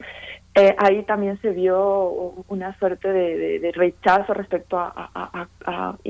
[0.77, 5.47] ahí también se vio una suerte de, rechazo respecto a,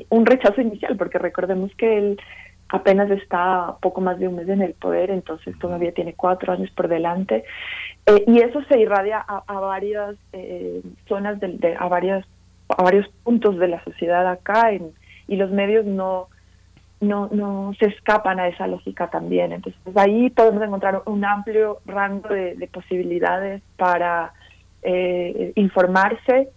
[0.10, 2.22] un rechazo inicial, porque recordemos que él
[2.70, 6.70] apenas está poco más de un mes en el poder, entonces todavía tiene cuatro años
[6.72, 7.44] por delante.
[8.06, 12.26] Eh, y eso se irradia a, varias eh, zonas, de, a, varias,
[12.70, 14.92] a varios puntos de la sociedad acá, en,
[15.28, 16.28] y los medios no,
[17.00, 19.52] no, no se escapan a esa lógica también.
[19.52, 24.34] Entonces ahí podemos encontrar un amplio rango de, posibilidades para
[24.84, 26.50] eh, informarse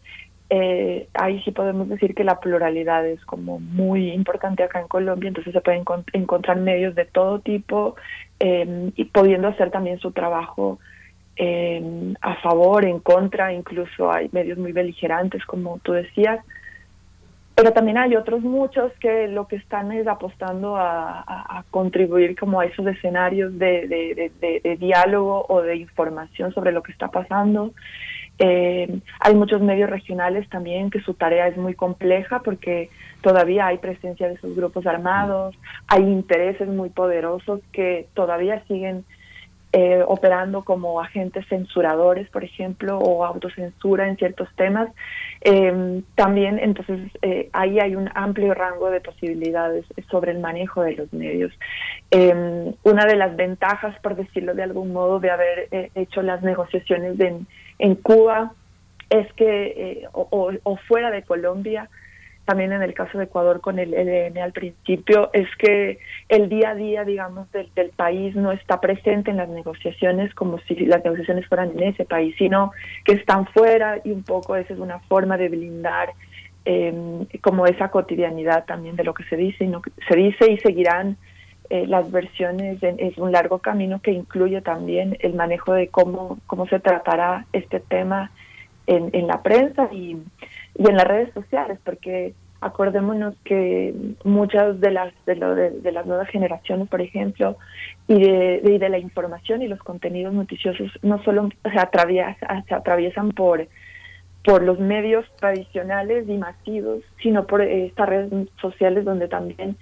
[0.53, 5.29] eh, ahí sí podemos decir que la pluralidad es como muy importante acá en Colombia,
[5.29, 7.95] entonces se pueden encontrar medios de todo tipo
[8.41, 10.81] em, y pudiendo hacer también su trabajo
[11.37, 16.45] em, a favor, en contra, incluso hay medios muy beligerantes, como tú decías,
[17.61, 22.65] pero también hay otros muchos que lo que están es apostando a, contribuir como a
[22.65, 24.33] esos escenarios de,
[24.81, 27.75] diálogo o de información sobre lo que está pasando.
[28.39, 32.89] Eh, hay muchos medios regionales también que su tarea es muy compleja porque
[33.21, 35.55] todavía hay presencia de esos grupos armados,
[35.87, 39.05] hay intereses muy poderosos que todavía siguen
[39.73, 44.91] eh, operando como agentes censuradores, por ejemplo, o autocensura en ciertos temas.
[45.43, 47.01] Eh, también, entonces,
[47.53, 51.53] ahí hay un amplio rango de posibilidades sobre el manejo de los medios.
[52.83, 57.41] una de las ventajas, por decirlo de algún modo, de haber hecho las negociaciones de
[57.81, 58.53] en Cuba
[59.09, 61.89] es que, eh, o, fuera de Colombia,
[62.51, 66.71] también en el caso de Ecuador con el ELN al principio, es que el día
[66.71, 71.05] a día, digamos, del, del, país no está presente en las negociaciones como si las
[71.05, 72.73] negociaciones fueran en ese país, sino
[73.05, 76.09] que están fuera y un poco esa es una forma de blindar
[76.65, 76.93] eh,
[77.41, 81.19] como esa cotidianidad también de lo que se dice y no se dice y seguirán
[81.69, 86.41] eh, las versiones de, es un largo camino que incluye también el manejo de cómo
[86.49, 88.33] cómo se tratará este tema
[88.87, 90.17] en la prensa y,
[90.77, 93.95] y en las redes sociales porque acordémonos que
[94.25, 97.57] muchas de las de, lo de, de, las nuevas generaciones por ejemplo
[98.07, 102.75] y de, de, de la información y los contenidos noticiosos no solo se atraviesan se
[102.75, 103.67] atraviesan por
[104.45, 109.77] por los medios tradicionales y masivos, sino por estas redes sociales donde también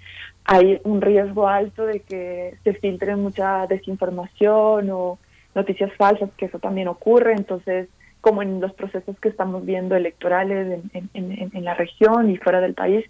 [0.45, 5.17] hay un riesgo alto de que se filtre mucha desinformación o
[5.55, 7.33] noticias falsas, que eso también ocurre.
[7.33, 7.87] Entonces,
[8.21, 12.61] como en los procesos que estamos viendo electorales en, en, en la región y fuera
[12.61, 13.05] del país,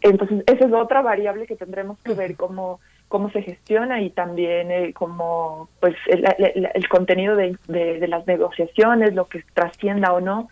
[0.00, 4.70] entonces esa es otra variable que tendremos que ver cómo cómo se gestiona y también
[4.70, 10.12] eh, cómo pues el, el, el contenido de, de, de, las negociaciones, lo que trascienda
[10.12, 10.48] o no,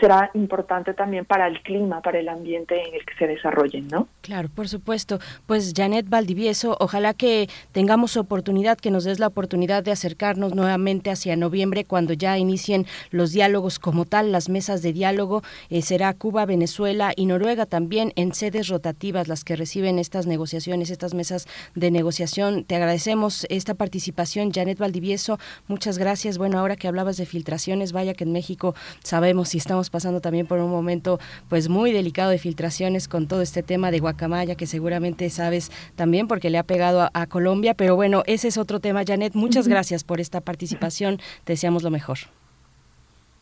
[0.00, 4.08] será importante también para el clima, para el ambiente en el que se desarrollen, ¿no?
[4.20, 5.20] Claro, por supuesto.
[5.46, 11.10] Pues Janet Valdivieso, ojalá que tengamos oportunidad, que nos des la oportunidad de acercarnos nuevamente
[11.10, 15.42] hacia noviembre cuando ya inicien los diálogos como tal, las mesas de diálogo.
[15.70, 20.90] Eh, será Cuba, Venezuela y Noruega también en sedes rotativas las que reciben estas negociaciones,
[20.90, 21.46] estas mesas
[21.76, 22.64] de negociación.
[22.64, 25.38] Te agradecemos esta participación, Janet Valdivieso.
[25.68, 26.38] Muchas gracias.
[26.38, 30.20] Bueno, ahora que hablabas de filtraciones, vaya que en México sabemos si estamos estamos pasando
[30.22, 31.18] también por un momento
[31.50, 36.28] pues muy delicado de filtraciones con todo este tema de guacamaya que seguramente sabes también
[36.28, 39.34] porque le ha pegado a, a Colombia, pero bueno, ese es otro tema, Janet.
[39.34, 39.72] Muchas uh -huh.
[39.72, 41.18] gracias por esta participación.
[41.44, 42.18] Te deseamos lo mejor.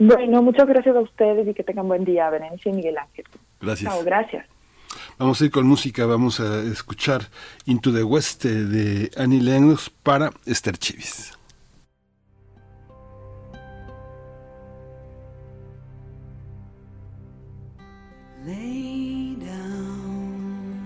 [0.00, 3.26] Bueno, muchas gracias a ustedes y que tengan buen día, Berenice y Miguel Ángel.
[3.60, 3.92] Gracias.
[3.92, 4.46] Chao, gracias.
[5.18, 7.22] Vamos a ir con música, vamos a escuchar
[7.66, 11.32] Into the West de Annie Lennox para Esther Chivis.
[18.46, 20.76] Lay down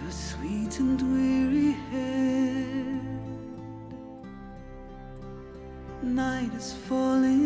[0.00, 3.00] your sweet and weary head.
[6.00, 7.42] Night is falling.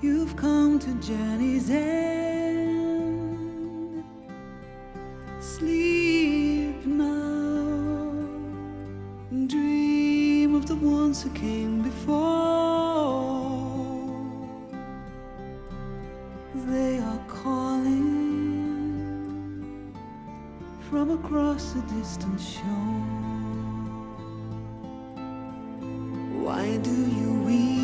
[0.00, 2.84] You've come to journey's end.
[5.38, 8.10] Sleep now.
[9.48, 13.27] Dream of the ones who came before.
[16.68, 18.04] They are calling
[20.90, 22.62] from across a distant shore.
[26.44, 27.77] Why do you weep?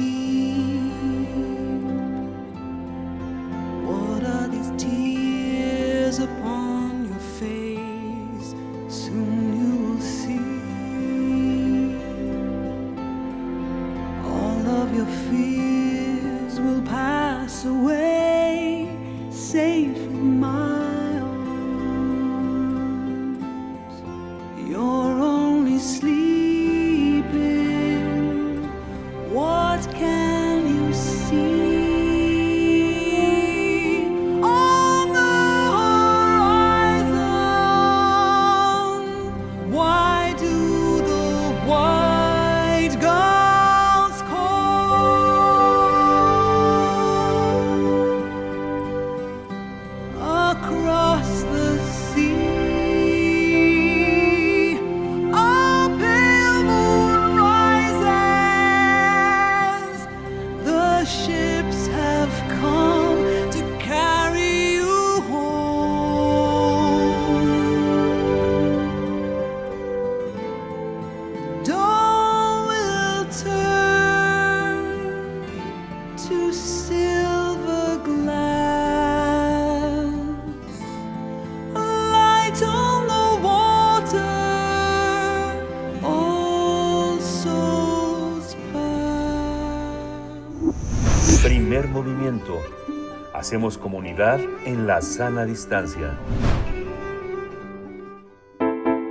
[93.45, 96.19] Hacemos comunidad en la sana distancia.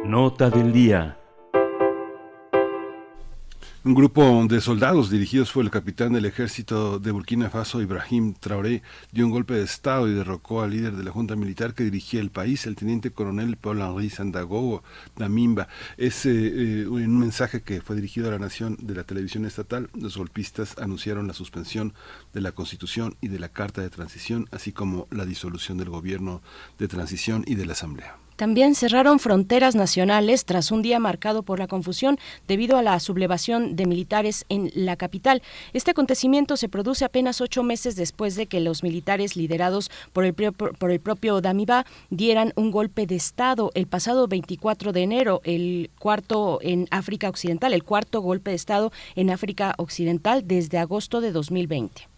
[0.04, 1.23] Nota del día.
[3.86, 8.82] Un grupo de soldados dirigidos por el capitán del ejército de Burkina Faso, Ibrahim Traoré,
[9.12, 12.22] dio un golpe de Estado y derrocó al líder de la junta militar que dirigía
[12.22, 14.84] el país, el teniente coronel Paul-Henri Sandago
[15.18, 15.68] Damimba.
[15.98, 19.90] Es eh, eh, un mensaje que fue dirigido a la nación de la televisión estatal.
[19.94, 21.94] Los golpistas anunciaron la suspensión
[22.34, 26.42] de la Constitución y de la Carta de Transición, así como la disolución del gobierno
[26.80, 28.23] de transición y de la Asamblea.
[28.36, 33.76] También cerraron fronteras nacionales tras un día marcado por la confusión debido a la sublevación
[33.76, 35.42] de militares en la capital.
[35.74, 40.34] Este acontecimiento se produce apenas ocho meses después de que los militares liderados por el,
[40.34, 45.90] por el propio Damiba dieran un golpe de Estado el pasado 24 de enero, el
[46.00, 51.32] cuarto en África Occidental, el cuarto golpe de Estado en África Occidental desde agosto de
[51.32, 52.13] 2020.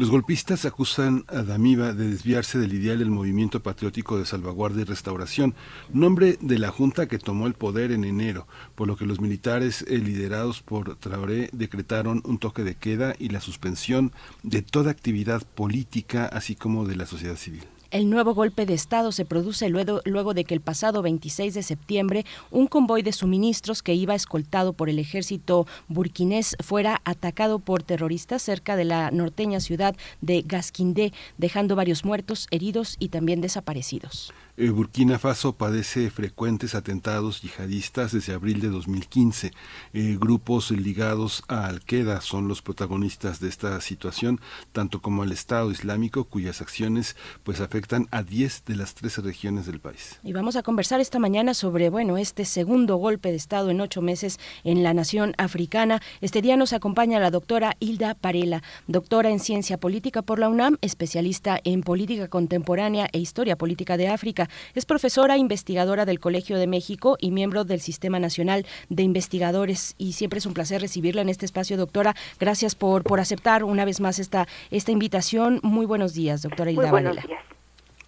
[0.00, 4.84] Los golpistas acusan a Damiba de desviarse del ideal del movimiento patriótico de salvaguardia y
[4.84, 5.54] restauración,
[5.92, 8.46] nombre de la junta que tomó el poder en enero,
[8.76, 13.28] por lo que los militares eh, liderados por Traoré decretaron un toque de queda y
[13.28, 14.12] la suspensión
[14.42, 17.64] de toda actividad política, así como de la sociedad civil.
[17.90, 21.64] El nuevo golpe de Estado se produce luego, luego, de que el pasado 26 de
[21.64, 27.82] septiembre un convoy de suministros que iba escoltado por el ejército burkinés fuera atacado por
[27.82, 34.32] terroristas cerca de la norteña ciudad de Gasquindé, dejando varios muertos, heridos y también desaparecidos.
[34.56, 39.52] Burkina Faso padece frecuentes atentados yihadistas desde abril de 2015.
[39.92, 44.40] Eh, grupos ligados a Al-Qaeda son los protagonistas de esta situación,
[44.72, 49.66] tanto como al Estado Islámico, cuyas acciones pues afectan a 10 de las 13 regiones
[49.66, 50.18] del país.
[50.22, 54.02] Y vamos a conversar esta mañana sobre bueno este segundo golpe de Estado en ocho
[54.02, 56.02] meses en la nación africana.
[56.20, 60.76] Este día nos acompaña la doctora Hilda Parela, doctora en ciencia política por la UNAM,
[60.82, 64.49] especialista en política contemporánea e historia política de África.
[64.74, 69.94] Es profesora investigadora del Colegio de México y miembro del Sistema Nacional de Investigadores.
[69.98, 72.14] Y siempre es un placer recibirla en este espacio, doctora.
[72.38, 75.60] Gracias por, por aceptar una vez más esta, esta invitación.
[75.62, 77.24] Muy buenos días, doctora Hilda días.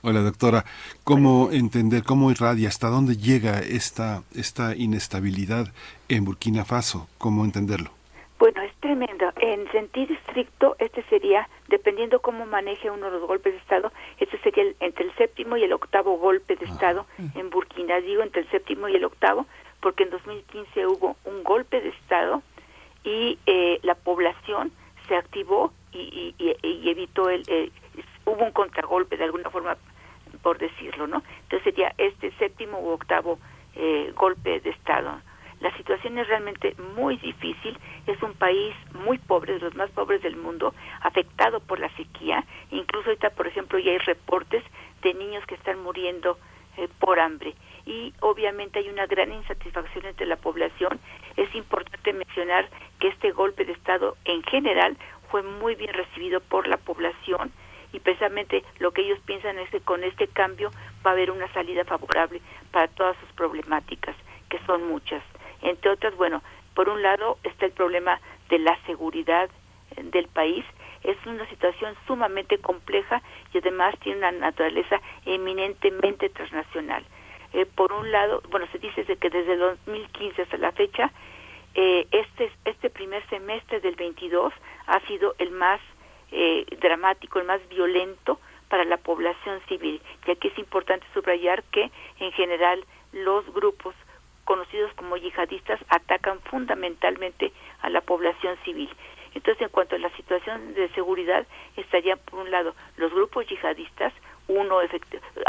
[0.05, 0.65] Hola doctora,
[1.05, 5.73] ¿cómo entender, cómo irradia, hasta dónde llega esta, esta inestabilidad
[6.09, 7.07] en Burkina Faso?
[7.19, 7.93] ¿Cómo entenderlo?
[8.43, 9.33] Bueno, es tremendo.
[9.37, 14.65] En sentido estricto, este sería, dependiendo cómo maneje uno los golpes de Estado, este sería
[14.81, 17.07] entre el séptimo y el octavo golpe de Estado
[17.37, 18.01] en Burkina.
[18.01, 19.47] Digo entre el séptimo y el octavo,
[19.79, 22.43] porque en 2015 hubo un golpe de Estado
[23.05, 24.73] y eh, la población
[25.07, 27.71] se activó y, y, y evitó el, eh,
[28.25, 29.77] hubo un contragolpe de alguna forma,
[30.43, 31.23] por decirlo, ¿no?
[31.45, 33.39] Entonces sería este séptimo u octavo
[33.77, 35.21] eh, golpe de Estado
[35.63, 37.79] la situación es realmente muy difícil.
[38.07, 38.75] Es un país
[39.07, 42.45] muy pobre, de los más pobres del mundo, afectado por la sequía.
[42.73, 44.65] Incluso ahorita, por ejemplo, ya hay reportes
[45.03, 46.37] de niños que están muriendo
[46.77, 47.55] eh, por hambre.
[47.87, 50.99] Y obviamente hay una gran insatisfacción entre la población.
[51.37, 52.69] Es importante mencionar
[52.99, 54.97] que este golpe de Estado en general
[55.31, 57.53] fue muy bien recibido por la población
[57.93, 60.71] y precisamente lo que ellos piensan es que con este cambio
[61.05, 62.41] va a haber una salida favorable
[62.71, 64.17] para todas sus problemáticas,
[64.49, 65.23] que son muchas.
[65.63, 66.43] Entre otras, bueno,
[66.75, 69.51] por un lado está el problema de la seguridad
[69.97, 70.65] eh, del país.
[71.03, 73.23] Es una situación sumamente compleja
[73.53, 77.05] y además tiene una naturaleza eminentemente transnacional.
[77.53, 81.11] Eh, por un lado, bueno, se dice que desde el 2015 hasta la fecha,
[81.75, 84.53] eh, este, este primer semestre del 22
[84.87, 85.81] ha sido el más
[86.31, 91.91] eh, dramático, el más violento para la población civil, ya que es importante subrayar que
[92.21, 93.95] en general los grupos
[94.45, 98.91] conocidos como yihadistas atacan fundamentalmente a la población civil.
[99.35, 101.47] Entonces, en cuanto a la situación de seguridad,
[101.77, 104.13] estarían por un lado los grupos yihadistas,
[104.49, 104.81] uno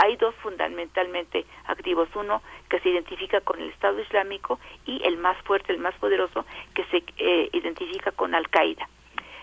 [0.03, 5.35] hay dos fundamentalmente activos, uno que se identifica con el Estado Islámico y el más
[5.43, 8.87] fuerte, el más poderoso, que se eh, identifica con Al Qaeda.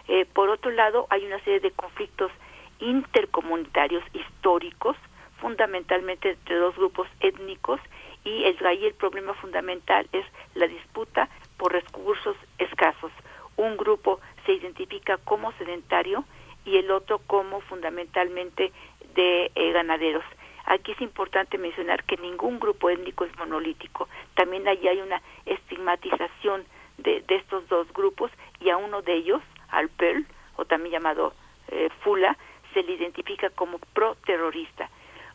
[0.09, 2.33] Eh, por otro lado, hay una serie de conflictos
[2.79, 4.97] intercomunitarios históricos,
[5.41, 7.81] fundamentalmente entre dos grupos étnicos
[8.25, 10.25] y el, ahí el problema fundamental es
[10.55, 13.13] la disputa por recursos escasos.
[13.57, 16.25] Un grupo se identifica como sedentario
[16.65, 18.73] y el otro como fundamentalmente
[19.15, 20.25] de eh, ganaderos.
[20.67, 24.09] Aquí es importante mencionar que ningún grupo étnico es monolítico.
[24.35, 26.65] También ahí hay una estigmatización
[26.99, 28.31] de, estos dos grupos
[28.61, 30.27] y a uno de ellos, al Pearl,
[30.57, 31.33] o también llamado
[31.69, 32.37] eh, Fula,
[32.75, 34.89] se le identifica como pro-terrorista.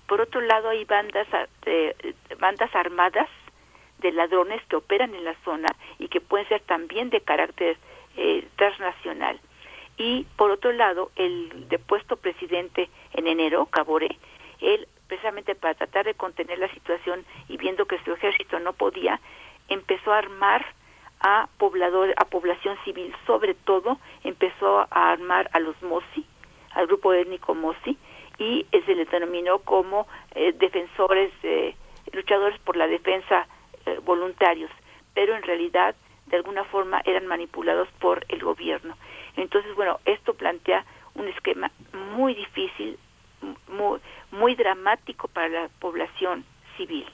[0.08, 1.28] Por otro lado, hay bandas,
[1.66, 1.96] eh,
[2.40, 3.28] bandas armadas
[4.00, 5.68] de ladrones que operan en la zona
[6.00, 7.78] y que pueden ser también de carácter
[8.18, 9.40] eh, transnacional.
[9.98, 14.18] Y por otro lado, el depuesto presidente en enero, Cabore,
[14.60, 19.20] él precisamente para tratar de contener la situación y viendo que su ejército no podía,
[19.70, 20.66] empezó a armar
[21.22, 26.26] a poblador, a población civil, sobre todo empezó a armar a los Mosi,
[26.72, 27.98] al grupo étnico Mosi,
[28.38, 31.76] y eh, se les denominó como eh, defensores, eh,
[32.12, 33.48] luchadores por la defensa
[33.86, 34.72] eh, voluntarios,
[35.14, 35.96] pero en realidad
[36.28, 38.98] de alguna forma eran manipulados por el gobierno.
[39.38, 41.72] Entonces, bueno, esto plantea un esquema
[42.16, 42.98] muy difícil,
[43.68, 44.00] muy,
[44.32, 46.44] muy dramático para la población
[46.78, 47.06] civil.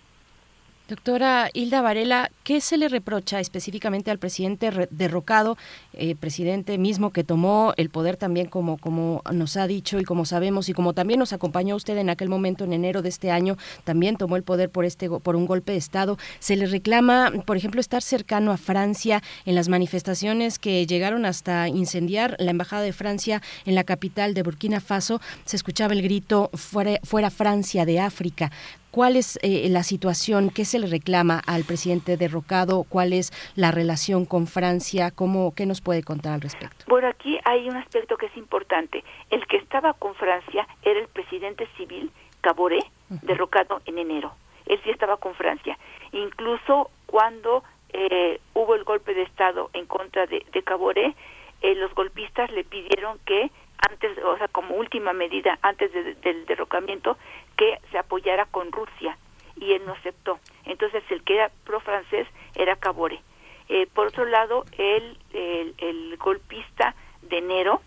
[0.91, 5.57] Doctora Hilda Varela, ¿qué se le reprocha específicamente al presidente derrocado,
[5.93, 10.25] eh, presidente mismo que tomó el poder también como, como nos ha dicho y como
[10.25, 13.57] sabemos y como también nos acompañó usted en aquel momento en enero de este año,
[13.85, 16.17] también tomó el poder por este por un golpe de estado.
[16.39, 21.69] Se le reclama, por ejemplo, estar cercano a Francia en las manifestaciones que llegaron hasta
[21.69, 25.21] incendiar la embajada de Francia en la capital de Burkina Faso.
[25.45, 28.51] Se escuchaba el grito fuera, fuera Francia de África.
[28.91, 30.49] ¿Cuál es eh, la situación?
[30.49, 32.83] ¿Qué se le reclama al presidente derrocado?
[32.83, 35.11] ¿Cuál es la relación con Francia?
[35.11, 36.85] ¿Cómo, ¿Qué nos puede contar al respecto?
[36.87, 39.03] Bueno, aquí hay un aspecto que es importante.
[39.29, 42.11] El que estaba con Francia era el presidente civil
[42.41, 42.79] Caboré,
[43.21, 44.33] derrocado en enero.
[44.65, 45.77] Él sí estaba con Francia.
[46.11, 47.63] Incluso cuando
[47.93, 51.15] eh, hubo el golpe de Estado en contra de, de Caboré,
[51.61, 53.51] eh, los golpistas le pidieron que
[53.89, 57.17] antes, o sea, como última medida antes de, del derrocamiento,
[57.57, 59.17] que se apoyara con Rusia
[59.55, 60.39] y él no aceptó.
[60.65, 63.21] Entonces el que era pro-francés era Cabore.
[63.69, 67.81] Eh, por otro lado, el, el, el golpista de enero,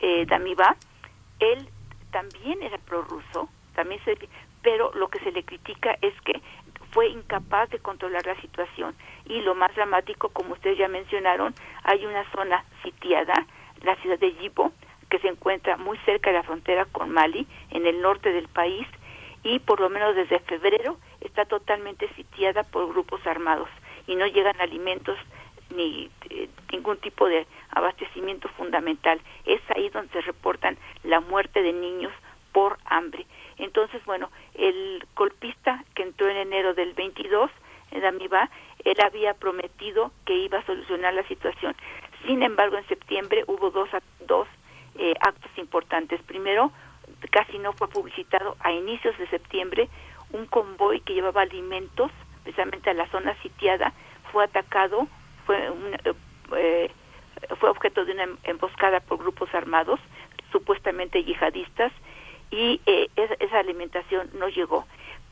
[0.00, 0.76] eh, Damiba,
[1.38, 1.68] él
[2.10, 4.16] también era prorruso, también se,
[4.62, 6.40] pero lo que se le critica es que
[6.90, 8.94] fue incapaz de controlar la situación.
[9.26, 13.46] Y lo más dramático, como ustedes ya mencionaron, hay una zona sitiada,
[13.82, 14.72] la ciudad de Yibo,
[15.14, 18.84] que se encuentra muy cerca de la frontera con Mali, en el norte del país,
[19.44, 23.68] y por lo menos desde febrero está totalmente sitiada por grupos armados
[24.08, 25.16] y no llegan alimentos
[25.76, 29.20] ni eh, ningún tipo de abastecimiento fundamental.
[29.44, 32.12] Es ahí donde se reportan la muerte de niños
[32.50, 33.24] por hambre.
[33.58, 37.52] Entonces, bueno, el golpista que entró en enero del 22,
[37.92, 38.50] en Amibá,
[38.84, 41.76] él había prometido que iba a solucionar la situación.
[42.26, 43.88] Sin embargo, en septiembre hubo dos,
[44.26, 44.48] dos
[44.96, 46.20] eh, actos importantes.
[46.22, 46.72] Primero,
[47.30, 49.88] casi no fue publicitado a inicios de septiembre,
[50.32, 52.10] un convoy que llevaba alimentos
[52.42, 53.92] precisamente a la zona sitiada
[54.32, 55.06] fue atacado,
[55.46, 55.96] fue, un,
[56.56, 56.90] eh,
[57.58, 60.00] fue objeto de una emboscada por grupos armados,
[60.52, 61.92] supuestamente yihadistas,
[62.50, 64.86] y eh, esa, esa alimentación no llegó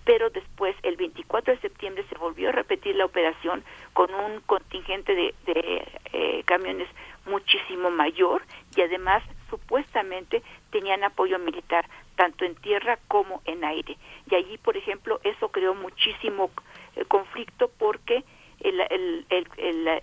[0.05, 3.63] pero después, el 24 de septiembre, se volvió a repetir la operación
[3.93, 6.89] con un contingente de, de eh, camiones
[7.27, 8.43] muchísimo mayor
[8.77, 9.23] y además
[9.53, 13.99] supuestamente tenían apoyo militar tanto en tierra como en aire.
[14.31, 16.51] Y allí, por ejemplo, eso creó muchísimo
[16.97, 18.25] eh, conflicto porque
[18.61, 19.27] el,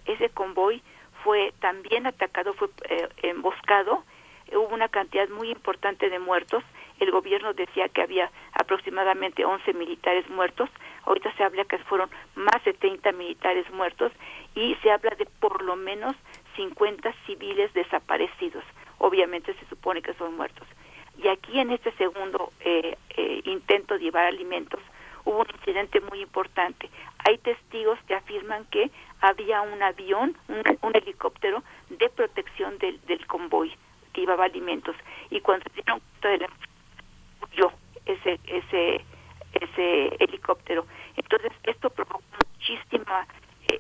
[0.06, 0.84] ese convoy
[1.24, 4.04] fue también atacado, fue eh, emboscado,
[4.52, 6.64] hubo una cantidad muy importante de muertos.
[7.00, 10.70] El gobierno decía que había aproximadamente 11 militares muertos,
[11.06, 14.12] ahorita se habla que fueron más de 30 militares muertos
[14.54, 16.16] y se habla de por lo menos
[16.56, 18.64] 50 civiles desaparecidos,
[19.00, 20.68] obviamente se supone que son muertos.
[21.18, 24.80] Y aquí en este segundo eh, eh, intento de llevar alimentos
[25.26, 26.90] hubo un incidente muy importante.
[27.20, 28.90] Hay testigos que afirman que
[29.22, 33.72] había un avión, un, helicóptero de protección del, del convoy
[34.14, 34.96] que llevaba alimentos.
[35.30, 36.50] Y cuando se dieron cuenta de la
[37.56, 37.72] yo
[38.06, 39.06] ese ese
[39.54, 40.86] ese helicóptero.
[41.16, 42.22] Entonces esto provocó
[42.54, 43.28] muchísima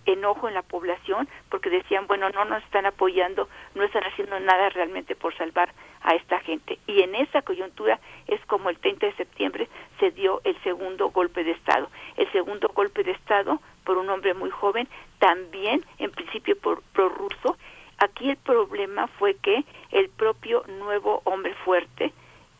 [0.05, 4.69] enojo en la población porque decían, bueno, no nos están apoyando, no están haciendo nada
[4.69, 6.79] realmente por salvar a esta gente.
[6.87, 9.67] Y en esa coyuntura es como el 30 de septiembre
[9.99, 11.89] se dio el segundo golpe de Estado.
[12.17, 14.87] El segundo golpe de Estado por un hombre muy joven,
[15.19, 17.57] también en principio por prorruso.
[17.97, 22.13] Aquí el problema fue que el propio nuevo hombre fuerte,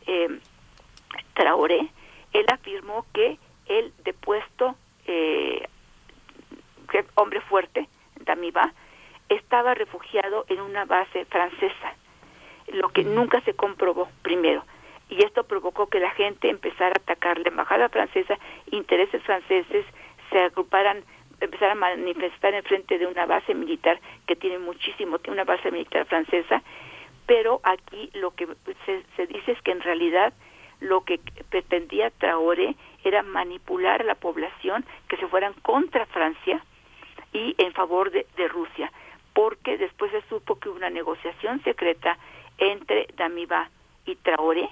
[0.06, 0.40] eh,
[1.34, 1.88] Traoré,
[2.32, 4.76] él afirmó que el depuesto
[5.06, 5.66] eh,
[7.14, 7.88] hombre fuerte,
[8.24, 8.72] Damiba,
[9.28, 11.94] estaba refugiado en una base francesa,
[12.72, 14.64] lo que nunca se comprobó primero.
[15.08, 18.38] Y esto provocó que la gente empezara a atacar la embajada francesa,
[18.70, 19.84] intereses franceses
[20.30, 21.02] se agruparan,
[21.40, 25.70] empezaran a manifestar en frente de una base militar que tiene muchísimo, tiene una base
[25.70, 26.62] militar francesa,
[27.26, 28.46] pero aquí lo que
[28.86, 30.32] se, se dice es que en realidad
[30.80, 36.62] lo que pretendía Traoré era manipular a la población que se fueran contra Francia
[37.32, 38.92] y en favor de, de Rusia,
[39.34, 42.18] porque después se supo que hubo una negociación secreta
[42.58, 43.70] entre Damiba
[44.04, 44.68] y Traoré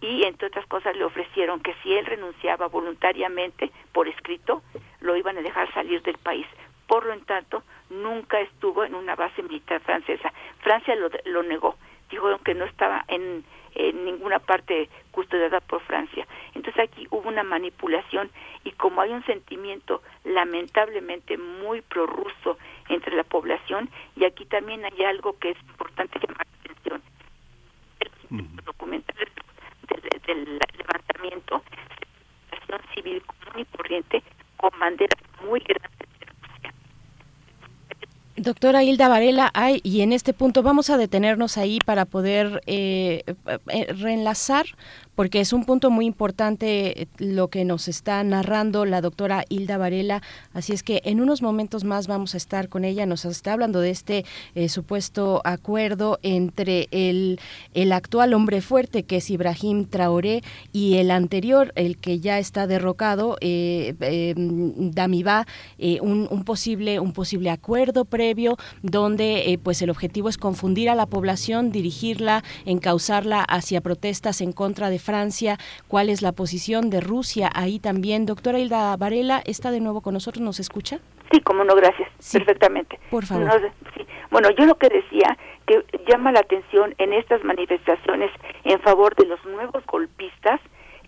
[0.00, 4.62] y entre otras cosas le ofrecieron que si él renunciaba voluntariamente por escrito
[5.00, 6.46] lo iban a dejar salir del país
[6.86, 10.32] por lo tanto nunca estuvo en una base militar francesa.
[10.60, 11.76] Francia lo, lo negó,
[12.10, 13.44] dijo que no estaba en,
[13.76, 16.26] en ninguna parte custodiada por Francia.
[16.54, 18.30] Entonces aquí hubo una manipulación
[18.64, 22.58] y como hay un sentimiento lamentablemente muy prorruso
[22.88, 27.02] entre la población y aquí también hay algo que es importante llamar la atención.
[28.30, 31.62] El documental del, del levantamiento,
[32.68, 34.22] la civil común y corriente
[34.56, 36.15] con banderas muy grandes
[38.36, 43.24] Doctora Hilda Varela, ay, y en este punto vamos a detenernos ahí para poder eh,
[43.68, 44.66] eh, reenlazar
[45.16, 49.78] porque es un punto muy importante eh, lo que nos está narrando la doctora Hilda
[49.78, 50.22] Varela.
[50.52, 53.06] Así es que en unos momentos más vamos a estar con ella.
[53.06, 54.24] Nos está hablando de este
[54.54, 57.40] eh, supuesto acuerdo entre el,
[57.74, 62.66] el actual hombre fuerte, que es Ibrahim Traoré, y el anterior, el que ya está
[62.66, 65.46] derrocado, eh, eh Damibá,
[66.02, 71.72] un, posible, un posible acuerdo previo donde pues el objetivo es confundir a la población,
[71.72, 75.56] dirigirla, encauzarla hacia protestas en contra de Francia,
[75.88, 78.26] cuál es la posición de Rusia ahí también.
[78.26, 80.42] Doctora Hilda Varela, ¿está de nuevo con nosotros?
[80.42, 80.98] ¿Nos escucha?
[81.32, 82.08] Sí, como no, gracias.
[82.32, 82.98] Perfectamente.
[83.10, 83.48] Por favor.
[84.30, 88.30] Bueno, yo lo que decía, que llama la atención en estas manifestaciones
[88.64, 90.60] en favor de los nuevos golpistas,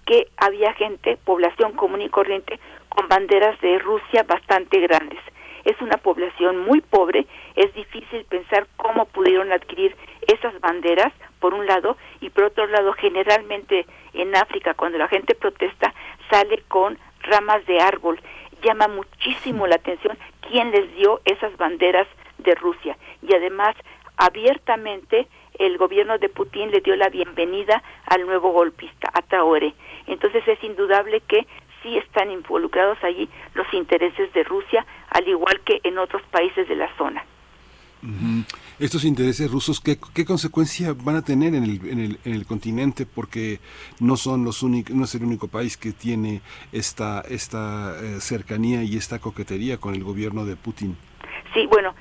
[0.07, 2.59] que había gente, población común y corriente,
[2.89, 5.19] con banderas de Rusia bastante grandes.
[5.65, 7.27] Es una población muy pobre,
[7.57, 12.93] es difícil pensar cómo pudieron adquirir esas banderas, por un lado, y por otro lado,
[12.93, 15.95] generalmente en África, cuando la gente protesta,
[16.31, 18.21] sale con ramas de árbol.
[18.63, 20.19] Llama muchísimo la atención
[20.49, 22.09] quién les dio esas banderas
[22.39, 22.97] de Rusia.
[23.23, 23.77] Y además,
[24.17, 25.29] abiertamente,
[25.59, 29.75] el gobierno de Putin le dio la bienvenida al nuevo golpista, a Traoré.
[30.07, 31.47] Entonces es indudable que
[31.89, 36.77] sí están involucrados allí los intereses de Rusia, al igual que en otros países de
[36.77, 37.25] la zona
[38.79, 42.47] estos intereses rusos, ¿qué, qué consecuencia van a tener en el, en, el, en el
[42.47, 43.07] continente?
[43.07, 43.59] Porque
[43.99, 46.41] no son los únicos, no es el único país que tiene
[46.71, 50.97] esta, esta eh, cercanía y esta coquetería con el gobierno de Putin.
[51.55, 51.93] Sí, bueno,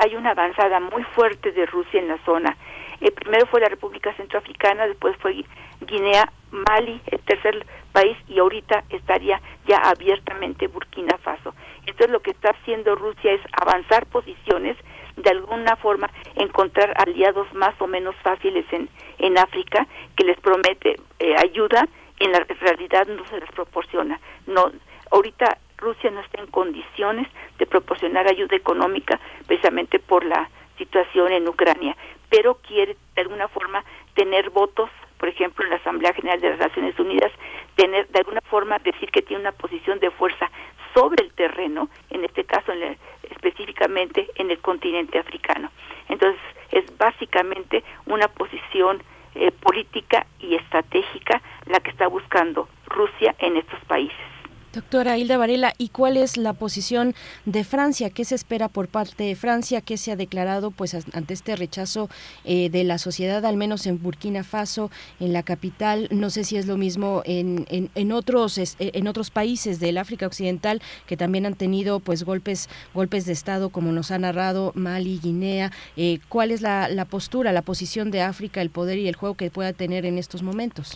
[0.00, 2.56] hay una avanzada muy fuerte de Rusia en la zona.
[3.00, 5.44] Eh, primero fue la República Centroafricana, después fue
[5.80, 11.54] Guinea, Mali, el tercer país, y ahorita estaría ya abiertamente Burkina Faso.
[11.86, 14.76] Entonces lo que está haciendo Rusia es avanzar posiciones
[15.16, 18.88] de alguna forma encontrar aliados más o menos fáciles en,
[19.18, 21.86] en África que les promete eh, ayuda
[22.20, 24.20] en la realidad no se les proporciona.
[24.46, 24.72] No,
[25.10, 31.48] ahorita Rusia no está en condiciones de proporcionar ayuda económica precisamente por la situación en
[31.48, 31.96] Ucrania,
[32.28, 33.84] pero quiere de alguna forma
[34.14, 37.32] tener votos, por ejemplo, en la Asamblea General de las Naciones Unidas,
[37.76, 40.50] tener de alguna forma decir que tiene una posición de fuerza
[40.94, 42.96] sobre el terreno, en este caso en
[43.30, 45.70] específicamente en el continente africano.
[46.08, 46.40] Entonces,
[46.70, 49.02] es básicamente una posición
[49.34, 54.37] eh, política y estratégica la que está buscando Rusia en estos países.
[54.78, 58.10] Doctora Hilda Varela, ¿y cuál es la posición de Francia?
[58.10, 59.80] ¿Qué se espera por parte de Francia?
[59.80, 62.08] ¿Qué se ha declarado pues ante este rechazo
[62.44, 66.06] eh, de la sociedad, al menos en Burkina Faso, en la capital?
[66.12, 70.28] No sé si es lo mismo en, en, otros eh, en otros países del África
[70.28, 75.18] Occidental que también han tenido pues golpes golpes de estado, como nos ha narrado Mali,
[75.20, 75.72] Guinea.
[75.96, 79.50] Eh, ¿Cuál es la, postura, la posición de África, el poder y el juego que
[79.50, 80.94] pueda tener en estos momentos?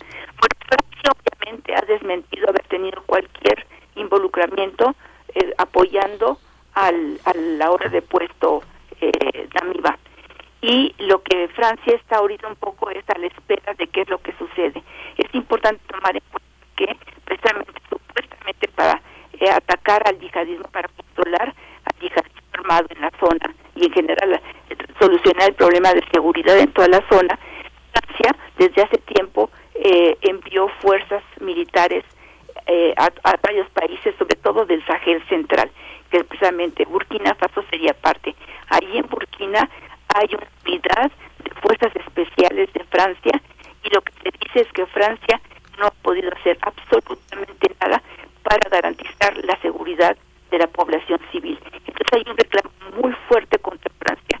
[1.43, 3.52] obviamente ha desmentido haber tenido cualquier
[5.35, 6.37] eh, apoyando
[6.73, 8.63] al, a la hora de puesto
[9.01, 9.47] eh.
[10.61, 14.09] Y lo que Francia está ahorita un poco es a la espera de qué es
[14.09, 14.81] lo que sucede.
[15.17, 19.01] Es importante tomar en cuenta que precisamente, supuestamente para
[19.39, 24.41] eh, atacar al yihadismo, para controlar al yihadismo armado en la zona y en general
[24.99, 27.37] solucionar el problema de seguridad en toda la zona,
[27.91, 32.05] Francia desde hace tiempo eh, envió fuerzas militares
[32.67, 33.11] eh, a,
[33.41, 35.69] varios países, sobre todo del Sahel central,
[36.09, 38.35] que precisamente Burkina Faso sería parte.
[38.69, 39.69] Ahí en Burkina
[40.15, 41.11] hay una unidad
[41.43, 43.41] de fuerzas especiales de Francia
[43.83, 45.41] y lo que se dice es que Francia
[45.77, 48.01] no ha podido hacer absolutamente nada
[48.43, 50.15] para garantizar la seguridad
[50.51, 51.59] de la población civil.
[51.85, 54.39] Entonces hay un reclamo muy fuerte contra Francia.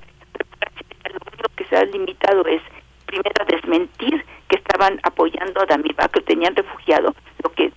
[1.11, 2.61] Lo único que se ha limitado es
[3.05, 7.13] primero a desmentir que estaban apoyando a Damiba, que tenían refugiado,
[7.43, 7.73] lo que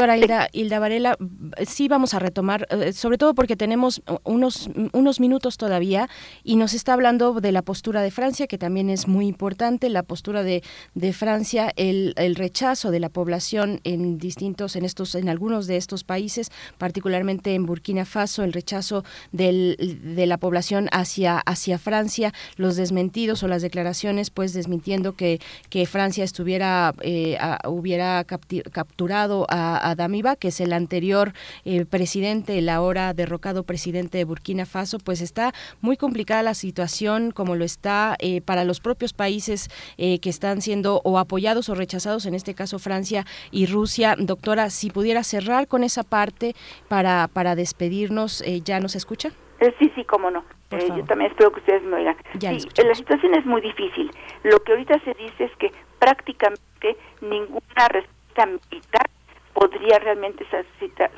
[0.00, 1.18] Doctora, Hilda, Hilda Varela,
[1.66, 4.00] sí vamos a retomar, eh, sobre todo porque tenemos
[4.44, 6.08] unos, minutos todavía
[6.44, 10.02] y nos está hablando de la postura de Francia, que también es muy importante, la
[10.02, 10.62] postura de,
[10.94, 15.76] de Francia, el, el, rechazo de la población en distintos, en estos, en algunos de
[15.76, 22.32] estos países, particularmente en Burkina Faso, el rechazo del, de la población hacia, hacia Francia,
[22.56, 29.60] los desmentidos o las declaraciones, pues desmintiendo que, que Francia estuviera, eh, hubiera capturado a
[29.60, 31.32] a, Damiba, que es el anterior
[31.64, 35.52] eh, presidente, el ahora derrocado presidente de Burkina Faso, pues está
[35.82, 40.62] muy complicada la situación como lo está eh, para los propios países eh, que están
[40.62, 44.14] siendo o apoyados o rechazados, en este caso Francia y Rusia.
[44.18, 46.54] Doctora, si pudiera cerrar con esa parte
[46.88, 49.32] para, para despedirnos, ¿ya nos escucha?
[49.78, 50.42] sí, sí, cómo no.
[50.70, 52.16] yo también espero que ustedes me oigan.
[52.38, 54.10] sí, la situación es muy difícil.
[54.44, 59.10] Lo que ahorita se dice es que prácticamente ninguna respuesta militar
[59.52, 60.46] podría realmente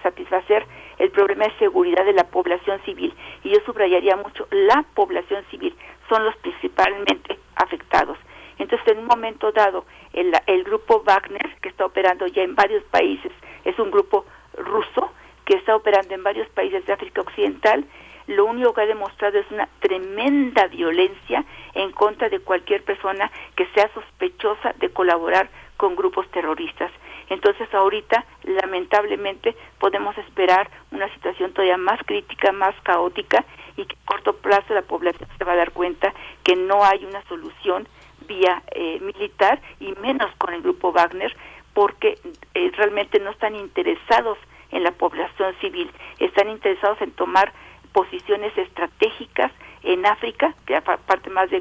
[0.03, 0.67] satisfacer
[0.99, 3.15] el problema de seguridad de la población civil.
[3.45, 5.75] Y yo subrayaría mucho, la población civil
[6.09, 8.19] son los principalmente afectados.
[8.59, 12.85] Entonces, en un momento dado, el, el grupo Wagner, que está operando ya en varios
[12.85, 13.33] países,
[13.65, 14.25] es un grupo
[14.57, 15.13] ruso
[15.45, 17.85] que está operando en varios países de África Occidental,
[18.29, 21.45] lo único que ha demostrado es una tremenda violencia
[21.75, 26.93] en contra de cualquier persona que sea sospechosa de colaborar con grupos terroristas.
[27.29, 33.45] Entonces ahorita, lamentablemente, podemos esperar una situación todavía más crítica, más caótica
[33.77, 36.13] y que a corto plazo la población se va a dar cuenta
[36.45, 37.89] que no hay una solución
[38.27, 41.35] vía eh, militar y menos con el grupo Wagner
[41.75, 42.19] porque
[42.55, 44.39] eh, realmente no están interesados
[44.71, 47.53] en la población civil, están interesados en tomar
[47.93, 51.59] posiciones estratégicas en África, que parte más de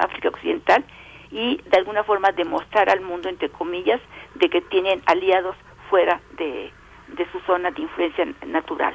[0.00, 0.84] África Occidental,
[1.34, 4.00] y de alguna forma demostrar al mundo, entre comillas,
[4.36, 5.56] de que tienen aliados
[5.90, 6.72] fuera de,
[7.32, 8.94] su zona de influencia natural.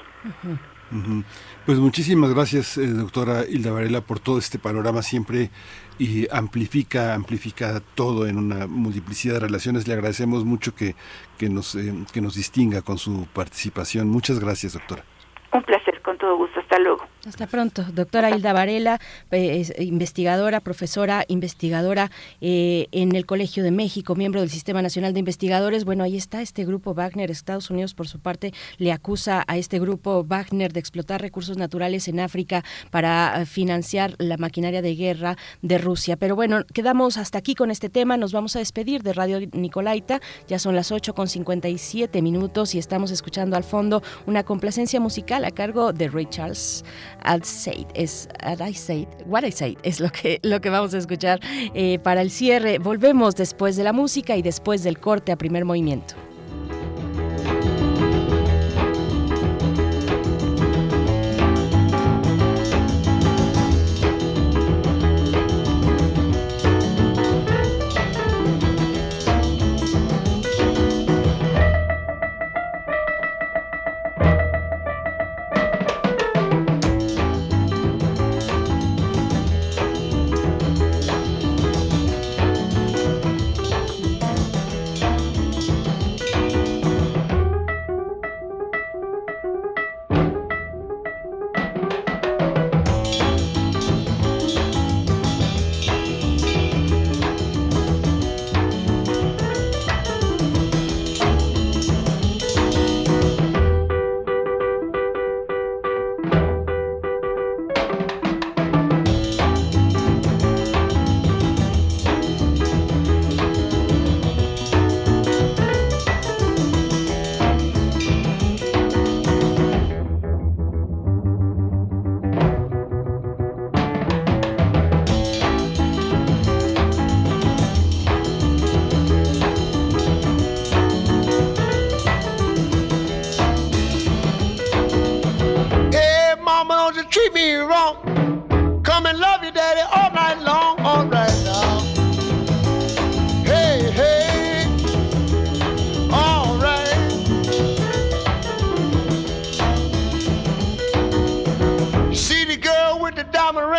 [1.66, 5.52] Pues muchísimas gracias, eh, doctora Hilda Varela, por todo este panorama siempre
[6.00, 9.88] y amplifica, amplifica todo en una multiplicidad de relaciones.
[9.88, 10.96] Le agradecemos mucho que,
[11.38, 14.08] que, nos, eh, que nos distinga con su participación.
[14.08, 15.04] Muchas gracias, doctora.
[15.52, 16.60] Un placer, con todo gusto.
[16.60, 17.06] Hasta luego.
[17.30, 17.86] Hasta pronto.
[17.94, 19.00] Doctora Hilda Varela,
[19.30, 22.10] eh, investigadora, profesora, investigadora
[22.42, 25.86] eh, en el Colegio de México, miembro del Sistema Nacional de Investigadores.
[25.86, 27.30] Bueno, ahí está este grupo Wagner.
[27.30, 32.08] Estados Unidos, por su parte, le acusa a este grupo Wagner de explotar recursos naturales
[32.08, 36.18] en África para eh, financiar la maquinaria de guerra de Rusia.
[36.18, 38.18] Pero bueno, quedamos hasta aquí con este tema.
[38.18, 40.20] Nos vamos a despedir de Radio Nicolaita.
[40.48, 45.46] Ya son las 8 con 57 minutos y estamos escuchando al fondo una complacencia musical
[45.46, 46.84] a cargo de Ray Charles.
[47.26, 50.98] I'd say es I say what I say es lo que lo que vamos a
[50.98, 51.40] escuchar
[51.74, 52.80] eh, para el cierre.
[52.80, 56.16] Volvemos después de la música y después del corte a primer movimiento.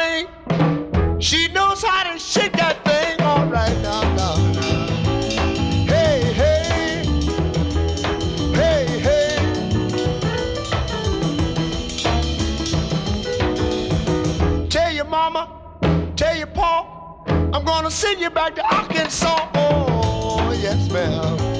[0.01, 0.27] brain.
[1.20, 4.86] She knows how to shake that thing all right now, now, now.
[5.86, 7.05] Hey, hey,
[8.55, 9.36] hey, hey.
[14.68, 15.48] Tell your mama,
[16.16, 16.86] tell your pa,
[17.52, 19.51] I'm gonna send you back to Arkansas.
[19.55, 21.60] Oh, yes, ma'am.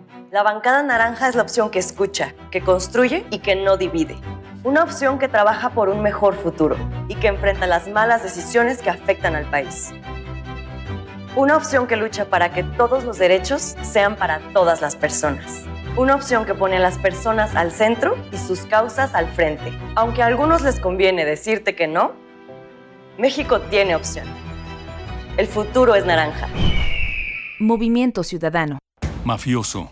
[0.31, 4.17] La bancada naranja es la opción que escucha, que construye y que no divide.
[4.63, 6.77] Una opción que trabaja por un mejor futuro
[7.09, 9.91] y que enfrenta las malas decisiones que afectan al país.
[11.35, 15.65] Una opción que lucha para que todos los derechos sean para todas las personas.
[15.97, 19.77] Una opción que pone a las personas al centro y sus causas al frente.
[19.95, 22.13] Aunque a algunos les conviene decirte que no,
[23.17, 24.27] México tiene opción.
[25.35, 26.47] El futuro es naranja.
[27.59, 28.79] Movimiento Ciudadano.
[29.25, 29.91] Mafioso,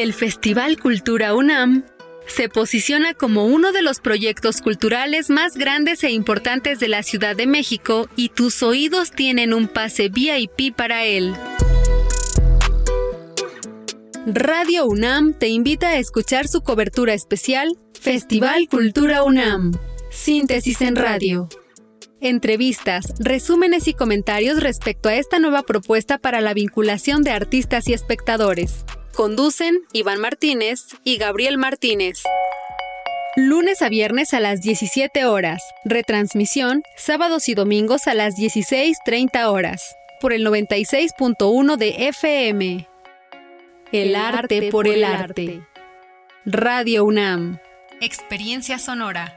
[0.00, 1.84] El Festival Cultura UNAM
[2.26, 7.36] se posiciona como uno de los proyectos culturales más grandes e importantes de la Ciudad
[7.36, 11.34] de México y tus oídos tienen un pase VIP para él.
[14.24, 19.72] Radio UNAM te invita a escuchar su cobertura especial Festival Cultura UNAM.
[20.10, 21.46] Síntesis en radio.
[22.22, 27.92] Entrevistas, resúmenes y comentarios respecto a esta nueva propuesta para la vinculación de artistas y
[27.92, 28.86] espectadores.
[29.14, 32.22] Conducen Iván Martínez y Gabriel Martínez.
[33.36, 35.62] Lunes a viernes a las 17 horas.
[35.84, 39.82] Retransmisión sábados y domingos a las 16.30 horas.
[40.20, 42.88] Por el 96.1 de FM.
[43.92, 45.62] El arte por el arte.
[46.44, 47.58] Radio UNAM.
[48.00, 49.36] Experiencia sonora.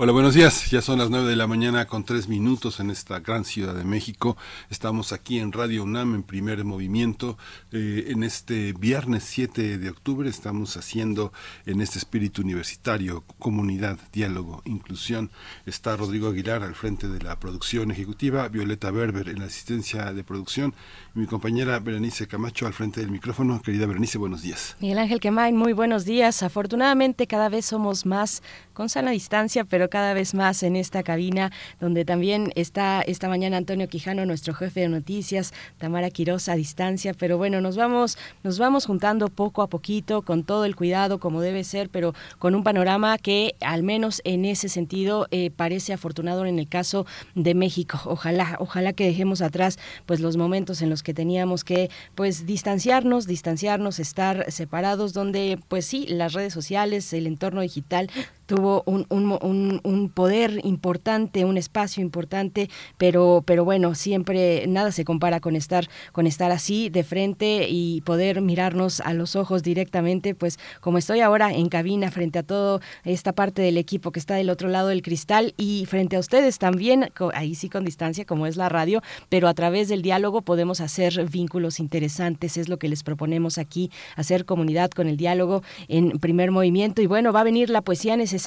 [0.00, 0.70] Hola, buenos días.
[0.70, 3.82] Ya son las 9 de la mañana con tres minutos en esta gran ciudad de
[3.82, 4.36] México.
[4.70, 7.36] Estamos aquí en Radio UNAM en primer movimiento.
[7.72, 11.32] Eh, en este viernes 7 de octubre estamos haciendo
[11.66, 15.32] en este espíritu universitario comunidad, diálogo, inclusión.
[15.66, 20.22] Está Rodrigo Aguilar al frente de la producción ejecutiva, Violeta Berber en la asistencia de
[20.22, 20.74] producción
[21.16, 23.60] y mi compañera Berenice Camacho al frente del micrófono.
[23.62, 24.76] Querida Berenice, buenos días.
[24.78, 26.44] Miguel Ángel Quemain, muy buenos días.
[26.44, 28.44] Afortunadamente cada vez somos más
[28.74, 33.56] con sana distancia, pero cada vez más en esta cabina, donde también está esta mañana
[33.56, 38.58] Antonio Quijano, nuestro jefe de noticias, Tamara Quiroz a distancia, pero bueno, nos vamos, nos
[38.58, 42.64] vamos juntando poco a poquito, con todo el cuidado como debe ser, pero con un
[42.64, 48.00] panorama que al menos en ese sentido eh, parece afortunado en el caso de México.
[48.04, 53.26] Ojalá, ojalá que dejemos atrás pues los momentos en los que teníamos que pues distanciarnos,
[53.26, 58.10] distanciarnos, estar separados, donde pues sí, las redes sociales, el entorno digital
[58.48, 65.04] tuvo un, un, un, poder importante, un espacio importante, pero, pero bueno, siempre nada se
[65.04, 70.34] compara con estar, con estar así de frente y poder mirarnos a los ojos directamente,
[70.34, 74.36] pues como estoy ahora en cabina frente a todo esta parte del equipo que está
[74.36, 78.46] del otro lado del cristal y frente a ustedes también, ahí sí con distancia como
[78.46, 82.88] es la radio, pero a través del diálogo podemos hacer vínculos interesantes, es lo que
[82.88, 87.02] les proponemos aquí, hacer comunidad con el diálogo en primer movimiento.
[87.02, 88.37] Y bueno, va a venir la poesía necesaria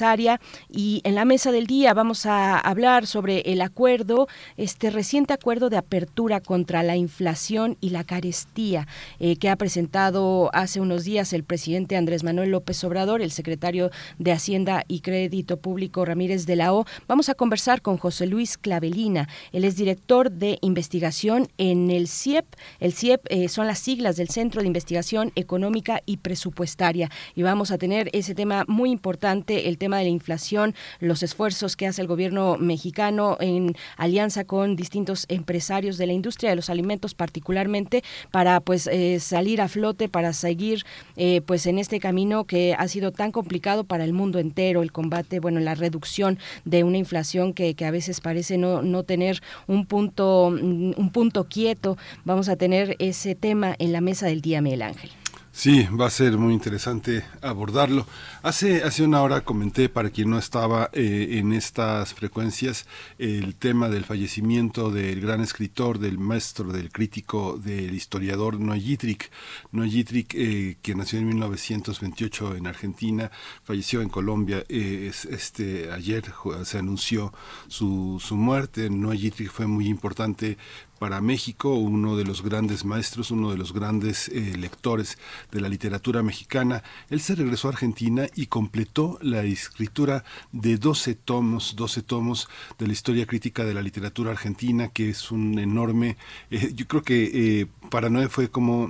[0.70, 5.70] Y en la mesa del día vamos a hablar sobre el acuerdo, este reciente acuerdo
[5.70, 8.86] de apertura contra la inflación y la carestía
[9.20, 13.90] eh, que ha presentado hace unos días el presidente Andrés Manuel López Obrador, el secretario
[14.18, 16.86] de Hacienda y Crédito Público Ramírez de la O.
[17.06, 19.28] Vamos a conversar con José Luis Clavelina.
[19.52, 22.46] Él es director de investigación en el CIEP.
[22.80, 27.10] El CIEP eh, son las siglas del Centro de Investigación Económica y Presupuestaria.
[27.34, 31.74] Y vamos a tener ese tema muy importante, el tema de la inflación, los esfuerzos
[31.74, 36.70] que hace el gobierno mexicano en alianza con distintos empresarios de la industria de los
[36.70, 40.84] alimentos particularmente para pues eh, salir a flote, para seguir
[41.16, 44.92] eh, pues en este camino que ha sido tan complicado para el mundo entero, el
[44.92, 49.42] combate, bueno, la reducción de una inflación que, que a veces parece no, no tener
[49.66, 51.98] un punto, un punto quieto.
[52.24, 55.10] Vamos a tener ese tema en la mesa del día, Miguel Ángel.
[55.54, 58.06] Sí, va a ser muy interesante abordarlo.
[58.42, 62.86] Hace, hace una hora comenté, para quien no estaba eh, en estas frecuencias,
[63.18, 69.30] el tema del fallecimiento del gran escritor, del maestro, del crítico, del historiador Noé Yitrick.
[69.72, 73.30] Noé eh, que nació en 1928 en Argentina,
[73.62, 74.64] falleció en Colombia.
[74.70, 76.24] Eh, este, ayer
[76.64, 77.32] se anunció
[77.68, 78.88] su, su muerte.
[78.88, 80.56] Noé Yitrick fue muy importante
[81.02, 85.18] para México, uno de los grandes maestros, uno de los grandes eh, lectores
[85.50, 86.84] de la literatura mexicana.
[87.10, 90.22] Él se regresó a Argentina y completó la escritura
[90.52, 92.48] de 12 tomos, 12 tomos
[92.78, 96.18] de la historia crítica de la literatura argentina, que es un enorme,
[96.52, 98.88] eh, yo creo que eh, para Noé fue como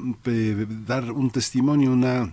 [0.87, 2.31] dar un testimonio, una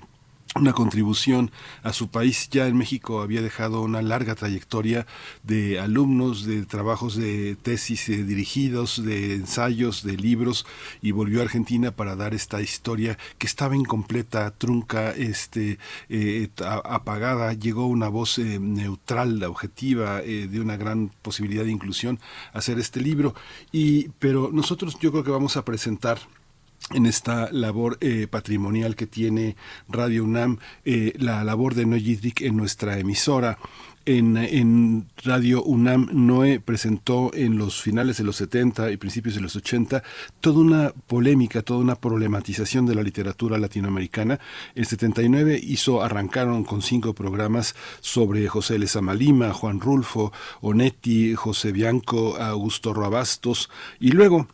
[0.56, 1.52] una contribución
[1.84, 2.50] a su país.
[2.50, 5.06] Ya en México había dejado una larga trayectoria
[5.44, 10.66] de alumnos, de trabajos de tesis eh, dirigidos, de ensayos, de libros,
[11.02, 15.78] y volvió a Argentina para dar esta historia que estaba incompleta, trunca, este,
[16.10, 17.54] eh, apagada.
[17.54, 22.20] Llegó una voz eh, neutral, objetiva, de una gran posibilidad de inclusión
[22.54, 23.36] a hacer este libro.
[23.72, 26.20] Y, pero nosotros yo creo que vamos a presentar
[26.94, 29.56] en esta labor eh, patrimonial que tiene
[29.88, 33.58] Radio UNAM, eh, la labor de Noé Yidrik en nuestra emisora.
[34.06, 39.42] En, en, Radio UNAM, Noé presentó en los finales de los 70 y principios de
[39.42, 40.02] los 80
[40.40, 44.40] toda una polémica, toda una problematización de la literatura latinoamericana.
[44.74, 51.72] En 79 hizo, arrancaron con cinco programas sobre José Lezama Lima, Juan Rulfo, Onetti, José
[51.72, 54.48] Bianco, Augusto Roabastos, y luego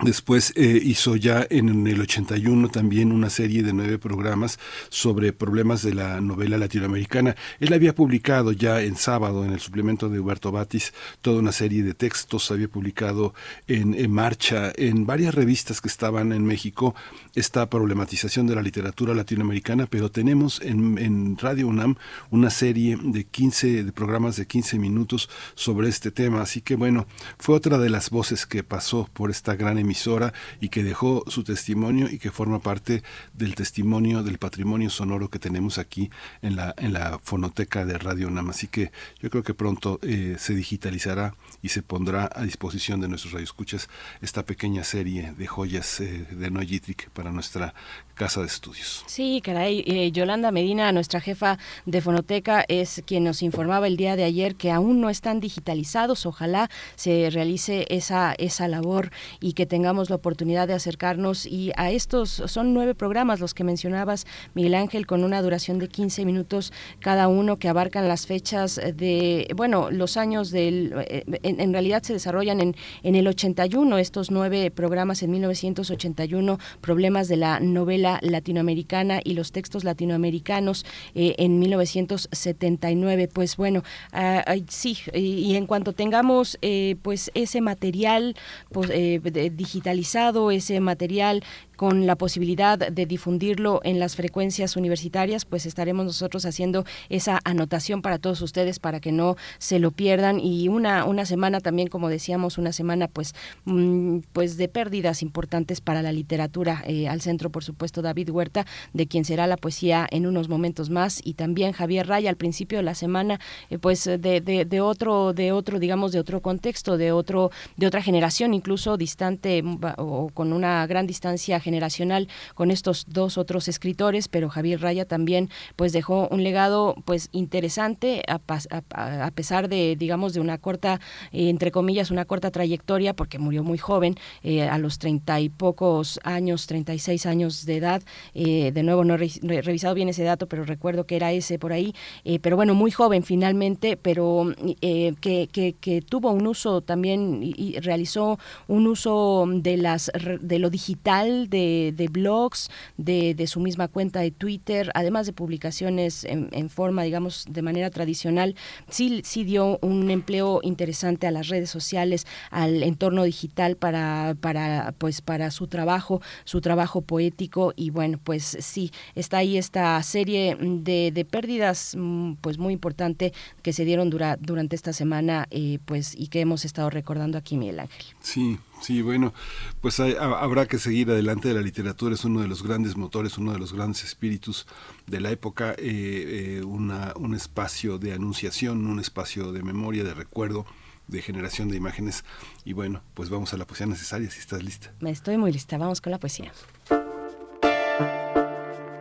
[0.00, 4.60] Después eh, hizo ya en el 81 también una serie de nueve programas
[4.90, 7.34] sobre problemas de la novela latinoamericana.
[7.58, 11.82] Él había publicado ya en sábado en el suplemento de Huberto Batis toda una serie
[11.82, 13.34] de textos, había publicado
[13.66, 16.94] en, en Marcha, en varias revistas que estaban en México,
[17.34, 21.96] esta problematización de la literatura latinoamericana, pero tenemos en, en Radio UNAM
[22.30, 26.40] una serie de 15 de programas de 15 minutos sobre este tema.
[26.40, 30.34] Así que bueno, fue otra de las voces que pasó por esta gran emisión emisora
[30.60, 33.02] y que dejó su testimonio y que forma parte
[33.32, 36.10] del testimonio del patrimonio sonoro que tenemos aquí
[36.42, 38.50] en la, en la fonoteca de Radio UNAM.
[38.50, 43.08] Así que yo creo que pronto eh, se digitalizará y se pondrá a disposición de
[43.08, 43.88] nuestros radioescuchas
[44.20, 47.74] esta pequeña serie de joyas eh, de Noyitric para nuestra
[48.14, 49.04] casa de estudios.
[49.06, 54.16] Sí, caray, eh, Yolanda Medina, nuestra jefa de fonoteca, es quien nos informaba el día
[54.16, 56.26] de ayer que aún no están digitalizados.
[56.26, 59.10] Ojalá se realice esa, esa labor
[59.40, 61.46] y que tengamos la oportunidad de acercarnos.
[61.46, 65.88] Y a estos son nueve programas los que mencionabas, Miguel Ángel, con una duración de
[65.88, 71.60] 15 minutos cada uno que abarcan las fechas de, bueno, los años del, eh, en,
[71.60, 77.36] en realidad se desarrollan en, en el 81, estos nueve programas en 1981, problemas de
[77.36, 80.84] la novela latinoamericana y los textos latinoamericanos
[81.14, 83.28] eh, en 1979.
[83.32, 83.82] Pues bueno,
[84.12, 88.34] uh, sí, y, en cuanto tengamos eh, pues ese material
[88.70, 89.20] pues, eh,
[89.68, 91.44] digitalizado, ese material
[91.78, 98.02] con la posibilidad de difundirlo en las frecuencias universitarias, pues estaremos nosotros haciendo esa anotación
[98.02, 100.40] para todos ustedes para que no se lo pierdan.
[100.40, 103.32] Y una una semana también como decíamos una semana pues
[103.64, 108.66] mm, pues de pérdidas importantes para la literatura eh, al centro por supuesto David Huerta
[108.92, 112.78] de quien será la poesía en unos momentos más y también Javier Raya al principio
[112.78, 113.38] de la semana
[113.70, 117.86] eh, pues de, de, de otro de otro digamos de otro contexto de otro de
[117.86, 123.68] otra generación incluso distante mm, o con una gran distancia generacional con estos dos otros
[123.68, 130.32] escritores, pero Javier Raya también pues dejó un legado pues interesante a, pesar de digamos
[130.32, 131.00] de una corta
[131.32, 135.50] eh, entre comillas una corta trayectoria porque murió muy joven eh, a los treinta y
[135.50, 138.02] pocos años, 36 años de edad.
[138.34, 141.72] Eh, de nuevo no he, revisado bien ese dato, pero recuerdo que era ese por
[141.72, 141.94] ahí.
[142.42, 145.48] pero bueno, muy joven finalmente, pero que,
[145.80, 148.38] que, tuvo un uso también y, realizó
[148.68, 154.20] un uso de las de lo digital, de, de blogs, de, de, su misma cuenta
[154.20, 158.54] de Twitter, además de publicaciones en, en, forma, digamos, de manera tradicional,
[158.88, 164.94] sí, sí dio un empleo interesante a las redes sociales, al entorno digital para, para,
[164.98, 170.56] pues, para su trabajo, su trabajo poético y bueno, pues sí, está ahí esta serie
[170.60, 173.32] de, pérdidas mm, pues muy importante
[173.62, 177.56] que se dieron dura, durante esta semana eh, pues y que hemos estado recordando aquí,
[177.56, 178.04] Miguel Ángel.
[178.20, 179.34] Sí, Sí, bueno,
[179.80, 181.52] pues habrá que seguir adelante.
[181.52, 184.66] La literatura es uno de los grandes motores, uno de los grandes espíritus
[185.06, 190.14] de la época, eh, eh, una, un espacio de anunciación, un espacio de memoria, de
[190.14, 190.66] recuerdo,
[191.08, 192.24] de generación de imágenes.
[192.64, 194.92] Y bueno, pues vamos a la poesía necesaria, si estás lista.
[195.00, 196.52] Me estoy muy lista, vamos con la poesía.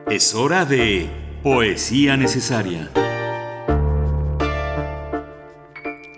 [0.09, 1.09] Es hora de
[1.43, 2.91] poesía necesaria.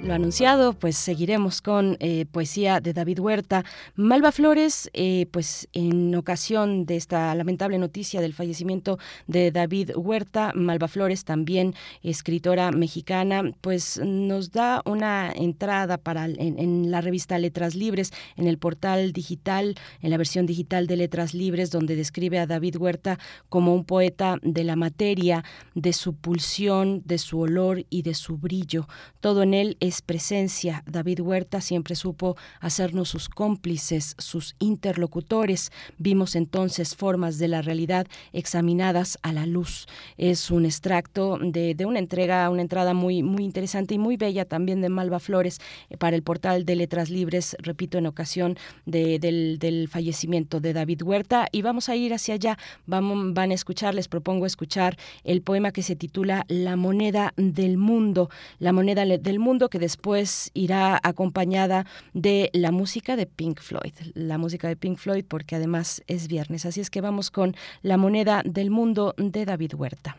[0.02, 3.66] Lo anunciado, pues seguiremos con eh, poesía de David Huerta.
[3.96, 8.98] Malva Flores, eh, pues en ocasión de esta lamentable noticia del fallecimiento
[9.28, 16.92] de David Huerta, Malva Flores, también escritora mexicana, pues nos da una entrada para en,
[16.92, 21.72] la revista Letras Libres, en el portal digital, en la versión digital de Letras Libres,
[21.72, 23.20] donde describe a David Huerta
[23.50, 25.44] como un poeta de la materia,
[25.76, 28.88] de su pulsión, de su olor y de su brillo.
[29.20, 30.84] Todo en él es presencia.
[30.86, 35.72] David Huerta siempre supo hacernos sus cómplices, sus interlocutores.
[35.98, 39.88] Vimos entonces formas de la realidad examinadas a la luz.
[40.18, 44.82] Es un extracto de, una entrega, una entrada muy, muy interesante y muy bella también
[44.82, 45.60] de Malva Flores
[45.90, 51.48] eh, para el portal de Letras Libres, repito, en ocasión del, fallecimiento de David Huerta.
[51.52, 52.58] Y vamos a ir hacia allá.
[52.86, 58.30] Van a escuchar, les propongo escuchar el poema que se titula La moneda del mundo.
[58.60, 64.38] La moneda del mundo que después irá acompañada de la música de Pink Floyd, la
[64.38, 66.66] música de Pink Floyd porque además es viernes.
[66.66, 70.18] Así es que vamos con La moneda del mundo de David Huerta.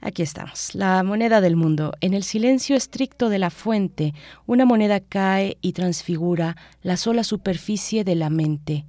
[0.00, 1.92] Aquí estamos, la moneda del mundo.
[2.00, 4.14] En el silencio estricto de la fuente,
[4.46, 8.84] una moneda cae y transfigura la sola superficie de la mente.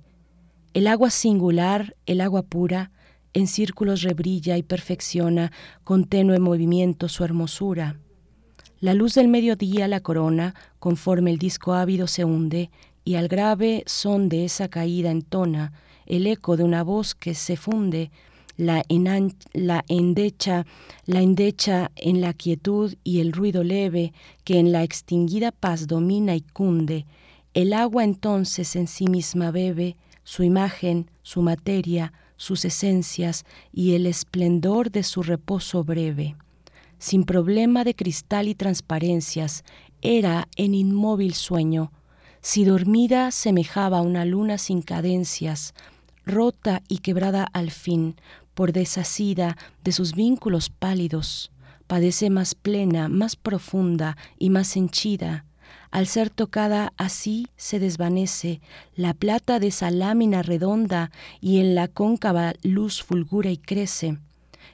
[0.76, 2.92] El agua singular, el agua pura,
[3.34, 5.52] en círculos rebrilla y perfecciona
[5.84, 7.98] con tenue movimiento su hermosura.
[8.82, 12.72] La luz del mediodía la corona, conforme el disco ávido se hunde,
[13.04, 15.74] y al grave son de esa caída entona
[16.06, 18.10] el eco de una voz que se funde,
[18.58, 18.84] la,
[19.54, 20.66] la endecha,
[21.06, 24.12] la endecha en la quietud y el ruido leve
[24.44, 27.06] que en la extinguida paz domina y cunde.
[27.54, 34.06] El agua entonces en sí misma bebe su imagen, su materia, sus esencias y el
[34.06, 36.36] esplendor de su reposo breve
[37.00, 39.64] sin problema de cristal y transparencias,
[40.02, 41.92] era en inmóvil sueño.
[42.42, 45.74] Si dormida semejaba una luna sin cadencias,
[46.26, 48.16] rota y quebrada al fin,
[48.54, 51.52] por desasida de sus vínculos pálidos,
[51.88, 55.46] padece más plena, más profunda y más henchida.
[55.92, 58.62] Al ser tocada así se desvanece
[58.96, 61.12] la plata de esa lámina redonda
[61.42, 64.20] y en la cóncava luz fulgura y crece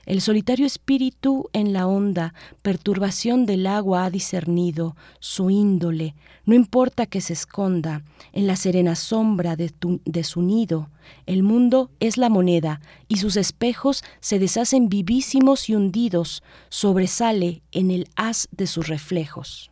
[0.05, 6.15] el solitario espíritu en la honda perturbación del agua ha discernido su índole,
[6.45, 10.89] no importa que se esconda en la serena sombra de su nido.
[11.25, 17.91] El mundo es la moneda y sus espejos se deshacen vivísimos y hundidos, sobresale en
[17.91, 19.71] el haz de sus reflejos.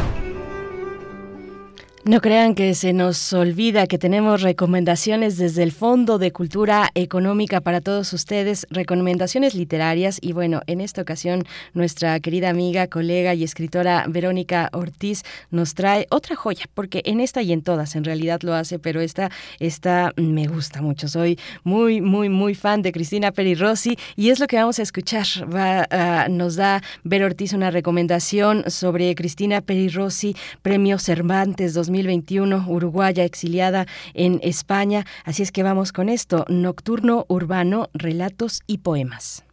[2.11, 7.61] No crean que se nos olvida que tenemos recomendaciones desde el Fondo de Cultura Económica
[7.61, 13.45] para todos ustedes, recomendaciones literarias y bueno, en esta ocasión nuestra querida amiga, colega y
[13.45, 18.41] escritora Verónica Ortiz nos trae otra joya, porque en esta y en todas en realidad
[18.41, 19.31] lo hace, pero esta,
[19.61, 21.07] esta me gusta mucho.
[21.07, 24.81] Soy muy, muy, muy fan de Cristina Peri Rossi y es lo que vamos a
[24.81, 25.27] escuchar.
[25.49, 32.65] Va, ah, nos da Ver Ortiz una recomendación sobre Cristina Peri Rossi, Premio Cervantes 2021,
[32.67, 35.05] uruguaya exiliada en España.
[35.23, 39.43] Así es que vamos con esto, Nocturno Urbano, Relatos y Poemas.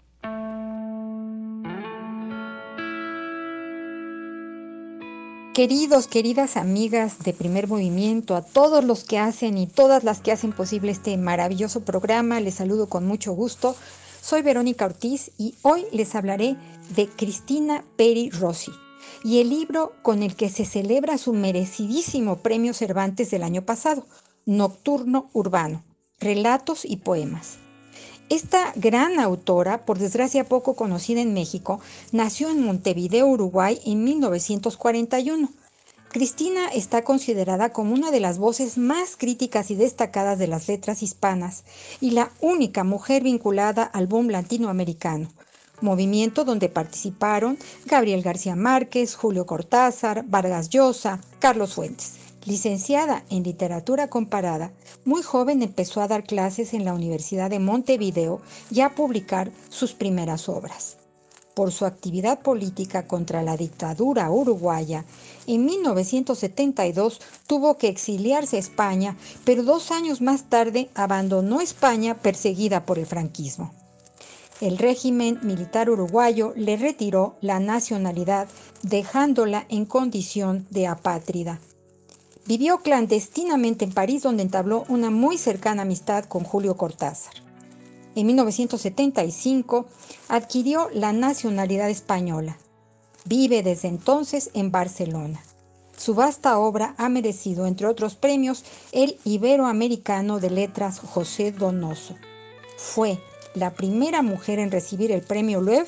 [5.54, 10.30] Queridos, queridas amigas de Primer Movimiento, a todos los que hacen y todas las que
[10.30, 13.74] hacen posible este maravilloso programa, les saludo con mucho gusto.
[14.20, 16.56] Soy Verónica Ortiz y hoy les hablaré
[16.94, 18.70] de Cristina Peri Rossi
[19.24, 24.06] y el libro con el que se celebra su merecidísimo premio Cervantes del año pasado,
[24.46, 25.84] Nocturno Urbano,
[26.20, 27.58] Relatos y Poemas.
[28.30, 31.80] Esta gran autora, por desgracia poco conocida en México,
[32.12, 35.48] nació en Montevideo, Uruguay, en 1941.
[36.10, 41.02] Cristina está considerada como una de las voces más críticas y destacadas de las letras
[41.02, 41.64] hispanas
[42.00, 45.28] y la única mujer vinculada al boom latinoamericano,
[45.80, 52.14] movimiento donde participaron Gabriel García Márquez, Julio Cortázar, Vargas Llosa, Carlos Fuentes.
[52.44, 54.72] Licenciada en literatura comparada,
[55.04, 58.40] muy joven empezó a dar clases en la Universidad de Montevideo
[58.70, 60.96] y a publicar sus primeras obras.
[61.52, 65.04] Por su actividad política contra la dictadura uruguaya,
[65.46, 72.86] en 1972 tuvo que exiliarse a España, pero dos años más tarde abandonó España perseguida
[72.86, 73.74] por el franquismo.
[74.60, 78.48] El régimen militar uruguayo le retiró la nacionalidad,
[78.82, 81.60] dejándola en condición de apátrida.
[82.44, 87.34] Vivió clandestinamente en París, donde entabló una muy cercana amistad con Julio Cortázar.
[88.16, 89.86] En 1975
[90.28, 92.58] adquirió la nacionalidad española.
[93.26, 95.40] Vive desde entonces en Barcelona.
[95.96, 102.16] Su vasta obra ha merecido, entre otros premios, el Iberoamericano de Letras José Donoso.
[102.76, 103.20] Fue
[103.54, 105.86] la primera mujer en recibir el premio Loeb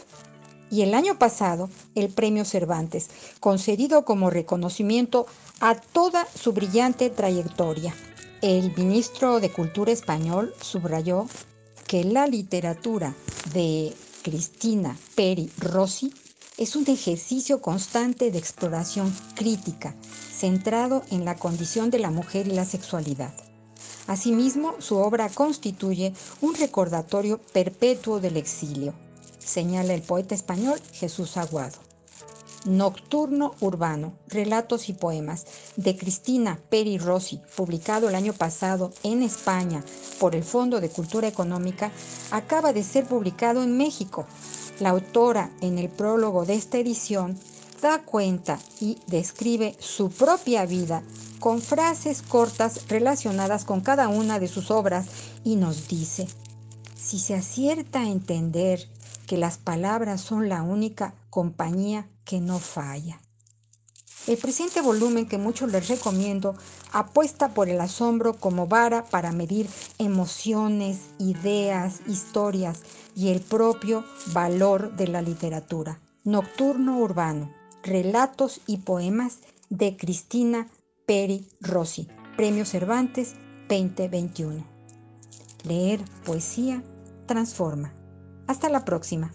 [0.71, 5.27] y el año pasado el premio Cervantes, concedido como reconocimiento
[5.61, 7.95] a toda su brillante trayectoria.
[8.41, 11.27] El ministro de Cultura español subrayó
[11.87, 13.15] que la literatura
[13.53, 16.15] de Cristina Peri Rossi
[16.57, 19.95] es un ejercicio constante de exploración crítica,
[20.31, 23.33] centrado en la condición de la mujer y la sexualidad.
[24.07, 28.95] Asimismo, su obra constituye un recordatorio perpetuo del exilio,
[29.39, 31.79] señala el poeta español Jesús Aguado.
[32.67, 35.47] Nocturno Urbano, Relatos y Poemas,
[35.77, 39.83] de Cristina Peri Rossi, publicado el año pasado en España
[40.19, 41.91] por el Fondo de Cultura Económica,
[42.31, 44.27] acaba de ser publicado en México.
[44.79, 47.39] La autora, en el prólogo de esta edición,
[47.81, 51.03] da cuenta y describe su propia vida
[51.41, 55.07] con frases cortas relacionadas con cada una de sus obras
[55.43, 56.29] y nos dice,
[56.95, 58.89] si se acierta a entender
[59.27, 63.21] que las palabras son la única compañía que no falla.
[64.27, 66.55] El presente volumen que mucho les recomiendo
[66.93, 69.67] apuesta por el asombro como vara para medir
[69.99, 72.83] emociones, ideas, historias
[73.17, 74.05] y el propio
[74.35, 76.01] valor de la literatura.
[76.23, 77.51] Nocturno Urbano,
[77.83, 79.39] Relatos y Poemas
[79.71, 80.69] de Cristina
[81.11, 82.07] Peri Rossi,
[82.37, 83.35] Premio Cervantes
[83.69, 84.65] 2021.
[85.65, 86.85] Leer poesía
[87.27, 87.93] transforma.
[88.47, 89.33] Hasta la próxima.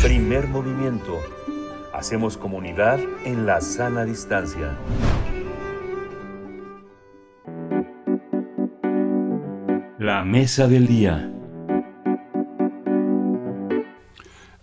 [0.00, 1.18] Primer movimiento.
[1.92, 4.78] Hacemos comunidad en la sana distancia.
[9.98, 11.32] La mesa del día.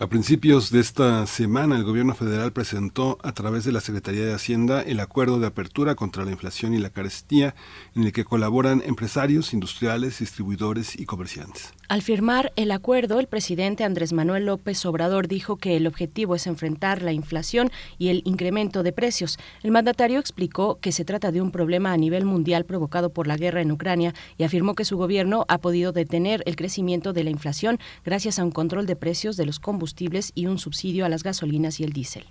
[0.02, 4.34] A principios de esta semana, el gobierno federal presentó a través de la Secretaría de
[4.34, 7.54] Hacienda el acuerdo de apertura contra la inflación y la carestía,
[7.96, 11.72] en el que colaboran empresarios, industriales, distribuidores y comerciantes.
[11.92, 16.48] Al firmar el acuerdo, el presidente Andrés Manuel López Obrador dijo que el objetivo es
[16.48, 19.38] enfrentar la inflación y el incremento de precios.
[19.61, 23.36] El mandatario explicó que se trata de un problema a nivel mundial provocado por la
[23.36, 27.30] guerra en Ucrania y afirmó que su gobierno ha podido detener el crecimiento de la
[27.30, 31.24] inflación gracias a un control de precios de los combustibles y un subsidio a las
[31.24, 32.24] gasolinas y el diésel.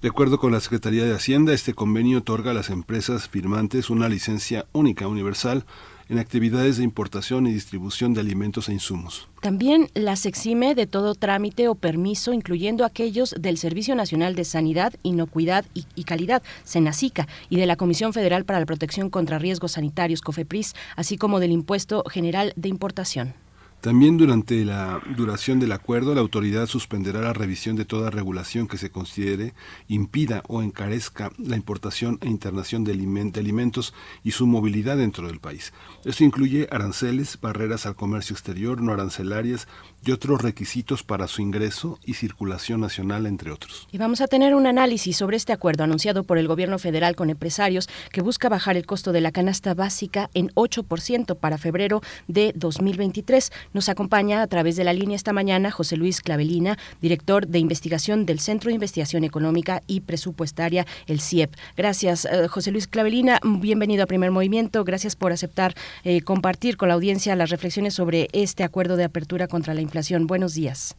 [0.00, 4.08] De acuerdo con la Secretaría de Hacienda, este convenio otorga a las empresas firmantes una
[4.08, 5.66] licencia única universal
[6.08, 9.28] en actividades de importación y distribución de alimentos e insumos.
[9.40, 14.94] También las exime de todo trámite o permiso, incluyendo aquellos del Servicio Nacional de Sanidad,
[15.02, 20.20] Inocuidad y, Calidad, SENACICA, y de la Comisión Federal para la Protección contra Riesgos Sanitarios,
[20.20, 23.45] COFEPRIS, así como del Impuesto General de Importación.
[23.86, 28.78] También durante la duración del acuerdo, la autoridad suspenderá la revisión de toda regulación que
[28.78, 29.54] se considere
[29.86, 32.90] impida o encarezca la importación e internación de,
[33.38, 35.72] alimentos y su movilidad dentro del país.
[36.04, 39.68] Esto incluye aranceles, barreras al comercio exterior, no arancelarias
[40.06, 43.88] y otros requisitos para su ingreso y circulación nacional, entre otros.
[43.90, 47.28] Y vamos a tener un análisis sobre este acuerdo anunciado por el gobierno federal con
[47.28, 52.52] empresarios que busca bajar el costo de la canasta básica en 8% para febrero de
[52.54, 53.50] 2023.
[53.72, 58.26] Nos acompaña a través de la línea esta mañana José Luis Clavelina, director de investigación
[58.26, 61.52] del Centro de Investigación Económica y Presupuestaria, el CIEP.
[61.76, 63.40] Gracias, eh, José Luis Clavelina.
[63.42, 64.84] Bienvenido a Primer Movimiento.
[64.84, 69.48] Gracias por aceptar eh, compartir con la audiencia las reflexiones sobre este acuerdo de apertura
[69.48, 69.95] contra la inflación.
[70.26, 70.96] Buenos días.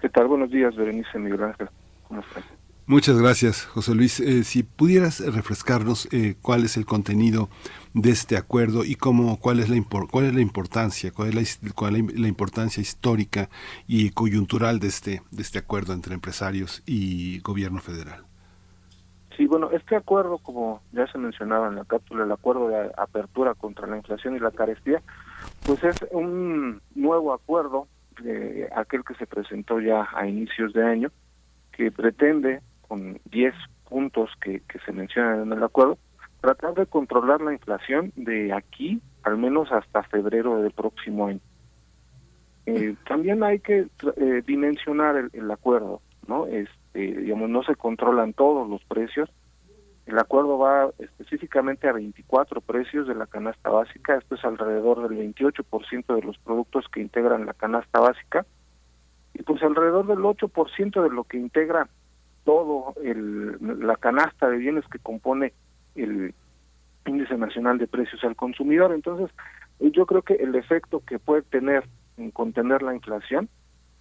[0.00, 0.26] ¿Qué tal?
[0.26, 1.68] Buenos días, Berenice Miguel Ángel.
[2.08, 2.44] ¿Cómo estás?
[2.86, 4.18] Muchas gracias, José Luis.
[4.20, 6.08] Eh, si pudieras refrescarnos
[6.42, 7.48] cuál es el contenido
[7.94, 9.76] de este acuerdo y cómo, cuál es la
[10.10, 13.48] cuál es la importancia, cuál es la, la, importancia histórica
[13.86, 18.24] y coyuntural de este de este acuerdo entre empresarios y gobierno federal.
[19.36, 23.54] Sí, bueno, este acuerdo, como ya se mencionaba en la cápsula, el acuerdo de apertura
[23.54, 25.02] contra la inflación y la carestía,
[25.66, 27.86] pues es un nuevo acuerdo,
[28.22, 31.10] de aquel que se presentó ya a inicios de año,
[31.72, 33.54] que pretende, con 10
[33.88, 35.98] puntos que, que se mencionan en el acuerdo,
[36.40, 41.40] tratar de controlar la inflación de aquí al menos hasta febrero del próximo año.
[42.66, 43.86] Eh, también hay que
[44.16, 46.46] eh, dimensionar el, acuerdo, ¿no?
[46.46, 49.30] Este, digamos, no se controlan todos los precios.
[50.12, 54.16] El acuerdo va específicamente a 24 precios de la canasta básica.
[54.18, 58.44] Esto es alrededor del 28% de los productos que integran la canasta básica.
[59.32, 61.88] Y pues alrededor del 8% de lo que integra
[62.44, 65.54] todo el, la canasta de bienes que compone
[65.94, 66.34] el
[67.06, 68.92] índice nacional de precios al consumidor.
[68.92, 69.34] Entonces,
[69.80, 71.84] yo creo que el efecto que puede tener
[72.18, 73.48] en contener la inflación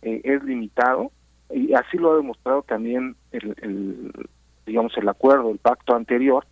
[0.02, 1.10] eh, es limitado
[1.50, 4.12] y así lo ha demostrado también el,
[4.72, 6.46] digamos el acuerdo, el pacto anterior.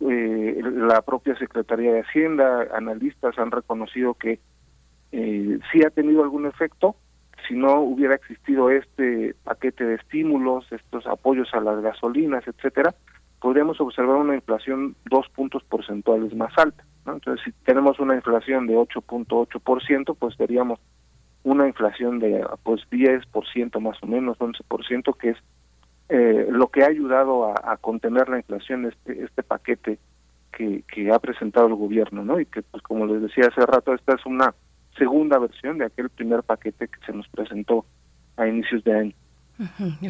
[0.00, 4.40] Eh, la propia Secretaría de Hacienda, analistas han reconocido que
[5.12, 6.96] eh, sí ha tenido algún efecto,
[7.46, 12.94] si no hubiera existido este paquete de estímulos, estos apoyos a las gasolinas, etcétera,
[13.40, 16.84] podríamos observar una inflación dos puntos porcentuales más alta.
[17.06, 20.80] Entonces, si tenemos una inflación de 8.8%, pues veríamos
[21.44, 25.38] una inflación de pues 10% más o menos, 11%, que es
[26.08, 29.98] eh, lo que ha ayudado a, contener la inflación este este paquete
[30.52, 32.40] que, que ha presentado el gobierno, ¿no?
[32.40, 34.54] Y que, pues como les decía hace rato, esta es una
[34.96, 37.84] segunda versión de aquel primer paquete que se nos presentó
[38.36, 39.12] a inicios de año.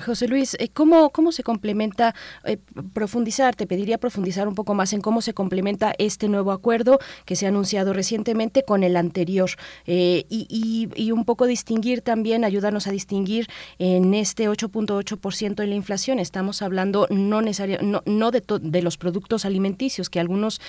[0.05, 2.59] José Luis, eh, ¿cómo, ¿cómo se complementa, eh,
[2.93, 7.35] profundizar, te pediría profundizar un poco más en cómo se complementa este nuevo acuerdo que
[7.35, 9.51] se ha anunciado recientemente con el anterior
[9.87, 15.75] eh, y, y, un poco distinguir también, ayudarnos a distinguir en este 8.8% de la
[15.75, 20.61] inflación, estamos hablando no, necesario, no, no de los productos alimenticios, que algunos,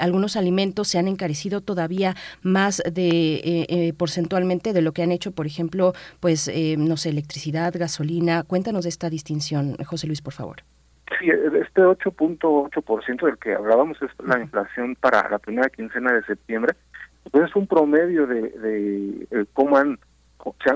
[0.00, 5.46] algunos alimentos se han encarecido todavía más de porcentualmente de lo que han hecho, por
[5.46, 10.56] ejemplo, pues, no sé, electricidad, gasolina, Cuéntanos de esta distinción, José Luis, por favor.
[11.18, 16.74] Sí, este 8.8% del que hablábamos es la inflación para la primera quincena de septiembre.
[17.30, 19.98] Pues es un promedio de, eh, cómo han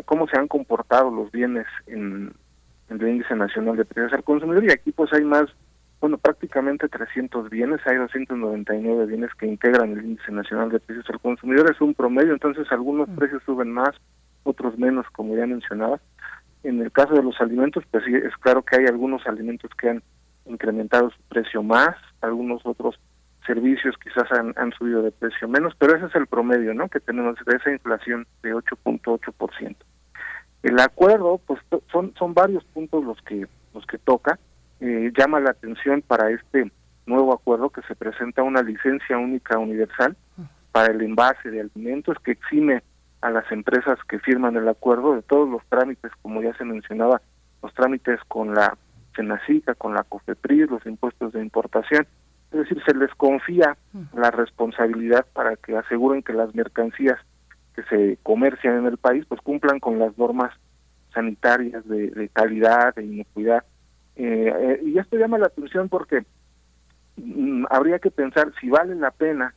[0.07, 2.33] cómo se han comportado los bienes en,
[2.89, 5.45] el índice nacional de precios al consumidor y aquí pues hay más
[6.01, 11.21] bueno, prácticamente 300 bienes, hay 299 bienes que integran el índice nacional de precios al
[11.21, 13.91] consumidor, es un promedio, entonces algunos precios suben más,
[14.45, 15.99] otros menos, como ya mencionaba.
[16.63, 19.91] En el caso de los alimentos, pues sí, es claro que hay algunos alimentos que
[19.91, 20.03] han
[20.47, 22.99] incrementado su precio más, algunos otros
[23.47, 26.89] servicios quizás han, han subido de precio menos, pero ese es el promedio, ¿no?
[26.89, 29.77] Que tenemos de esa inflación de 8.8%.
[30.63, 34.39] El acuerdo, pues son son varios puntos los que los que toca.
[34.81, 36.71] Eh, llama la atención para este
[37.07, 40.17] nuevo acuerdo que se presenta una licencia única universal
[40.73, 42.83] para el envase de alimentos que exime
[43.21, 47.21] a las empresas que firman el acuerdo de todos los trámites, como ya se mencionaba,
[47.63, 48.77] los trámites con la
[49.17, 52.07] Senacica, con la COFEPRIS, los impuestos de importación.
[52.53, 53.77] Es decir, se les confía
[54.15, 57.19] la responsabilidad para que aseguren que las mercancías
[57.75, 60.53] que se comercian en el país pues cumplan con las normas
[61.13, 63.65] sanitarias de, calidad, de inocuidad
[64.21, 66.25] Eh, eh, y esto llama la atención porque
[67.17, 69.55] mm, habría que pensar si vale la pena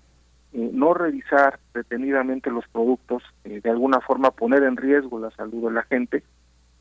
[0.53, 5.71] eh, no revisar detenidamente los productos, de alguna forma poner en riesgo la salud de
[5.73, 6.23] la gente.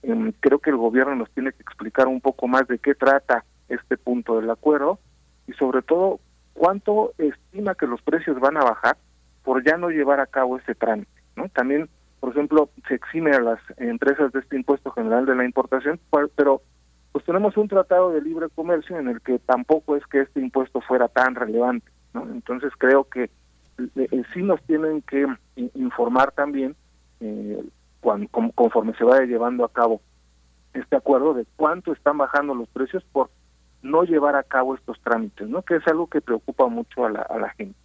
[0.03, 3.45] Em, creo que el gobierno nos tiene que explicar un poco más de qué trata
[3.69, 4.99] este punto del acuerdo
[5.47, 6.21] y sobre todo
[6.55, 8.97] cuánto estima que los precios van a bajar
[9.45, 11.11] por ya no llevar a cabo ese trámite.
[11.37, 11.49] ¿no?
[11.49, 16.01] También, por ejemplo, se exime a las empresas de este impuesto general de la importación,
[16.37, 16.63] pero
[17.13, 20.81] pues tenemos un tratado de libre comercio en el que tampoco es que este impuesto
[20.81, 21.91] fuera tan relevante.
[22.15, 22.23] ¿no?
[22.31, 23.31] Entonces creo que
[23.97, 25.27] eh, sí nos tienen que
[25.75, 26.77] informar también
[27.21, 27.63] eh,
[28.01, 30.01] cuando, conforme se vaya llevando a cabo
[30.73, 33.31] este acuerdo de cuánto están bajando los precios por
[33.83, 35.63] no llevar a cabo estos trámites, ¿no?
[35.63, 37.79] Que es algo que preocupa mucho a la, a la gente.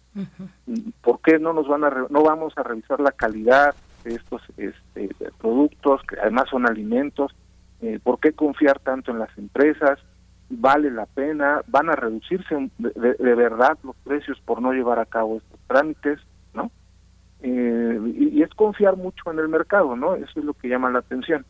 [1.02, 5.10] ¿Por qué no nos van a no vamos a revisar la calidad de estos este,
[5.38, 7.34] productos que además son alimentos?
[7.82, 9.98] Eh, ¿Por qué confiar tanto en las empresas?
[10.48, 11.60] ¿Vale la pena?
[11.66, 16.20] ¿Van a reducirse de, verdad los precios por no llevar a cabo estos trámites?
[16.54, 16.70] ¿No?
[17.40, 20.14] Eh, y, es confiar mucho en el mercado, ¿no?
[20.14, 21.44] Eso es lo que llama la atención.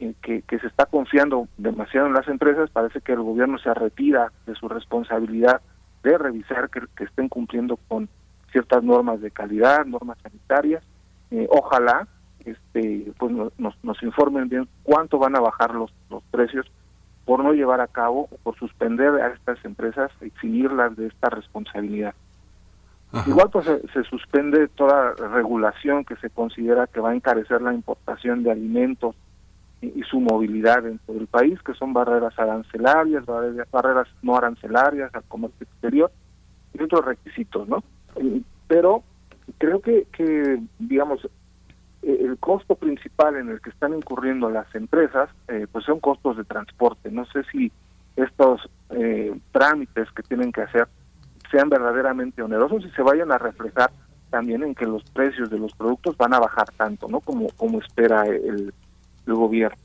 [0.00, 3.72] Eh, que, que se está confiando demasiado en las empresas, parece que el gobierno se
[3.72, 5.60] retira de su responsabilidad
[6.02, 8.08] de revisar que, estén cumpliendo con
[8.52, 10.84] ciertas normas de calidad, normas sanitarias.
[11.30, 12.06] Eh, ojalá
[12.44, 16.70] este, pues nos, nos informen bien cuánto van a bajar los, los precios
[17.24, 22.14] por no llevar a cabo o por suspender a estas empresas, exigirlas de esta responsabilidad.
[23.26, 27.72] Igual pues se, se, suspende toda regulación que se considera que va a encarecer la
[27.72, 29.14] importación de alimentos
[29.80, 33.24] y, su movilidad dentro del país, que son barreras arancelarias,
[33.70, 36.10] barreras, no arancelarias al comercio exterior
[36.72, 37.82] y otros requisitos, ¿no?
[38.66, 39.02] Pero
[39.58, 41.24] creo que, que digamos,
[42.02, 46.36] eh, el costo principal en el que están incurriendo las empresas, eh, pues son costos
[46.36, 47.10] de transporte.
[47.10, 47.70] No sé si
[48.16, 50.88] estos eh, trámites que tienen que hacer
[51.54, 53.92] sean verdaderamente onerosos y se vayan a reflejar
[54.30, 57.20] también en que los precios de los productos van a bajar tanto, ¿no?
[57.20, 58.74] Como como espera el,
[59.26, 59.78] el gobierno.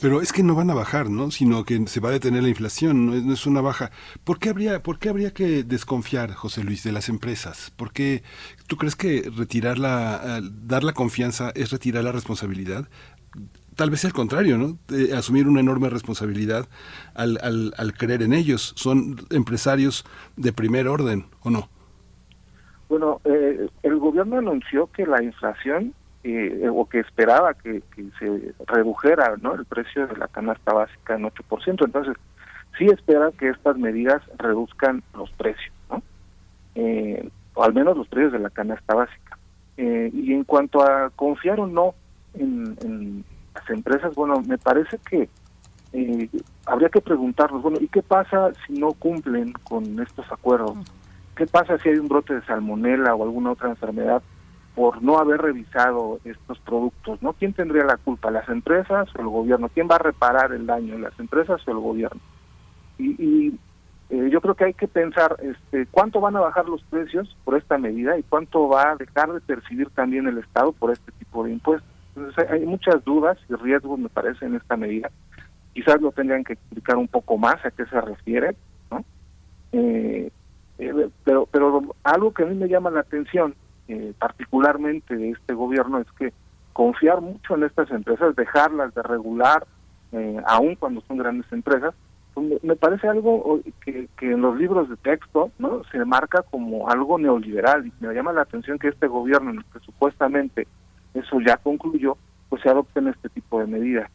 [0.00, 1.30] Pero es que no van a bajar, ¿no?
[1.30, 3.90] Sino que se va a detener la inflación, no es, una baja.
[4.22, 7.72] ¿Por qué habría, por qué habría que desconfiar, José Luis, de las empresas?
[7.76, 8.22] ¿Por qué
[8.68, 12.88] tú crees que retirar la, dar la confianza es retirar la responsabilidad?
[13.78, 14.76] Tal vez al contrario, ¿no?
[15.16, 16.66] asumir una enorme responsabilidad
[17.14, 18.72] al, al, al creer en ellos.
[18.74, 20.04] Son empresarios
[20.36, 21.68] de primer orden, ¿o no?
[22.88, 27.80] Bueno, eh, el gobierno anunció que la inflación eh, o que esperaba que,
[28.18, 29.54] se redujera ¿no?
[29.54, 31.84] el precio de la canasta básica en 8%.
[31.84, 32.16] Entonces,
[32.76, 36.02] sí espera que estas medidas reduzcan los precios, ¿no?
[36.74, 39.38] Eh, o al menos los precios de la canasta básica.
[39.76, 41.94] Eh, y en cuanto a confiar o no
[42.34, 43.24] en,
[43.58, 45.28] las empresas, bueno, me parece que
[46.66, 50.76] habría que preguntarnos, bueno, ¿y qué pasa si no cumplen con estos acuerdos?
[51.34, 54.22] ¿Qué pasa si hay un brote de salmonela o alguna otra enfermedad
[54.74, 57.32] por no haber revisado estos productos, ¿no?
[57.32, 58.30] ¿Quién tendría la culpa?
[58.30, 59.68] ¿Las empresas o el gobierno?
[59.68, 60.98] ¿Quién va a reparar el daño?
[60.98, 62.20] ¿Las empresas o el gobierno?
[62.98, 63.54] Y,
[64.10, 67.56] eh, yo creo que hay que pensar este, cuánto van a bajar los precios por
[67.56, 71.44] esta medida y cuánto va a dejar de percibir también el Estado por este tipo
[71.44, 71.97] de impuestos.
[72.50, 75.10] Hay, muchas dudas y riesgos, me parece, en esta medida.
[75.74, 78.56] Quizás lo tendrían que explicar un poco más a qué se refiere,
[78.90, 79.04] ¿no?
[79.72, 80.30] Eh,
[80.78, 83.54] eh, pero, pero algo que a mí me llama la atención
[83.88, 86.32] eh, particularmente de este gobierno es que
[86.72, 89.66] confiar mucho en estas empresas, dejarlas de regular,
[90.12, 91.94] eh, aun cuando son grandes empresas,
[92.34, 96.88] pues, me parece algo que, que, en los libros de texto no se marca como
[96.88, 100.68] algo neoliberal y me llama la atención que este gobierno en el que supuestamente
[101.14, 102.16] eso ya concluyó
[102.48, 104.10] pues se adopten este tipo de medidas.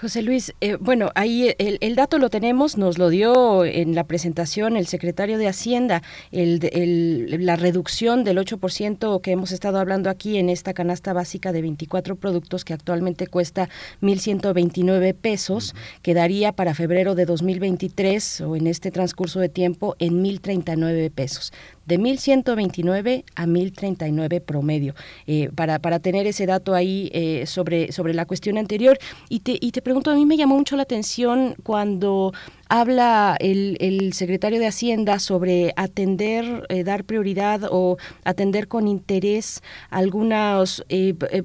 [0.00, 4.76] José Luis, eh, bueno, ahí el, dato lo tenemos, nos lo dio en la presentación
[4.76, 10.50] el secretario de Hacienda, el, la reducción del 8% que hemos estado hablando aquí en
[10.50, 13.68] esta canasta básica de 24 productos que actualmente cuesta
[14.02, 21.12] 1.129 pesos, quedaría para febrero de 2023 o en este transcurso de tiempo en 1.039
[21.12, 21.52] pesos
[21.86, 24.94] de 1.129 a 1.039 promedio,
[25.26, 28.98] eh, para, para tener ese dato ahí eh, sobre, sobre la cuestión anterior.
[29.28, 32.32] Y te, y te pregunto, a mí me llamó mucho la atención cuando
[32.80, 39.62] habla el, el, secretario de Hacienda sobre atender, eh, dar prioridad o atender con interés
[39.90, 41.44] algunas, eh, eh,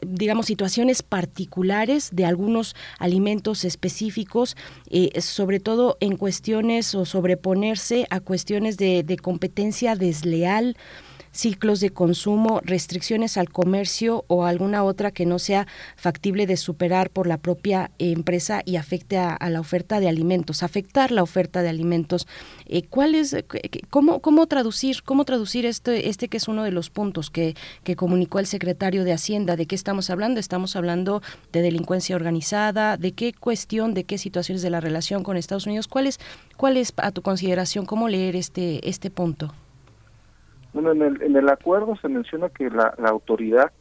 [0.00, 4.56] digamos, situaciones particulares de algunos alimentos específicos,
[5.20, 10.76] sobre todo en cuestiones o sobreponerse a cuestiones de, de competencia desleal
[11.32, 17.10] ciclos de consumo, restricciones al comercio o alguna otra que no sea factible de superar
[17.10, 21.68] por la propia empresa y afecte a, la oferta de alimentos, afectar la oferta de
[21.68, 22.26] alimentos.
[22.66, 23.36] Eh, ¿Cuál es,
[23.90, 27.96] cómo, cómo traducir, cómo traducir este, este que es uno de los puntos que, que
[27.96, 29.56] comunicó el secretario de Hacienda?
[29.56, 30.40] ¿De qué estamos hablando?
[30.40, 35.36] Estamos hablando de delincuencia organizada, de qué cuestión, de qué situaciones de la relación con
[35.36, 35.88] Estados Unidos.
[35.88, 36.18] ¿Cuál es,
[36.56, 39.52] cuál es a tu consideración, cómo leer este, este punto?
[40.72, 43.72] Bueno, en el, en el acuerdo se menciona que la, autoridad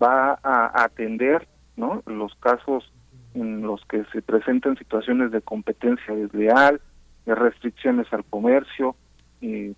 [0.00, 2.02] va a atender ¿no?
[2.06, 2.92] los casos
[3.34, 6.80] en los que se presentan situaciones de competencia desleal,
[7.24, 8.96] de restricciones al comercio,
[9.40, 9.74] eh,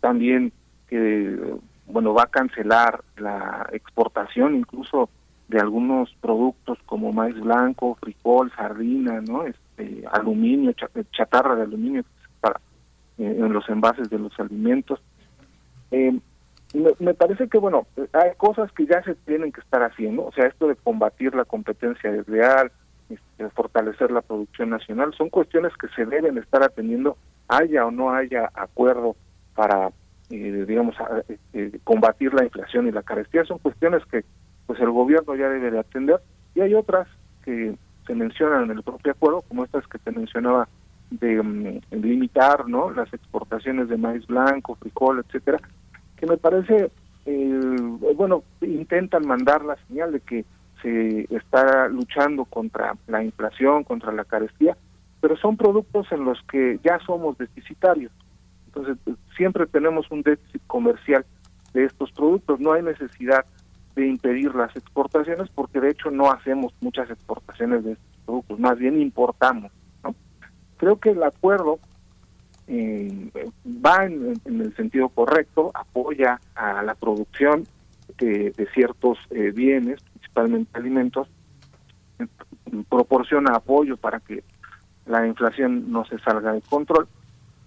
[0.00, 0.52] también
[0.88, 1.56] que
[1.86, 5.10] bueno va a cancelar la exportación incluso
[5.48, 10.72] de algunos productos como maíz blanco, frijol, sardina, no, este, aluminio,
[11.12, 12.04] chatarra de aluminio
[12.40, 12.60] para
[13.18, 15.00] eh, en los envases de los alimentos.
[15.92, 16.18] Eh,
[16.98, 20.46] me, parece que, bueno, hay cosas que ya se tienen que estar haciendo, o sea,
[20.46, 22.72] esto de combatir la competencia desleal,
[23.10, 28.10] este, fortalecer la producción nacional, son cuestiones que se deben estar atendiendo, haya o no
[28.10, 29.16] haya acuerdo
[29.54, 29.90] para,
[30.30, 30.96] eh, digamos,
[31.28, 34.24] este, combatir la inflación y la carestía, son cuestiones que
[34.66, 36.20] pues el gobierno ya debe de atender,
[36.54, 37.06] y hay otras
[37.44, 40.68] que se mencionan en el propio acuerdo, como estas que te mencionaba
[41.10, 45.58] de mm, limitar no las exportaciones de maíz blanco, frijol, etcétera,
[46.22, 46.92] que me parece,
[47.26, 47.76] eh,
[48.14, 50.44] bueno, intentan mandar la señal de que
[50.80, 54.76] se está luchando contra la inflación, contra la carestía,
[55.20, 58.12] pero son productos en los que ya somos deficitarios.
[58.66, 58.98] Entonces,
[59.36, 61.26] siempre tenemos un déficit comercial
[61.74, 62.60] de estos productos.
[62.60, 63.44] No hay necesidad
[63.96, 68.78] de impedir las exportaciones porque de hecho no hacemos muchas exportaciones de estos productos, más
[68.78, 69.72] bien importamos.
[70.76, 71.80] Creo que el acuerdo
[72.74, 73.30] eh,
[73.84, 77.66] va en, el sentido correcto, apoya a la producción
[78.16, 81.28] de, ciertos eh, bienes, principalmente alimentos,
[82.88, 84.42] proporciona apoyo para que
[85.04, 87.08] la inflación no se salga de control,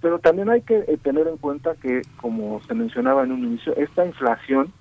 [0.02, 3.76] pero también hay que eh, tener en cuenta que, como se mencionaba en un inicio,
[3.76, 4.74] esta inflación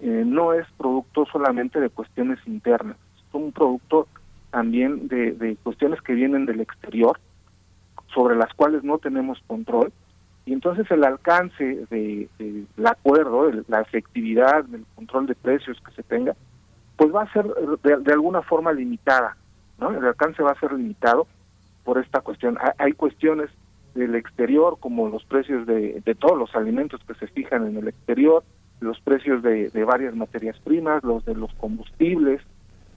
[0.00, 4.06] eh, no es producto solamente de cuestiones internas, es un producto
[4.50, 7.18] también de cuestiones que vienen del exterior,
[8.14, 9.92] sobre las cuales no tenemos control
[10.44, 16.02] y entonces el alcance del de, acuerdo, la efectividad del control de precios que se
[16.02, 16.34] tenga,
[16.96, 17.46] pues va a ser
[17.82, 19.36] de, alguna forma limitada.
[19.78, 21.26] El alcance va a ser limitado
[21.84, 22.58] por esta cuestión.
[22.78, 23.50] Hay, cuestiones
[23.94, 27.88] del exterior, como los precios de, de, todos los alimentos que se fijan en el
[27.88, 28.42] exterior,
[28.80, 32.40] los precios de, de varias materias primas, los de los combustibles,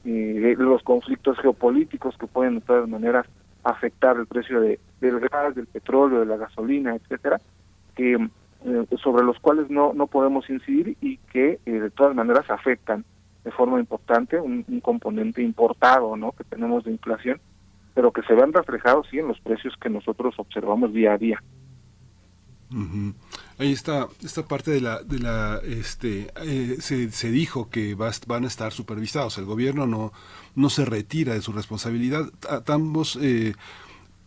[0.03, 3.25] eh, los conflictos geopolíticos que pueden de todas maneras
[3.63, 7.39] afectar el precio de, del gas, del petróleo, de la gasolina, etcétera,
[7.95, 8.13] que
[8.65, 13.05] eh, sobre los cuales no, no podemos incidir y que eh, de todas maneras afectan
[13.43, 16.31] de forma importante un, componente importado ¿no?
[16.31, 17.39] que tenemos de inflación,
[17.93, 21.43] pero que se ven reflejados sí en los precios que nosotros observamos día a día.
[23.59, 28.71] Ahí está esta parte de la este eh, se, se dijo que van a estar
[28.71, 29.37] supervisados.
[29.37, 30.11] El gobierno no
[30.55, 32.25] no se retira de su responsabilidad.
[32.67, 33.19] ambos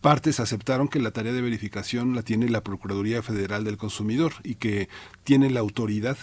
[0.00, 4.56] partes aceptaron que la tarea de verificación la tiene la Procuraduría Federal del Consumidor y
[4.56, 4.88] que
[5.24, 6.16] tiene la autoridad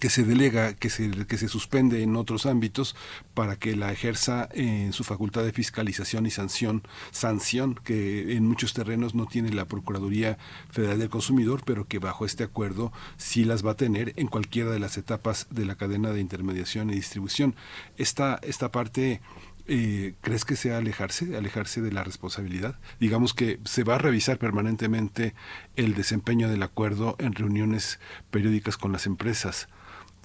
[0.00, 2.96] que se delega, que se, que se suspende en otros ámbitos
[3.34, 8.74] para que la ejerza en su facultad de fiscalización y sanción, sanción que en muchos
[8.74, 10.38] terrenos no tiene la Procuraduría
[10.70, 14.70] Federal del Consumidor, pero que bajo este acuerdo sí las va a tener en cualquiera
[14.70, 17.54] de las etapas de la cadena de intermediación y distribución.
[17.96, 19.20] Esta, esta parte
[19.66, 22.76] eh, ¿crees que sea alejarse, alejarse de la responsabilidad?
[23.00, 25.34] Digamos que se va a revisar permanentemente
[25.76, 29.68] el desempeño del acuerdo en reuniones periódicas con las empresas.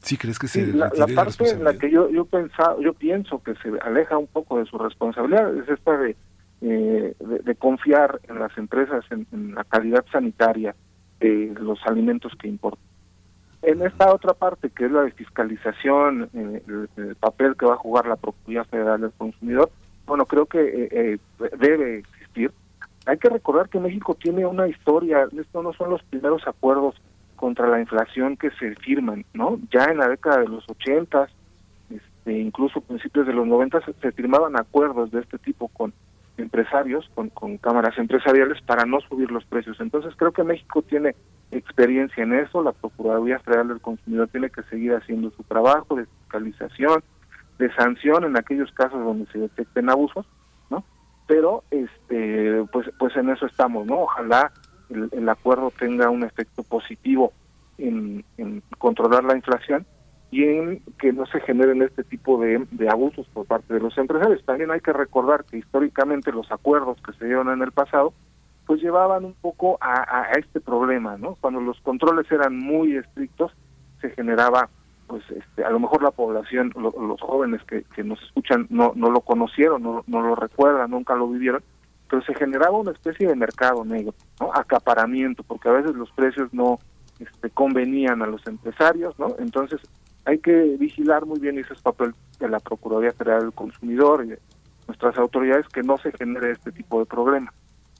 [0.01, 3.53] ¿Sí crees que se la, parte en la que yo yo pensado, yo pienso que
[3.55, 6.15] se aleja un poco de su responsabilidad es esta de
[6.61, 10.75] eh, de, confiar en las empresas en, la calidad sanitaria
[11.21, 12.83] de los alimentos que importan.
[13.61, 16.63] En esta otra parte, que es la de fiscalización, eh,
[16.97, 19.69] el, papel que va a jugar la Procuraduría Federal del Consumidor,
[20.05, 21.19] bueno, creo que eh,
[21.59, 22.51] debe existir.
[23.05, 26.95] Hay que recordar que México tiene una historia, estos no son los primeros acuerdos
[27.35, 29.59] contra la inflación que se firman, ¿no?
[29.71, 31.27] Ya en la década de los 80,
[31.89, 35.93] este, incluso principios de los 90 se, firmaban acuerdos de este tipo con
[36.37, 39.79] empresarios, con, con cámaras empresariales para no subir los precios.
[39.79, 41.15] Entonces creo que México tiene
[41.51, 46.05] experiencia en eso, la Procuraduría Federal del Consumidor tiene que seguir haciendo su trabajo de
[46.05, 47.03] fiscalización,
[47.57, 50.25] de sanción en aquellos casos donde se detecten abusos,
[50.69, 50.83] ¿no?
[51.27, 54.01] Pero este pues pues en eso estamos, ¿no?
[54.01, 54.51] Ojalá
[54.89, 57.33] el, acuerdo tenga un efecto positivo
[57.77, 58.23] en,
[58.77, 59.85] controlar la inflación
[60.31, 64.43] y en que no se generen este tipo de abusos por parte de los empresarios.
[64.45, 68.13] También hay que recordar que históricamente los acuerdos que se dieron en el pasado
[68.69, 71.33] pues llevaban un poco a, este problema, ¿no?
[71.41, 73.51] Cuando los controles eran muy estrictos,
[73.99, 74.69] se generaba
[75.07, 79.09] pues este, a lo mejor la población, lo- los jóvenes que, nos escuchan no, no
[79.09, 81.63] lo conocieron, no, no lo recuerdan, nunca lo vivieron,
[82.07, 84.53] pero se generaba una especie de mercado negro, ¿no?
[84.53, 86.77] acaparamiento, porque a veces los precios no
[87.17, 89.35] este, convenían a los empresarios, ¿no?
[89.39, 89.81] Entonces
[90.25, 94.25] hay que vigilar muy bien y ese es papel de la Procuraduría Federal del Consumidor
[94.25, 94.39] y de
[94.87, 97.07] nuestras autoridades que no se genere este tipo de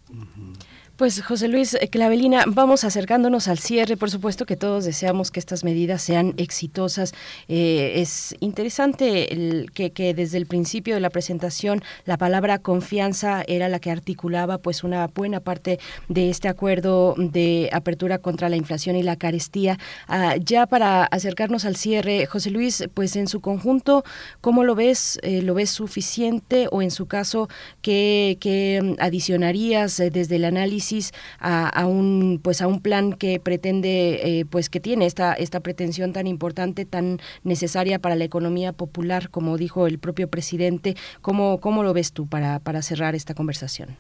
[0.10, 0.54] problema.
[1.00, 3.96] Pues José Luis eh, Clavelina, vamos acercándonos al cierre.
[3.96, 7.14] Por supuesto que todos deseamos que estas medidas sean exitosas.
[7.48, 13.70] Eh, es interesante el, que, desde el principio de la presentación la palabra confianza era
[13.70, 15.80] la que articulaba pues una buena parte
[16.10, 19.80] de este acuerdo de apertura contra la inflación y la carestía.
[20.10, 24.04] Ah, ya para acercarnos al cierre, José Luis, pues en su conjunto,
[24.42, 25.18] ¿cómo lo ves?
[25.24, 27.48] Eh, ¿Lo ves suficiente o en su caso
[27.82, 30.89] qué, qué adicionarías desde el análisis
[31.40, 35.60] a, a un pues a un plan que pretende eh, pues que tiene esta esta
[35.60, 40.96] pretensión tan importante tan necesaria para la economía popular como dijo el propio presidente.
[41.22, 43.98] Cómo cómo lo ves tú para para cerrar esta conversación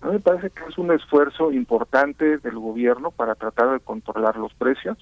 [0.00, 4.36] A mí me parece que es un esfuerzo importante del gobierno para tratar de controlar
[4.36, 4.98] los precios,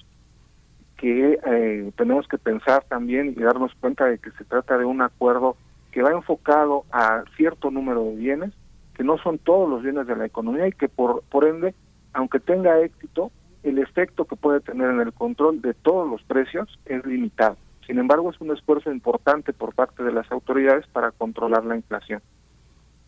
[0.97, 5.01] que eh, tenemos que pensar también y darnos cuenta de que se trata de un
[5.01, 5.57] acuerdo
[5.91, 8.53] que va enfocado a cierto número de bienes,
[8.95, 11.73] que no son todos los bienes de la economía y que por, por ende,
[12.13, 13.31] aunque tenga éxito,
[13.63, 17.57] el efecto que puede tener en el control de todos los precios es limitado.
[17.87, 22.21] Sin embargo, es un esfuerzo importante por parte de las autoridades para controlar la inflación.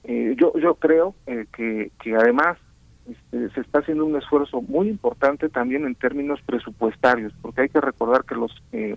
[0.03, 2.57] Eh, yo, yo creo eh, que, que además
[3.07, 7.81] este, se está haciendo un esfuerzo muy importante también en términos presupuestarios, porque hay que
[7.81, 8.95] recordar que los eh,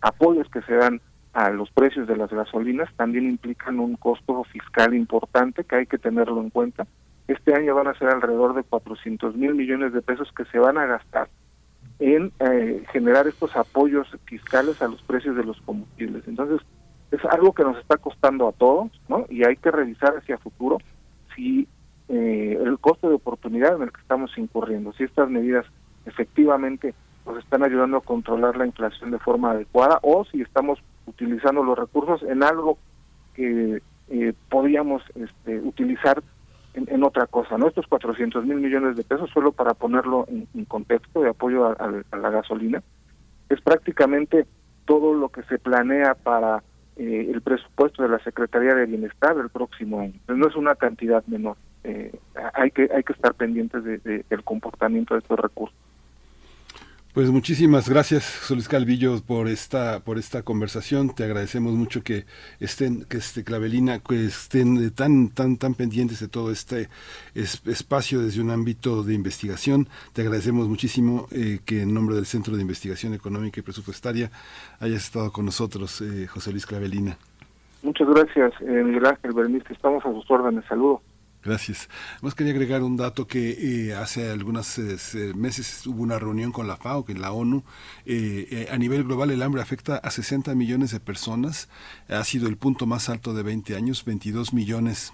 [0.00, 1.00] apoyos que se dan
[1.32, 5.98] a los precios de las gasolinas también implican un costo fiscal importante que hay que
[5.98, 6.86] tenerlo en cuenta.
[7.26, 10.78] Este año van a ser alrededor de 400 mil millones de pesos que se van
[10.78, 11.28] a gastar
[11.98, 16.26] en eh, generar estos apoyos fiscales a los precios de los combustibles.
[16.26, 16.60] Entonces,
[17.10, 19.26] es algo que nos está costando a todos, ¿no?
[19.28, 20.78] Y hay que revisar hacia futuro
[21.34, 21.66] si
[22.08, 25.66] eh, el costo de oportunidad en el que estamos incurriendo, si estas medidas
[26.06, 26.94] efectivamente
[27.26, 30.78] nos están ayudando a controlar la inflación de forma adecuada o si estamos
[31.08, 32.78] utilizando los recursos en algo
[33.34, 33.80] que
[34.10, 36.22] eh, podríamos este, utilizar
[36.74, 37.66] en, otra cosa, ¿no?
[37.66, 42.30] Estos 400 mil millones de pesos, solo para ponerlo en, contexto de apoyo a, la
[42.30, 42.82] gasolina,
[43.48, 44.46] es prácticamente
[44.84, 46.62] todo lo que se planea para
[46.96, 50.14] eh, el presupuesto de la Secretaría de Bienestar del próximo año.
[50.28, 51.56] No es una cantidad menor.
[51.84, 52.12] Eh,
[52.54, 55.76] hay que hay que estar pendientes de- de- del comportamiento de estos recursos.
[57.14, 61.10] Pues muchísimas gracias, Solís Calvillo, por esta, por esta conversación.
[61.12, 62.26] Te agradecemos mucho que
[62.60, 66.88] estén, que este Clavelina, que estén eh, tan, tan, tan pendientes de todo este
[67.34, 69.88] es- espacio desde un ámbito de investigación.
[70.12, 74.30] Te agradecemos muchísimo eh, que en nombre del Centro de Investigación Económica y Presupuestaria
[74.78, 77.18] hayas estado con nosotros, eh, José Luis Clavelina.
[77.82, 79.72] Muchas gracias, eh, Miguel Ángel Bernice.
[79.72, 80.64] Estamos a sus órdenes.
[80.68, 81.00] Saludos.
[81.42, 81.88] Gracias.
[82.20, 86.50] Más quería agregar un dato que eh, hace algunos eh, se- meses hubo una reunión
[86.52, 87.62] con la FAO, que la ONU.
[88.06, 91.68] eh, eh, a nivel global el hambre afecta a 60 millones de personas.
[92.08, 95.12] Ha sido el punto más alto de 20 años, 22 millones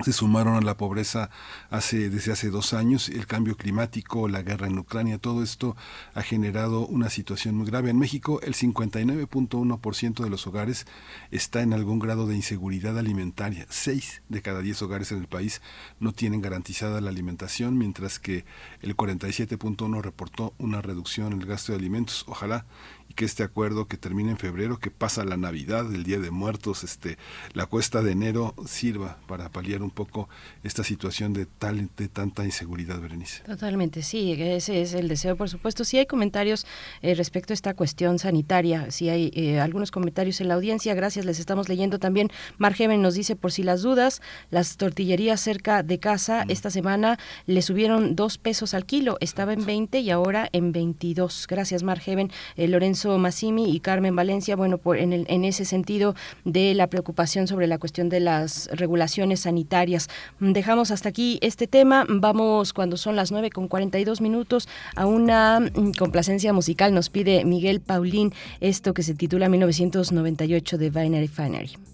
[0.00, 1.30] se sumaron a la pobreza
[1.70, 5.76] hace desde hace dos años el cambio climático la guerra en Ucrania todo esto
[6.14, 7.90] ha generado una situación muy grave.
[7.90, 10.86] En México el 59.1% de los hogares
[11.30, 13.66] está en algún grado de inseguridad alimentaria.
[13.68, 15.62] Seis de cada diez hogares en el país
[16.00, 18.44] no tienen garantizada la alimentación mientras que
[18.82, 22.24] el 47.1 reportó una reducción en el gasto de alimentos.
[22.26, 22.66] Ojalá
[23.14, 26.30] y que este acuerdo que termina en febrero, que pasa la Navidad, el Día de
[26.30, 27.16] Muertos, este,
[27.52, 30.28] la cuesta de enero, sirva para paliar un poco
[30.62, 33.42] esta situación de tal, de tanta inseguridad, Berenice.
[33.44, 35.84] Totalmente, sí, ese es el deseo, por supuesto.
[35.84, 36.66] Si hay comentarios
[37.02, 41.24] eh, respecto a esta cuestión sanitaria, si hay eh, algunos comentarios en la audiencia, gracias,
[41.24, 42.30] les estamos leyendo también.
[42.58, 47.62] Margeven nos dice, por si las dudas, las tortillerías cerca de casa esta semana le
[47.62, 51.46] subieron dos pesos al kilo, estaba en 20 y ahora en 22.
[51.48, 52.30] Gracias, Margeven.
[52.56, 56.88] Eh, Lorenzo Massimi y Carmen Valencia, bueno, por, en, el, en ese sentido de la
[56.88, 60.08] preocupación sobre la cuestión de las regulaciones sanitarias.
[60.40, 62.06] Dejamos hasta aquí este tema.
[62.08, 66.94] Vamos cuando son las 9 con 42 minutos a una mm, complacencia musical.
[66.94, 71.93] Nos pide Miguel Paulín esto que se titula 1998 de Binary Finery.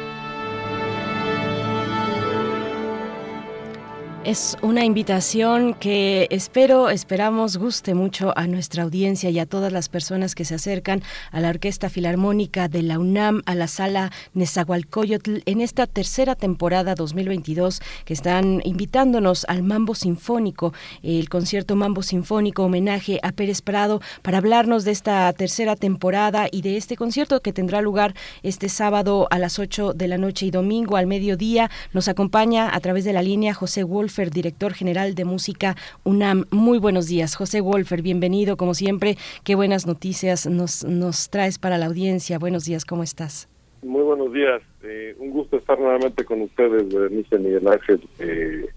[4.23, 9.89] Es una invitación que espero, esperamos guste mucho a nuestra audiencia y a todas las
[9.89, 11.01] personas que se acercan
[11.31, 16.93] a la Orquesta Filarmónica de la UNAM, a la sala Nezahualcóyotl, en esta tercera temporada
[16.93, 24.01] 2022, que están invitándonos al Mambo Sinfónico, el concierto Mambo Sinfónico, homenaje a Pérez Prado,
[24.21, 29.27] para hablarnos de esta tercera temporada y de este concierto que tendrá lugar este sábado
[29.31, 31.71] a las 8 de la noche y domingo al mediodía.
[31.91, 36.45] Nos acompaña a través de la línea José Wolf director general de música UNAM.
[36.51, 39.17] Muy buenos días, José Wolfer, bienvenido como siempre.
[39.43, 42.37] Qué buenas noticias nos, nos traes para la audiencia.
[42.39, 43.47] Buenos días, ¿cómo estás?
[43.83, 44.61] Muy buenos días.
[44.83, 48.01] Eh, un gusto estar nuevamente con ustedes, Berenice Miguel Ángel.
[48.19, 48.67] Eh,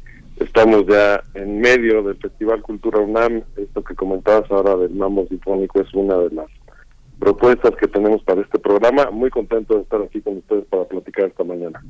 [0.40, 3.42] estamos ya en medio del Festival Cultura UNAM.
[3.56, 6.46] Esto que comentabas ahora del Mambo Sinfónico es una de las
[7.18, 9.10] propuestas que tenemos para este programa.
[9.10, 11.82] Muy contento de estar aquí con ustedes para platicar esta mañana.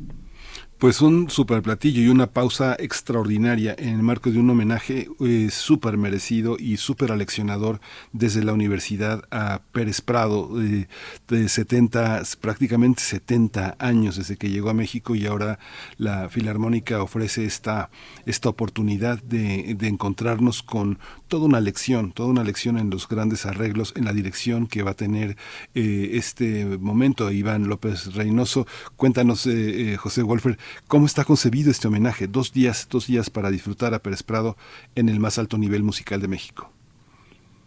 [0.85, 5.49] Pues un super platillo y una pausa extraordinaria en el marco de un homenaje eh,
[5.51, 7.81] súper merecido y súper aleccionador
[8.13, 10.87] desde la universidad a Pérez Prado, eh,
[11.27, 15.59] de 70, prácticamente 70 años desde que llegó a México y ahora
[15.97, 17.89] la Filarmónica ofrece esta,
[18.27, 20.99] esta oportunidad de, de encontrarnos con
[21.29, 24.91] toda una lección, toda una lección en los grandes arreglos, en la dirección que va
[24.91, 25.39] a tener
[25.75, 27.31] eh, este momento.
[27.31, 32.27] Iván López Reynoso, cuéntanos, eh, José Wolfer, ¿Cómo está concebido este homenaje?
[32.27, 34.57] Dos días, dos días para disfrutar a Pérez Prado
[34.95, 36.71] en el más alto nivel musical de México.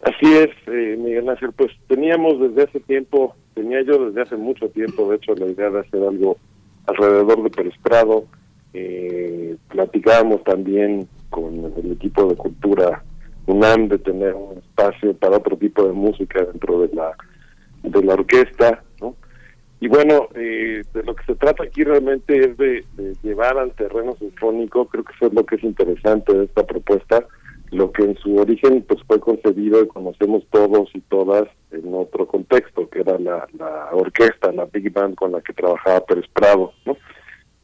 [0.01, 4.69] Así es, eh, Miguel Ángel, pues teníamos desde hace tiempo, tenía yo desde hace mucho
[4.69, 6.37] tiempo, de hecho, la idea de hacer algo
[6.85, 8.25] alrededor de Pérez Prado.
[8.73, 13.03] Eh, platicábamos también con el equipo de cultura
[13.47, 17.15] UNAM de tener un espacio para otro tipo de música dentro de la
[17.83, 18.83] de la orquesta.
[19.79, 22.83] Y bueno, eh, de lo que se trata aquí realmente es de,
[23.21, 27.23] llevar al terreno sinfónico, creo que eso es lo que es interesante de esta propuesta,
[27.69, 32.25] lo que en su origen pues fue concebido y conocemos todos y todas en otro
[32.25, 33.45] contexto, que era la,
[33.91, 36.97] orquesta, la big band con la que trabajaba Pérez Prado, ¿no?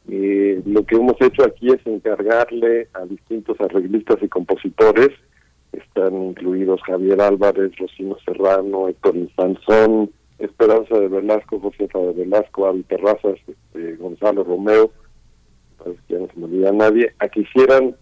[0.06, 5.08] Y lo que hemos hecho aquí es encargarle a distintos arreglistas y compositores,
[5.72, 10.10] están incluidos Javier Álvarez, Rocino Serrano, Héctor Insanzón,
[10.44, 14.90] Esperanza de Velasco, Josefa de Velasco, Avi Terrazas, este, Gonzalo Romeo,
[15.84, 17.96] que ya no se me olvida nadie, a que hicieran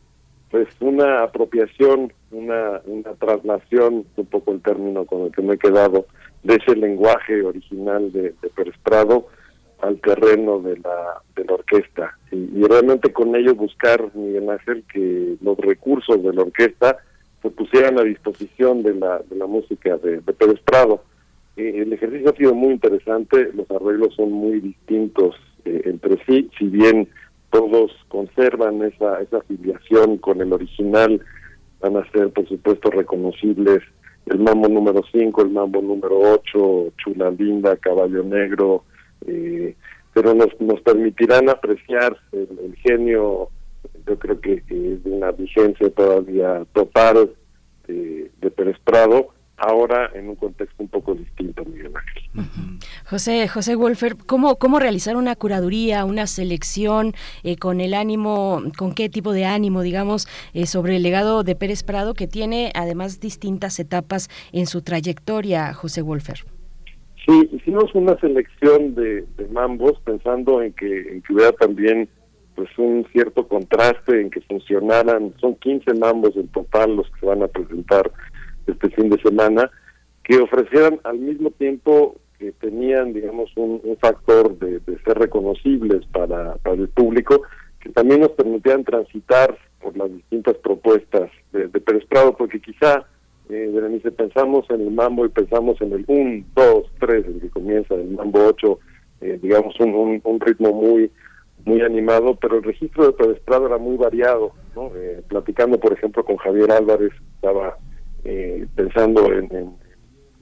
[0.51, 5.59] pues una apropiación, una, una traslación, un poco el término con el que me he
[5.59, 6.07] quedado,
[6.43, 9.29] de ese lenguaje original de, Pérez Prado
[9.81, 12.19] al terreno de la, de la orquesta.
[12.31, 16.99] Y, realmente con ello buscar, Miguel Ángel, que los recursos de la orquesta
[17.41, 21.03] se pusieran a disposición de la, de la música de, de Pérez Prado
[21.57, 26.51] eh, el ejercicio ha sido muy interesante, los arreglos son muy distintos eh, entre sí,
[26.59, 27.09] si bien
[27.51, 31.21] todos conservan esa, esa afiliación con el original,
[31.81, 33.83] van a ser por supuesto reconocibles.
[34.27, 38.85] El mambo número 5, el mambo número 8, Chula Linda, Caballo Negro,
[39.27, 39.75] eh,
[40.15, 43.49] pero nos, nos permitirán apreciar el, genio,
[44.07, 47.31] yo creo que, es de una vigencia todavía total
[47.87, 49.29] de, de Pérez Prado,
[49.63, 52.23] ahora en un contexto un poco distinto, Miguel Ángel.
[53.09, 57.13] José, José Wolfer, ¿cómo, ¿cómo realizar una curaduría, una selección
[57.45, 61.55] eh, con el ánimo, con qué tipo de ánimo, digamos, eh, sobre el legado de
[61.55, 66.41] Pérez Prado, que tiene además distintas etapas en su trayectoria, José Wolfer?
[67.25, 72.09] Sí, hicimos una selección de, mambos pensando en que, en que hubiera también
[72.57, 77.27] pues un cierto contraste en que funcionaran, son 15 mambos en total los que se
[77.27, 78.11] van a presentar
[78.67, 79.71] este fin de semana,
[80.25, 86.75] que ofrecieran al mismo tiempo que tenían, digamos, un, factor de, ser reconocibles para, para
[86.75, 87.43] el público,
[87.81, 92.05] que también nos permitieran transitar por las distintas propuestas de, de Pérez
[92.37, 93.05] porque quizá,
[93.49, 97.51] eh, Berenice, pensamos en el mambo y pensamos en el 1, 2, 3, el que
[97.51, 98.79] comienza, el mambo 8,
[99.21, 101.11] eh, digamos, un, un, ritmo muy
[101.65, 104.91] muy animado, pero el registro de Pérez Prado era muy variado, ¿no?
[104.97, 107.79] Eh, platicando, por ejemplo, con Javier Álvarez, estaba
[108.25, 109.83] eh, pensando en, en,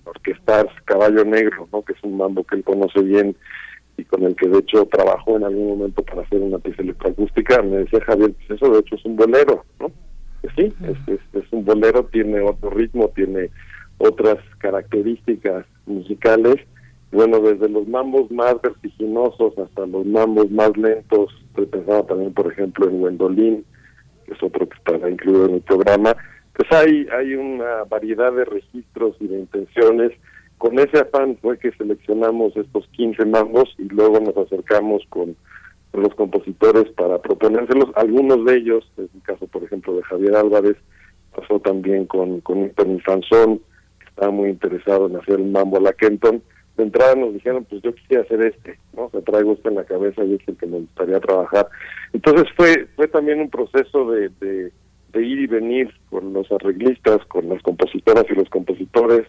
[0.04, 1.82] orquestar Caballo Negro, ¿no?
[1.82, 3.36] que es un mambo que él conoce bien
[3.96, 7.62] y con el que de hecho trabajó en algún momento para hacer una pieza electroacústica,
[7.62, 9.92] me decía Javier, pues eso de hecho es un bolero, ¿no?
[10.40, 13.50] pues sí, es, es, es un bolero, tiene otro ritmo, tiene
[13.98, 16.56] otras características musicales.
[17.12, 22.50] Bueno, desde los mambos más vertiginosos hasta los mambos más lentos, estoy pensando también, por
[22.50, 23.64] ejemplo, en Wendolin,
[24.24, 26.16] que es otro que está incluido en el programa,
[26.60, 30.12] pues hay, hay una variedad de registros y de intenciones.
[30.58, 35.36] Con ese afán fue que seleccionamos estos 15 mambos y luego nos acercamos con,
[35.94, 37.88] los compositores para proponérselos.
[37.96, 40.76] Algunos de ellos, en el caso, por ejemplo, de Javier Álvarez,
[41.34, 43.62] pasó también con, con Anthony Sansón,
[44.06, 46.42] estaba muy interesado en hacer el mambo a la Kenton.
[46.76, 49.06] De entrada nos dijeron, pues yo quisiera hacer este, ¿no?
[49.06, 51.68] O sea, traigo esto en la cabeza y es el que me gustaría trabajar.
[52.12, 54.72] Entonces fue fue también un proceso de, de,
[55.12, 59.26] de ir y venir con los arreglistas, con las compositoras y los compositores.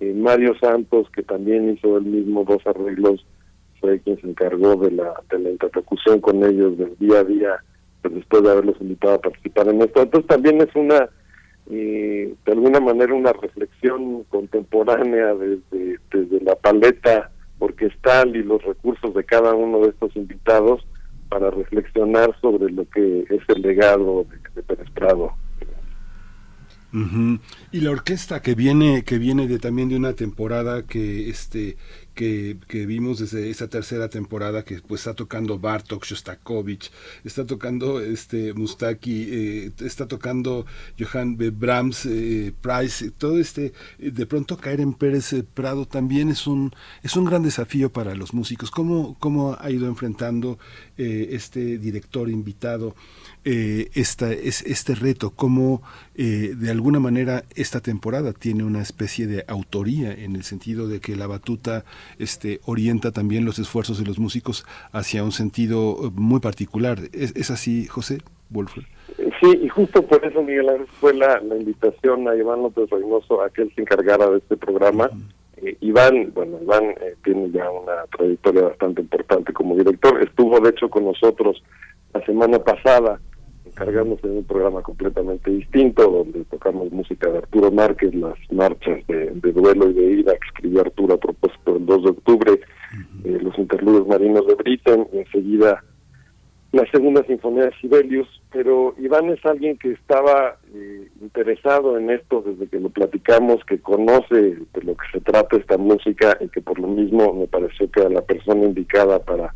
[0.00, 3.24] Eh, Mario Santos, que también hizo el mismo dos arreglos,
[3.80, 7.64] fue quien se encargó de la, de la interlocución con ellos del día a día,
[8.02, 10.02] pues después de haberlos invitado a participar en esto.
[10.02, 11.08] Entonces también es una
[11.70, 19.14] y de alguna manera una reflexión contemporánea desde, desde la paleta orquestal y los recursos
[19.14, 20.84] de cada uno de estos invitados
[21.30, 25.32] para reflexionar sobre lo que es el legado de, de.
[26.92, 31.76] Y la orquesta que viene que viene de también de una temporada que este
[32.14, 36.90] que, que vimos desde esa tercera temporada que pues está tocando Bartok, Shostakovich,
[37.24, 40.66] está tocando este Mustaki, eh, está tocando
[40.98, 41.38] Johann.
[41.38, 46.72] Brahms, eh, Price, todo este de pronto caer en Pérez eh, Prado también es un
[47.02, 48.70] es un gran desafío para los músicos.
[48.70, 50.58] ¿Cómo cómo ha ido enfrentando
[50.96, 52.94] este director invitado
[53.44, 55.82] eh, esta, es, este reto, cómo
[56.14, 61.00] eh, de alguna manera esta temporada tiene una especie de autoría en el sentido de
[61.00, 61.84] que la batuta
[62.18, 66.98] este, orienta también los esfuerzos de los músicos hacia un sentido eh, muy particular.
[67.12, 68.18] ¿Es, es así, José
[68.50, 68.84] Wolfer?
[69.40, 73.42] Sí, y justo por eso, Miguel Ángel, fue la, la invitación a Iván López Reynoso
[73.42, 75.10] a que él se encargara de este programa.
[75.56, 80.22] Eh, Iván, bueno, Iván eh, tiene ya una trayectoria bastante importante como director.
[80.22, 81.62] Estuvo, de hecho, con nosotros
[82.12, 83.20] la semana pasada
[83.80, 89.30] encargándose de un programa completamente distinto, donde tocamos música de Arturo Márquez, las marchas de,
[89.30, 92.60] de duelo y de ira que escribió Arturo a propósito del 2 de octubre,
[93.24, 95.82] eh, los interludios marinos de Britten, y enseguida
[96.72, 102.44] la segunda sinfonía de Sibelius, pero Iván es alguien que estaba eh, interesado en esto
[102.46, 106.60] desde que lo platicamos, que conoce de lo que se trata esta música y que
[106.60, 109.52] por lo mismo me pareció que era la persona indicada para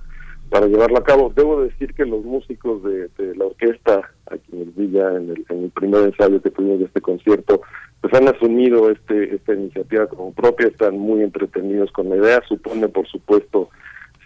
[0.54, 1.32] para llevarlo a cabo.
[1.34, 5.44] Debo decir que los músicos de, de la orquesta, a quienes vi ya en el,
[5.48, 7.62] en el primer ensayo que tuvimos de este concierto,
[8.00, 12.86] pues han asumido este esta iniciativa como propia, están muy entretenidos con la idea, supone
[12.86, 13.68] por supuesto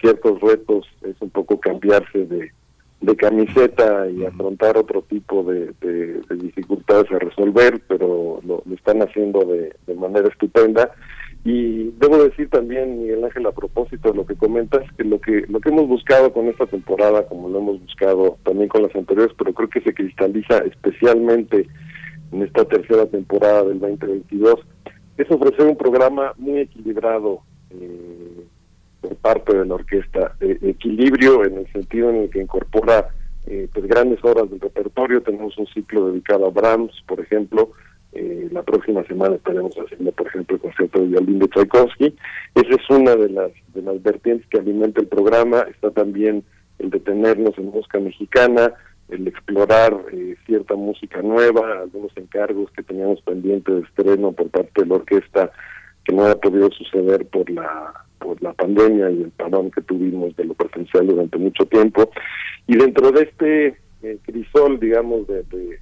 [0.02, 2.52] ciertos retos, es un poco cambiarse de,
[3.00, 8.74] de camiseta y afrontar otro tipo de, de, de dificultades a resolver, pero lo, lo
[8.74, 10.90] están haciendo de, de manera estupenda.
[11.44, 15.44] Y debo decir también, Miguel Ángel, a propósito de lo que comentas, que lo que
[15.48, 19.34] lo que hemos buscado con esta temporada, como lo hemos buscado también con las anteriores,
[19.38, 21.66] pero creo que se cristaliza especialmente
[22.32, 24.60] en esta tercera temporada del 2022,
[25.16, 28.44] es ofrecer un programa muy equilibrado eh,
[29.00, 30.34] por parte de la orquesta.
[30.40, 33.08] Eh, equilibrio en el sentido en el que incorpora
[33.46, 35.22] eh, pues grandes obras del repertorio.
[35.22, 37.72] Tenemos un ciclo dedicado a Brahms, por ejemplo.
[38.12, 42.16] Eh, la próxima semana estaremos haciendo, por ejemplo, el concierto de violín de Tchaikovsky.
[42.54, 45.66] Esa es una de las, de las vertientes que alimenta el programa.
[45.70, 46.42] Está también
[46.78, 48.72] el detenernos en música mexicana,
[49.08, 54.82] el explorar eh, cierta música nueva, algunos encargos que teníamos pendientes de estreno por parte
[54.82, 55.50] de la orquesta
[56.04, 60.34] que no ha podido suceder por la por la pandemia y el parón que tuvimos
[60.36, 62.10] de lo presencial durante mucho tiempo.
[62.66, 65.78] Y dentro de este eh, crisol, digamos, de, de,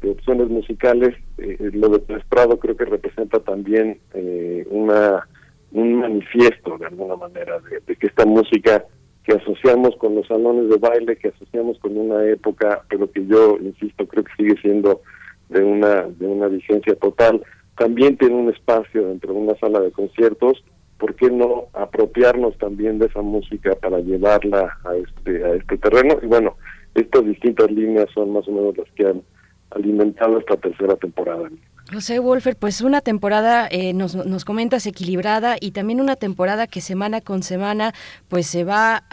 [0.00, 5.26] de opciones musicales, eh, lo de Prado creo que representa también eh, una
[5.70, 8.84] un manifiesto, de alguna manera, de, de que esta música
[9.24, 13.58] que asociamos con los salones de baile, que asociamos con una época, pero que yo,
[13.60, 15.02] insisto, creo que sigue siendo
[15.50, 17.42] de una, de una vigencia total,
[17.76, 20.64] también tiene un espacio dentro de una sala de conciertos,
[20.98, 26.16] ¿por qué no apropiarnos también de esa música para llevarla a este, a este terreno?
[26.22, 26.56] Y bueno,
[26.94, 29.22] estas distintas líneas son más o menos las que han
[29.70, 31.48] alimentado esta tercera temporada.
[31.92, 36.82] José Wolfer, pues una temporada, eh, nos, nos comentas, equilibrada y también una temporada que
[36.82, 37.94] semana con semana
[38.28, 39.04] pues se va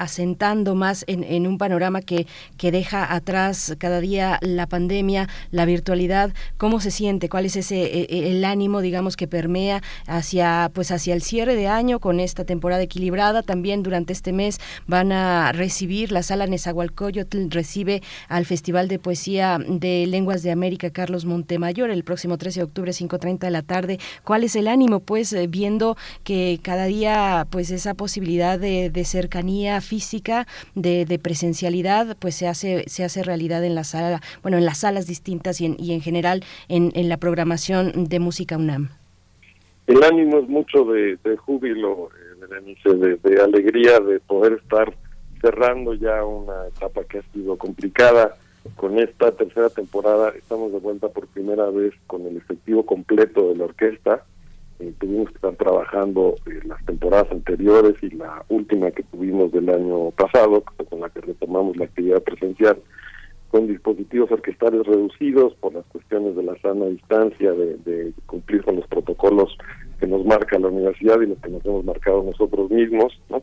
[0.00, 6.32] asentando más en, un panorama que, que deja atrás cada día la pandemia, la virtualidad.
[6.56, 7.28] ¿Cómo se siente?
[7.28, 11.54] ¿Cuál es ese e, e, el ánimo, digamos, que permea hacia pues hacia el cierre
[11.54, 13.42] de año con esta temporada equilibrada?
[13.42, 19.58] También durante este mes van a recibir la sala Nezahualcóyotl recibe al Festival de Poesía
[19.58, 23.98] de Lenguas de América Carlos Montemayor el próximo 13 de octubre 5:30 de la tarde.
[24.24, 30.46] ¿Cuál es el ánimo pues viendo que cada día pues esa posibilidad de cercanía física,
[30.76, 34.78] de, de, presencialidad, pues se hace se hace realidad en la sala, bueno, en las
[34.78, 38.90] salas distintas y en, y en general en, la programación de música UNAM?
[39.88, 42.10] El ánimo es mucho de, de júbilo,
[42.54, 44.94] eh, de, de alegría de poder estar
[45.40, 48.36] cerrando ya una etapa que ha sido complicada.
[48.76, 53.56] Con esta tercera temporada estamos de vuelta por primera vez con el efectivo completo de
[53.56, 54.24] la orquesta.
[54.80, 59.68] Eh, tuvimos que estar trabajando eh, las temporadas anteriores y la última que tuvimos del
[59.68, 62.78] año pasado, con la que retomamos la actividad presencial,
[63.50, 68.86] con dispositivos orquestales reducidos por las cuestiones de la sana distancia, de, cumplir con los
[68.86, 69.54] protocolos
[69.98, 73.42] que nos marca la universidad y los que nos hemos marcado nosotros mismos, ¿no?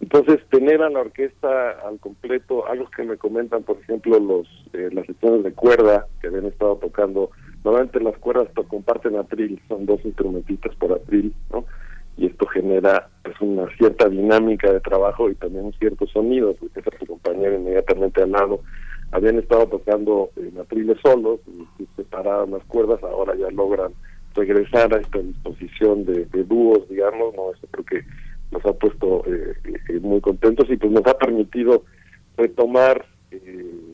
[0.00, 4.90] Entonces, tener a la orquesta al completo, algo que me comentan, por ejemplo, los eh,
[4.92, 7.30] las secciones de cuerda que habían estado tocando,
[7.66, 11.64] normalmente las cuerdas comparten atril, son dos instrumentistas por atril, ¿no?
[12.16, 16.78] Y esto genera pues una cierta dinámica de trabajo y también un cierto sonido, porque
[16.78, 18.60] es tu compañero inmediatamente al lado.
[19.10, 21.40] Habían estado tocando en atriles solos,
[21.80, 23.92] y separaban las cuerdas, ahora ya logran
[24.36, 28.04] regresar a esta disposición de, de dúos, digamos, no, eso creo que
[28.52, 29.54] nos ha puesto eh,
[29.88, 31.82] eh, muy contentos y pues nos ha permitido
[32.36, 33.85] retomar eh,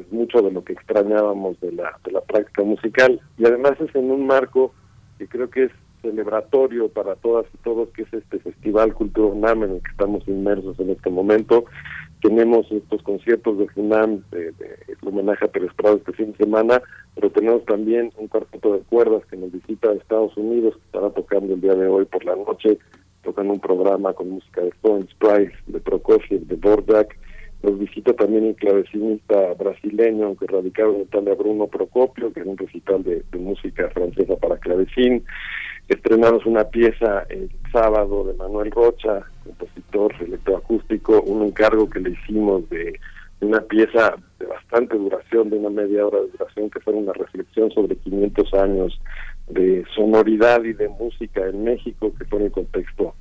[0.00, 3.94] pues mucho de lo que extrañábamos de la, de la práctica musical y además es
[3.94, 4.72] en un marco
[5.18, 9.64] que creo que es celebratorio para todas y todos, que es este Festival Cultura UNAM
[9.64, 11.66] en el que estamos inmersos en este momento.
[12.22, 16.80] Tenemos estos conciertos de FUNAM, de, de, homenaje a Pérez este fin de semana,
[17.14, 21.10] pero tenemos también un cuarteto de cuerdas que nos visita de Estados Unidos, que estará
[21.10, 22.78] tocando el día de hoy por la noche,
[23.22, 27.14] tocan un programa con música de Stone Price, de Prokofiev, de Bordak.
[27.62, 32.56] Nos visita también un clavecinista brasileño, aunque radicado en Italia, Bruno Procopio, que es un
[32.56, 35.24] recital de, música francesa para clavecín.
[35.88, 42.68] Estrenamos una pieza el sábado de Manuel Rocha, compositor electroacústico, un encargo que le hicimos
[42.70, 42.98] de
[43.40, 47.70] una pieza de bastante duración, de una media hora de duración, que fue una reflexión
[47.72, 49.00] sobre 500 años
[49.48, 53.14] de sonoridad y de música en México, que fue en contexto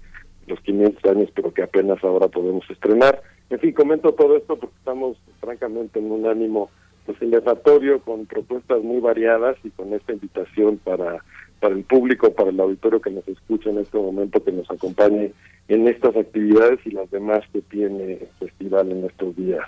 [0.47, 3.21] los 500 años, pero que apenas ahora podemos estrenar.
[3.49, 6.69] En fin, comento todo esto porque estamos francamente en un ánimo
[7.05, 11.23] pues celebratorio con propuestas muy variadas y con esta invitación para
[11.59, 15.33] para el público, para el auditorio que nos escucha en este momento, que nos acompañe
[15.67, 19.67] en estas actividades y las demás que tiene el festival en estos días.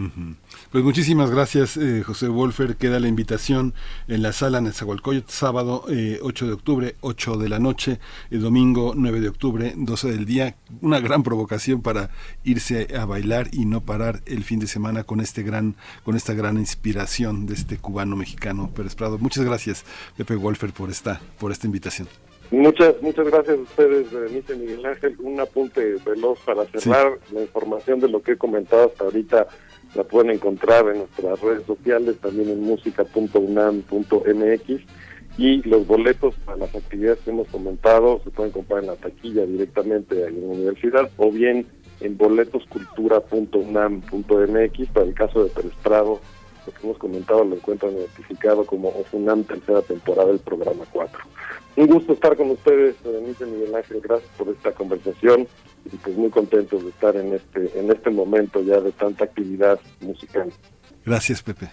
[0.00, 0.34] Uh -huh.
[0.72, 2.76] Pues muchísimas gracias, eh, José Wolfer.
[2.76, 3.74] Queda la invitación
[4.08, 8.94] en la sala Nezahualcóyotl, sábado eh, 8 de octubre, 8 de la noche, el domingo
[8.96, 10.56] 9 de octubre, 12 del día.
[10.80, 12.08] Una gran provocación para
[12.44, 16.32] irse a bailar y no parar el fin de semana con este gran, con esta
[16.32, 19.18] gran inspiración de este cubano mexicano Pérez Prado.
[19.18, 19.84] Muchas gracias,
[20.16, 22.08] Pepe Wolfer, por esta, por esta invitación.
[22.50, 25.16] Muchas, muchas gracias a ustedes, Berenice Miguel Ángel.
[25.20, 27.34] Un apunte veloz para cerrar sí.
[27.34, 29.46] la información de lo que he comentado hasta ahorita
[29.94, 34.82] la pueden encontrar en nuestras redes sociales, también en música.unam.mx
[35.38, 39.46] y los boletos para las actividades que hemos comentado se pueden comprar en la taquilla
[39.46, 41.66] directamente en la universidad o bien
[42.00, 46.20] en boletoscultura.unam.mx para el caso de Pérez Prado,
[46.66, 51.20] lo que hemos comentado lo encuentran identificado como OFUNAM tercera temporada del programa 4.
[51.76, 55.48] Un gusto estar con ustedes, Berenice Miguel Ángel, gracias por esta conversación
[55.84, 59.78] y pues muy contentos de estar en este en este momento ya de tanta actividad
[60.00, 60.52] musical.
[61.04, 61.68] Gracias, Pepe.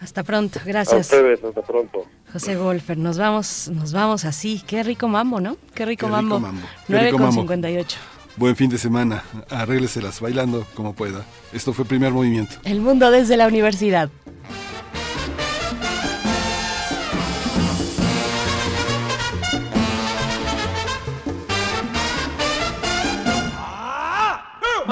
[0.00, 1.12] Hasta pronto, gracias.
[1.12, 2.04] A ustedes, hasta pronto.
[2.32, 4.62] José Golfer, nos vamos, nos vamos así.
[4.66, 5.56] Qué rico mambo, ¿no?
[5.74, 6.36] Qué rico Qué mambo.
[6.36, 6.66] Rico mambo.
[6.88, 7.98] 9 con 58.
[8.36, 9.24] Buen fin de semana.
[9.48, 11.24] Arrégleselas bailando como pueda.
[11.54, 12.56] Esto fue Primer Movimiento.
[12.64, 14.10] El mundo desde la universidad.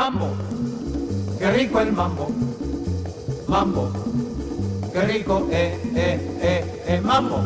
[0.05, 0.29] Mambo,
[1.39, 2.29] qué rico el mambo.
[3.49, 3.89] Mambo,
[4.93, 7.39] qué rico, eh, eh, eh, eh, mambo.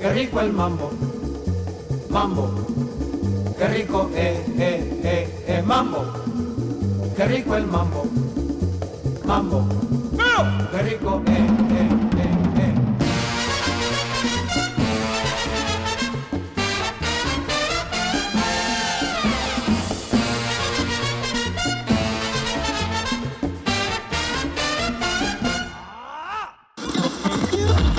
[0.00, 0.90] Qué rico el mambo.
[2.10, 2.50] Mambo,
[3.56, 6.02] qué rico, eh, eh, eh, eh, mambo.
[7.16, 8.04] Qué rico el mambo.
[9.24, 9.64] Mambo,
[10.72, 11.46] qué rico, eh, eh,
[11.78, 11.93] eh,